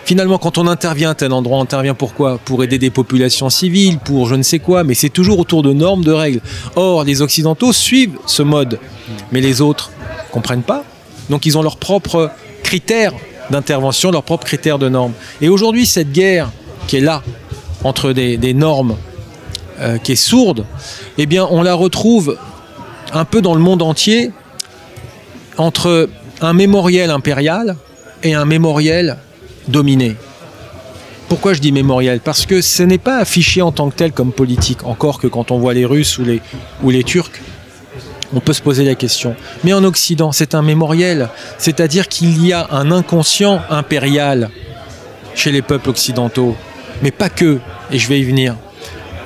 Finalement, 0.08 0.38
quand 0.38 0.58
on 0.58 0.68
intervient 0.68 1.14
à 1.20 1.26
un 1.26 1.32
endroit, 1.32 1.58
on 1.58 1.64
intervient 1.64 1.94
pourquoi 1.94 2.38
Pour 2.38 2.64
aider 2.64 2.78
des 2.78 2.90
populations 2.90 3.50
civiles, 3.50 3.98
pour 4.00 4.30
je 4.30 4.36
ne 4.36 4.42
sais 4.42 4.60
quoi, 4.60 4.86
mais 4.86 4.94
c'est 4.94 5.10
toujours 5.10 5.38
autour 5.38 5.64
de 5.64 5.74
normes, 5.74 6.02
de 6.02 6.14
règles. 6.14 6.40
Or, 6.78 7.04
les 7.04 7.22
Occidentaux 7.22 7.74
suivent 7.74 8.18
ce 8.26 8.42
mode, 8.42 8.80
mais 9.34 9.42
les 9.42 9.60
autres 9.60 9.92
comprennent 10.32 10.64
pas. 10.64 10.86
Donc, 11.30 11.46
ils 11.46 11.58
ont 11.58 11.62
leurs 11.62 11.76
propres 11.76 12.32
critères 12.64 13.12
d'intervention, 13.50 14.10
leurs 14.10 14.24
propres 14.24 14.46
critères 14.46 14.80
de 14.80 14.88
normes. 14.88 15.12
Et 15.42 15.50
aujourd'hui, 15.50 15.86
cette 15.86 16.14
guerre 16.14 16.52
qui 16.88 16.96
est 16.96 17.02
là, 17.02 17.22
entre 17.84 18.14
des, 18.14 18.38
des 18.38 18.54
normes, 18.54 18.96
euh, 19.82 19.98
qui 19.98 20.14
est 20.14 20.16
sourde, 20.16 20.66
eh 21.18 21.26
bien, 21.26 21.46
on 21.52 21.64
la 21.64 21.74
retrouve 21.74 22.38
un 23.12 23.26
peu 23.26 23.42
dans 23.42 23.56
le 23.56 23.60
monde 23.60 23.82
entier 23.82 24.32
entre 25.58 26.08
un 26.40 26.54
mémoriel 26.54 27.10
impérial 27.10 27.76
et 28.24 28.36
un 28.36 28.46
mémoriel 28.46 29.18
dominé. 29.68 30.16
Pourquoi 31.30 31.54
je 31.54 31.60
dis 31.60 31.72
mémoriel? 31.72 32.22
Parce 32.22 32.46
que 32.46 32.62
ce 32.62 32.84
n'est 32.84 32.98
pas 32.98 33.18
affiché 33.18 33.62
en 33.62 33.72
tant 33.72 33.90
que 33.90 33.96
tel 33.96 34.14
comme 34.14 34.32
politique, 34.32 34.86
encore 34.86 35.20
que 35.20 35.28
quand 35.28 35.52
on 35.52 35.58
voit 35.58 35.74
les 35.74 35.86
Russes 35.86 36.18
ou 36.18 36.24
les, 36.24 36.42
ou 36.84 36.90
les 36.90 37.04
Turcs, 37.04 37.32
on 38.34 38.40
peut 38.40 38.54
se 38.54 38.62
poser 38.62 38.86
la 38.86 38.96
question. 38.96 39.36
Mais 39.64 39.74
en 39.74 39.84
Occident, 39.84 40.32
c'est 40.32 40.56
un 40.56 40.62
mémoriel, 40.62 41.30
c'est-à-dire 41.58 42.08
qu'il 42.08 42.46
y 42.46 42.54
a 42.54 42.68
un 42.72 42.92
inconscient 42.92 43.62
impérial 43.70 44.50
chez 45.36 45.52
les 45.52 45.62
peuples 45.62 45.90
occidentaux, 45.90 46.56
mais 47.02 47.12
pas 47.12 47.30
que, 47.30 47.60
et 47.92 48.00
je 48.00 48.08
vais 48.08 48.20
y 48.20 48.24
venir. 48.24 48.56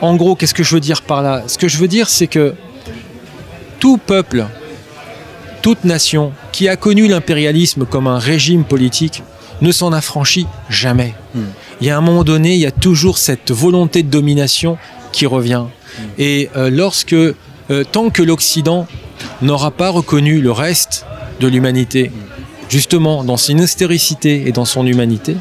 En 0.01 0.15
gros, 0.15 0.35
qu'est-ce 0.35 0.53
que 0.53 0.63
je 0.63 0.73
veux 0.73 0.81
dire 0.81 1.03
par 1.03 1.21
là? 1.21 1.43
Ce 1.47 1.57
que 1.57 1.67
je 1.67 1.77
veux 1.77 1.87
dire, 1.87 2.09
c'est 2.09 2.27
que 2.27 2.55
tout 3.79 3.97
peuple, 3.97 4.45
toute 5.61 5.83
nation 5.85 6.33
qui 6.51 6.67
a 6.67 6.75
connu 6.75 7.07
l'impérialisme 7.07 7.85
comme 7.85 8.07
un 8.07 8.17
régime 8.17 8.63
politique 8.63 9.23
ne 9.61 9.71
s'en 9.71 9.93
affranchit 9.93 10.47
jamais. 10.69 11.13
Hmm. 11.35 11.45
Il 11.81 11.87
y 11.87 11.89
a 11.89 11.97
un 11.97 12.01
moment 12.01 12.23
donné, 12.23 12.53
il 12.53 12.59
y 12.59 12.65
a 12.65 12.71
toujours 12.71 13.17
cette 13.17 13.51
volonté 13.51 14.03
de 14.03 14.09
domination 14.09 14.77
qui 15.11 15.25
revient. 15.25 15.63
Et 16.17 16.49
euh, 16.55 16.69
lorsque, 16.69 17.13
euh, 17.13 17.35
tant 17.91 18.09
que 18.09 18.23
l'Occident 18.23 18.87
n'aura 19.41 19.71
pas 19.71 19.89
reconnu 19.89 20.41
le 20.41 20.51
reste 20.51 21.05
de 21.39 21.47
l'humanité, 21.47 22.11
justement 22.69 23.23
dans 23.23 23.37
son 23.37 23.57
historicité 23.57 24.47
et 24.47 24.51
dans 24.51 24.65
son 24.65 24.85
humanité, 24.87 25.35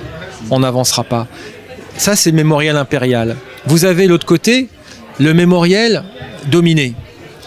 on 0.50 0.60
n'avancera 0.60 1.04
pas. 1.04 1.26
Ça, 1.96 2.16
c'est 2.16 2.30
le 2.30 2.36
mémorial 2.36 2.76
impérial. 2.76 3.36
Vous 3.66 3.84
avez 3.84 4.06
l'autre 4.06 4.26
côté, 4.26 4.68
le 5.18 5.34
mémoriel 5.34 6.04
dominé. 6.50 6.94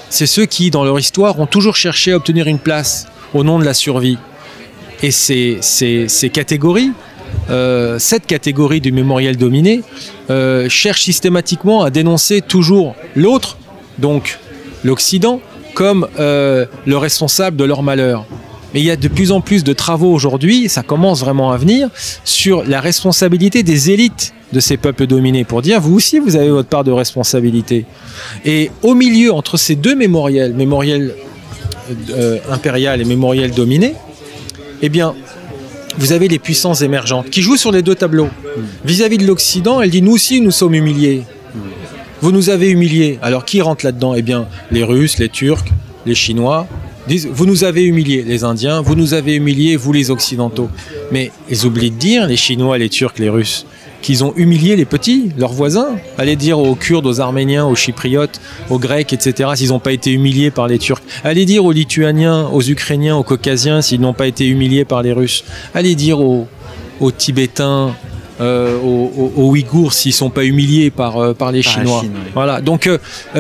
C'est 0.10 0.28
ceux 0.28 0.46
qui, 0.46 0.70
dans 0.70 0.84
leur 0.84 1.00
histoire, 1.00 1.40
ont 1.40 1.48
toujours 1.48 1.76
cherché 1.76 2.12
à 2.12 2.18
obtenir 2.18 2.48
une 2.48 2.60
place 2.60 3.08
au 3.34 3.44
nom 3.44 3.58
de 3.58 3.66
la 3.66 3.74
survie. 3.74 4.20
Et 5.02 5.12
ces, 5.12 5.60
catégories, 6.32 6.92
euh, 7.50 8.00
cette 8.00 8.26
catégorie 8.26 8.82
du 8.82 8.92
mémoriel 8.92 9.38
dominé, 9.38 9.82
euh, 10.30 10.70
cherche 10.70 11.04
systématiquement 11.04 11.84
à 11.84 11.90
dénoncer 11.90 12.42
toujours 12.42 12.96
l'autre, 13.16 13.58
donc 14.00 14.40
l'Occident, 14.84 15.42
comme 15.74 16.08
euh, 16.20 16.66
le 16.86 16.98
responsable 16.98 17.58
de 17.58 17.64
leur 17.64 17.84
malheur. 17.84 18.26
Mais 18.74 18.80
il 18.80 18.86
y 18.86 18.92
a 18.92 18.96
de 18.96 19.08
plus 19.08 19.32
en 19.32 19.42
plus 19.42 19.64
de 19.64 19.74
travaux 19.74 20.12
aujourd'hui, 20.12 20.68
ça 20.70 20.82
commence 20.82 21.20
vraiment 21.20 21.52
à 21.52 21.58
venir, 21.58 21.90
sur 22.24 22.64
la 22.64 22.82
responsabilité 22.82 23.62
des 23.62 23.92
élites 23.92 24.34
de 24.52 24.60
ces 24.60 24.78
peuples 24.78 25.06
dominés, 25.06 25.44
pour 25.44 25.62
dire, 25.62 25.80
vous 25.82 25.96
aussi, 25.96 26.20
vous 26.20 26.36
avez 26.36 26.50
votre 26.50 26.70
part 26.70 26.84
de 26.84 26.92
responsabilité. 26.92 27.86
Et 28.46 28.72
au 28.84 28.94
milieu, 28.94 29.34
entre 29.34 29.58
ces 29.58 29.76
deux 29.76 29.96
mémoriels, 29.96 30.54
mémoriel 30.54 31.14
impérial 32.50 33.02
et 33.02 33.06
mémoriel 33.06 33.52
dominé, 33.52 33.94
eh 34.84 34.90
bien, 34.90 35.16
vous 35.98 36.12
avez 36.12 36.28
les 36.28 36.40
puissances 36.40 36.82
émergentes 36.82 37.30
qui 37.30 37.42
jouent 37.42 37.56
sur 37.56 37.72
les 37.72 37.82
deux 37.82 37.96
tableaux. 37.96 38.28
Vis-à-vis 38.84 39.18
de 39.18 39.26
l'Occident, 39.26 39.82
elle 39.82 39.90
dit 39.90 40.02
nous 40.02 40.12
aussi 40.12 40.42
nous 40.42 40.52
sommes 40.52 40.76
humiliés. 40.76 41.24
Vous 42.22 42.34
nous 42.34 42.50
avez 42.50 42.70
humiliés. 42.70 43.18
Alors 43.22 43.46
qui 43.46 43.62
rentre 43.62 43.86
là-dedans? 43.86 44.14
Eh 44.14 44.22
bien, 44.22 44.46
les 44.72 44.84
Russes, 44.84 45.20
les 45.20 45.30
Turcs, 45.30 45.66
les 46.06 46.16
Chinois 46.16 46.68
disent 47.08 47.30
vous 47.32 47.46
nous 47.46 47.64
avez 47.64 47.84
humiliés, 47.84 48.24
les 48.28 48.44
Indiens, 48.44 48.82
vous 48.82 48.96
nous 48.96 49.14
avez 49.14 49.36
humiliés, 49.36 49.78
vous 49.78 49.94
les 49.94 50.12
Occidentaux. 50.12 50.70
Mais 51.14 51.32
ils 51.50 51.66
oublient 51.66 51.92
de 51.92 51.98
dire, 51.98 52.28
les 52.28 52.38
Chinois, 52.38 52.78
les 52.78 52.90
Turcs, 52.90 53.16
les 53.20 53.30
Russes, 53.30 53.66
qu'ils 54.04 54.24
ont 54.24 54.34
humilié 54.36 54.76
les 54.76 54.86
petits, 54.86 55.32
leurs 55.38 55.54
voisins. 55.54 55.96
Allez 56.20 56.36
dire 56.36 56.60
aux 56.60 56.76
Kurdes, 56.76 57.08
aux 57.08 57.22
Arméniens, 57.22 57.66
aux 57.66 57.74
Chypriotes, 57.74 58.40
aux 58.70 58.78
Grecs, 58.78 59.14
etc., 59.14 59.52
s'ils 59.56 59.70
n'ont 59.70 59.80
pas 59.80 59.94
été 59.94 60.12
humiliés 60.12 60.52
par 60.52 60.68
les 60.68 60.78
Turcs. 60.78 61.02
Allez 61.24 61.46
dire 61.46 61.66
aux 61.66 61.72
Lituaniens, 61.72 62.50
aux 62.52 62.62
Ukrainiens, 62.62 63.16
aux 63.16 63.24
Caucasiens, 63.24 63.82
s'ils 63.82 64.02
n'ont 64.02 64.14
pas 64.14 64.28
été 64.28 64.46
humiliés 64.46 64.86
par 64.86 65.02
les 65.02 65.14
Russes. 65.14 65.44
Allez 65.74 65.96
dire 65.96 66.20
aux, 66.20 66.48
aux 67.00 67.12
Tibétains, 67.12 67.96
euh, 68.42 68.78
aux, 68.80 69.50
Ouïghours, 69.50 69.94
s'ils 69.94 70.14
sont 70.14 70.30
pas 70.30 70.44
humiliés 70.44 70.92
par, 70.92 71.18
euh, 71.18 71.34
par 71.34 71.52
les 71.52 71.64
Par 71.64 71.74
Chinois. 71.74 72.02
Chine, 72.02 72.12
oui. 72.14 72.32
Voilà. 72.34 72.62
Donc 72.62 72.88
euh, 72.88 72.98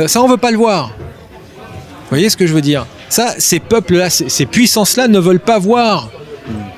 ça, 0.07 0.23
on 0.23 0.27
veut 0.27 0.37
pas 0.37 0.51
le 0.51 0.57
voir. 0.57 0.91
Vous 0.97 2.09
voyez 2.09 2.29
ce 2.29 2.37
que 2.37 2.47
je 2.47 2.53
veux 2.53 2.61
dire? 2.61 2.85
Ça, 3.09 3.33
ces 3.37 3.59
peuples-là, 3.59 4.09
ces, 4.09 4.29
ces 4.29 4.45
puissances-là 4.45 5.07
ne 5.07 5.19
veulent 5.19 5.39
pas 5.39 5.59
voir 5.59 6.09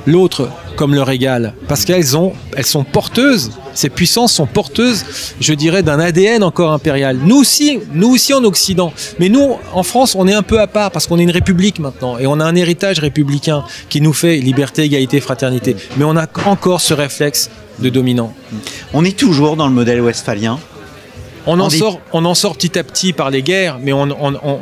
l'autre 0.06 0.50
comme 0.76 0.94
leur 0.96 1.10
égal, 1.10 1.54
parce 1.68 1.86
qu'elles 1.86 2.16
ont, 2.18 2.34
elles 2.56 2.66
sont 2.66 2.84
porteuses. 2.84 3.52
Ces 3.74 3.90
puissances 3.90 4.34
sont 4.34 4.46
porteuses, 4.46 5.04
je 5.42 5.54
dirais, 5.54 5.84
d'un 5.84 6.00
ADN 6.00 6.44
encore 6.44 6.72
impérial. 6.72 7.18
Nous 7.24 7.38
aussi, 7.38 7.80
nous 7.94 8.10
aussi 8.10 8.34
en 8.34 8.44
Occident, 8.44 8.94
mais 9.20 9.28
nous, 9.30 9.56
en 9.74 9.84
France, 9.84 10.16
on 10.18 10.28
est 10.28 10.34
un 10.34 10.44
peu 10.44 10.60
à 10.62 10.68
part 10.68 10.92
parce 10.92 11.08
qu'on 11.08 11.20
est 11.20 11.24
une 11.24 11.32
république 11.32 11.80
maintenant 11.80 12.18
et 12.18 12.26
on 12.28 12.40
a 12.40 12.46
un 12.46 12.56
héritage 12.56 13.00
républicain 13.00 13.64
qui 13.90 14.00
nous 14.02 14.14
fait 14.14 14.38
liberté, 14.38 14.84
égalité, 14.84 15.20
fraternité. 15.20 15.76
Mais 15.98 16.06
on 16.06 16.16
a 16.16 16.28
encore 16.46 16.80
ce 16.82 16.94
réflexe 16.94 17.50
de 17.80 17.90
dominant. 17.90 18.34
On 18.94 19.04
est 19.04 19.18
toujours 19.18 19.58
dans 19.58 19.68
le 19.68 19.74
modèle 19.74 20.02
westphalien. 20.02 20.58
On 21.46 21.60
en, 21.60 21.66
On 21.66 21.70
est- 21.70 21.78
sort, 21.78 22.00
on 22.14 22.24
en 22.26 22.34
sort 22.34 22.56
petit 22.56 22.80
à 22.80 22.84
petit 22.84 23.12
par 23.14 23.30
les 23.30 23.42
guerres, 23.44 23.78
mais 23.82 23.92
on, 23.94 24.04
on- 24.04 24.36
on- 24.44 24.60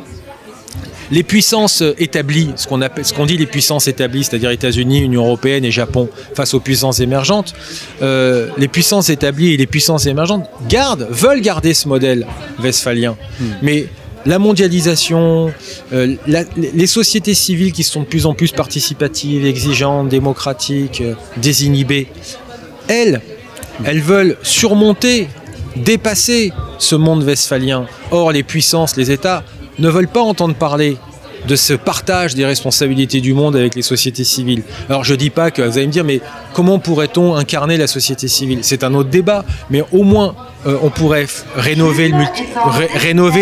les 1.10 1.22
puissances 1.22 1.82
établies, 1.98 2.50
ce 2.56 2.66
qu'on 3.12 3.26
dit 3.26 3.36
les 3.36 3.46
puissances 3.46 3.88
établies, 3.88 4.24
c'est-à-dire 4.24 4.50
États-Unis, 4.50 5.00
Union 5.00 5.24
européenne 5.26 5.64
et 5.64 5.70
Japon, 5.70 6.08
face 6.34 6.54
aux 6.54 6.60
puissances 6.60 7.00
émergentes, 7.00 7.54
euh, 8.02 8.48
les 8.56 8.68
puissances 8.68 9.10
établies 9.10 9.52
et 9.52 9.56
les 9.56 9.66
puissances 9.66 10.06
émergentes 10.06 10.48
gardent, 10.68 11.06
veulent 11.10 11.42
garder 11.42 11.74
ce 11.74 11.88
modèle 11.88 12.26
westphalien. 12.62 13.16
Mais 13.62 13.86
la 14.26 14.38
mondialisation, 14.38 15.52
euh, 15.92 16.16
la- 16.26 16.44
les 16.56 16.86
sociétés 16.86 17.34
civiles 17.34 17.72
qui 17.72 17.82
sont 17.82 18.00
de 18.00 18.06
plus 18.06 18.24
en 18.24 18.32
plus 18.34 18.52
participatives, 18.52 19.44
exigeantes, 19.44 20.08
démocratiques, 20.08 21.02
euh, 21.02 21.14
désinhibées, 21.36 22.08
elles, 22.88 23.20
elles 23.84 24.00
veulent 24.00 24.36
surmonter, 24.42 25.28
dépasser 25.76 26.52
ce 26.78 26.94
monde 26.94 27.22
westphalien. 27.24 27.86
Or, 28.10 28.32
les 28.32 28.42
puissances, 28.42 28.96
les 28.96 29.10
États, 29.10 29.44
ne 29.78 29.88
veulent 29.88 30.08
pas 30.08 30.22
entendre 30.22 30.54
parler 30.54 30.96
de 31.46 31.56
ce 31.56 31.74
partage 31.74 32.34
des 32.34 32.46
responsabilités 32.46 33.20
du 33.20 33.34
monde 33.34 33.56
avec 33.56 33.74
les 33.74 33.82
sociétés 33.82 34.24
civiles. 34.24 34.62
Alors 34.88 35.04
je 35.04 35.14
dis 35.14 35.30
pas 35.30 35.50
que 35.50 35.62
vous 35.62 35.76
allez 35.76 35.86
me 35.86 35.92
dire 35.92 36.04
mais 36.04 36.20
comment 36.52 36.78
pourrait-on 36.78 37.34
incarner 37.34 37.76
la 37.76 37.86
société 37.86 38.28
civile? 38.28 38.60
C'est 38.62 38.84
un 38.84 38.94
autre 38.94 39.10
débat, 39.10 39.44
mais 39.70 39.82
au 39.92 40.02
moins 40.02 40.34
euh, 40.66 40.78
on 40.82 40.90
pourrait 40.90 41.26
rénover 41.56 42.08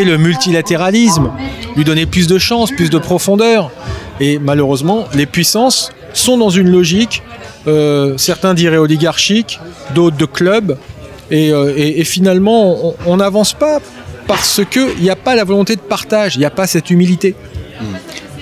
le, 0.05 0.19
multilatéralisme, 0.19 1.31
lui 1.77 1.85
donner 1.85 2.07
plus 2.07 2.27
de 2.27 2.39
chance, 2.39 2.71
plus 2.73 2.91
de 2.91 2.99
profondeur. 2.99 3.71
Et 4.21 4.39
malheureusement, 4.39 5.07
les 5.15 5.27
puissances 5.27 5.93
sont 6.13 6.37
dans 6.37 6.51
une 6.51 6.69
logique, 6.69 7.23
euh, 7.67 8.19
certains 8.19 8.55
diraient 8.55 8.77
oligarchique, 8.77 9.61
d'autres 9.95 10.17
de 10.17 10.27
club, 10.27 10.77
et, 11.31 11.51
euh, 11.51 12.05
finalement 12.05 12.95
on 13.07 13.17
n'avance 13.17 13.53
pas 13.55 13.79
parce 14.33 14.63
qu'il 14.65 15.03
n'y 15.03 15.11
a 15.11 15.17
pas 15.17 15.35
la 15.35 15.45
volonté 15.45 15.77
de 15.77 15.83
partage, 15.83 16.37
il 16.37 16.39
n'y 16.39 16.47
a 16.47 16.51
pas 16.51 16.67
cette 16.67 16.89
humilité. 16.89 17.35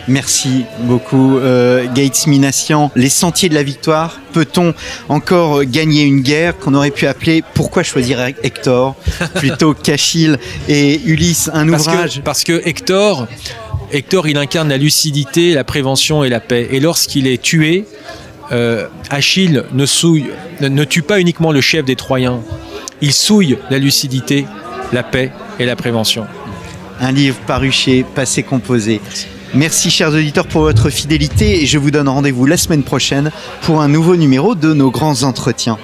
Merci 0.07 0.65
beaucoup, 0.83 1.39
euh, 1.39 1.85
Gates 1.93 2.29
Minassian. 2.29 2.93
Les 2.95 3.09
sentiers 3.09 3.49
de 3.49 3.55
la 3.55 3.65
victoire. 3.65 4.21
Peut-on 4.33 4.73
encore 5.09 5.65
gagner 5.65 6.03
une 6.03 6.21
guerre 6.21 6.57
qu'on 6.59 6.75
aurait 6.75 6.93
pu 6.93 7.09
appeler 7.09 7.43
Pourquoi 7.55 7.83
choisir 7.83 8.21
Hector 8.21 8.95
plutôt 9.35 9.75
qu'Achille 9.75 10.39
et 10.69 11.01
Ulysse 11.07 11.51
Un 11.53 11.69
Parce 11.69 11.87
ouvrage. 11.89 12.17
que, 12.19 12.21
parce 12.21 12.45
que 12.45 12.63
Hector, 12.65 13.27
Hector, 13.93 14.29
il 14.29 14.39
incarne 14.39 14.69
la 14.69 14.79
lucidité, 14.79 15.55
la 15.55 15.65
prévention 15.65 16.23
et 16.23 16.29
la 16.29 16.39
paix. 16.41 16.69
Et 16.71 16.79
lorsqu'il 16.79 17.27
est 17.27 17.43
tué, 17.43 17.85
euh, 18.53 18.87
Achille 19.11 19.65
ne, 19.73 19.87
souille, 19.87 20.31
ne, 20.61 20.69
ne 20.69 20.85
tue 20.85 21.03
pas 21.03 21.19
uniquement 21.19 21.51
le 21.51 21.61
chef 21.61 21.85
des 21.85 21.97
Troyens, 21.97 22.41
il 23.01 23.13
souille 23.13 23.59
la 23.71 23.79
lucidité, 23.79 24.47
la 24.93 25.03
paix 25.03 25.33
et 25.61 25.67
la 25.67 25.77
prévention. 25.77 26.27
Un 27.01 27.13
livre 27.13 27.39
paru 27.47 27.71
chez 27.71 28.03
Passé 28.03 28.43
Composé. 28.43 29.01
Merci 29.55 29.91
chers 29.91 30.11
auditeurs 30.11 30.47
pour 30.47 30.63
votre 30.63 30.91
fidélité 30.91 31.63
et 31.63 31.67
je 31.67 31.79
vous 31.79 31.91
donne 31.91 32.09
rendez-vous 32.09 32.47
la 32.47 32.57
semaine 32.57 32.83
prochaine 32.83 33.31
pour 33.63 33.81
un 33.81 33.89
nouveau 33.89 34.17
numéro 34.17 34.55
de 34.55 34.73
nos 34.73 34.91
grands 34.91 35.23
entretiens. 35.23 35.79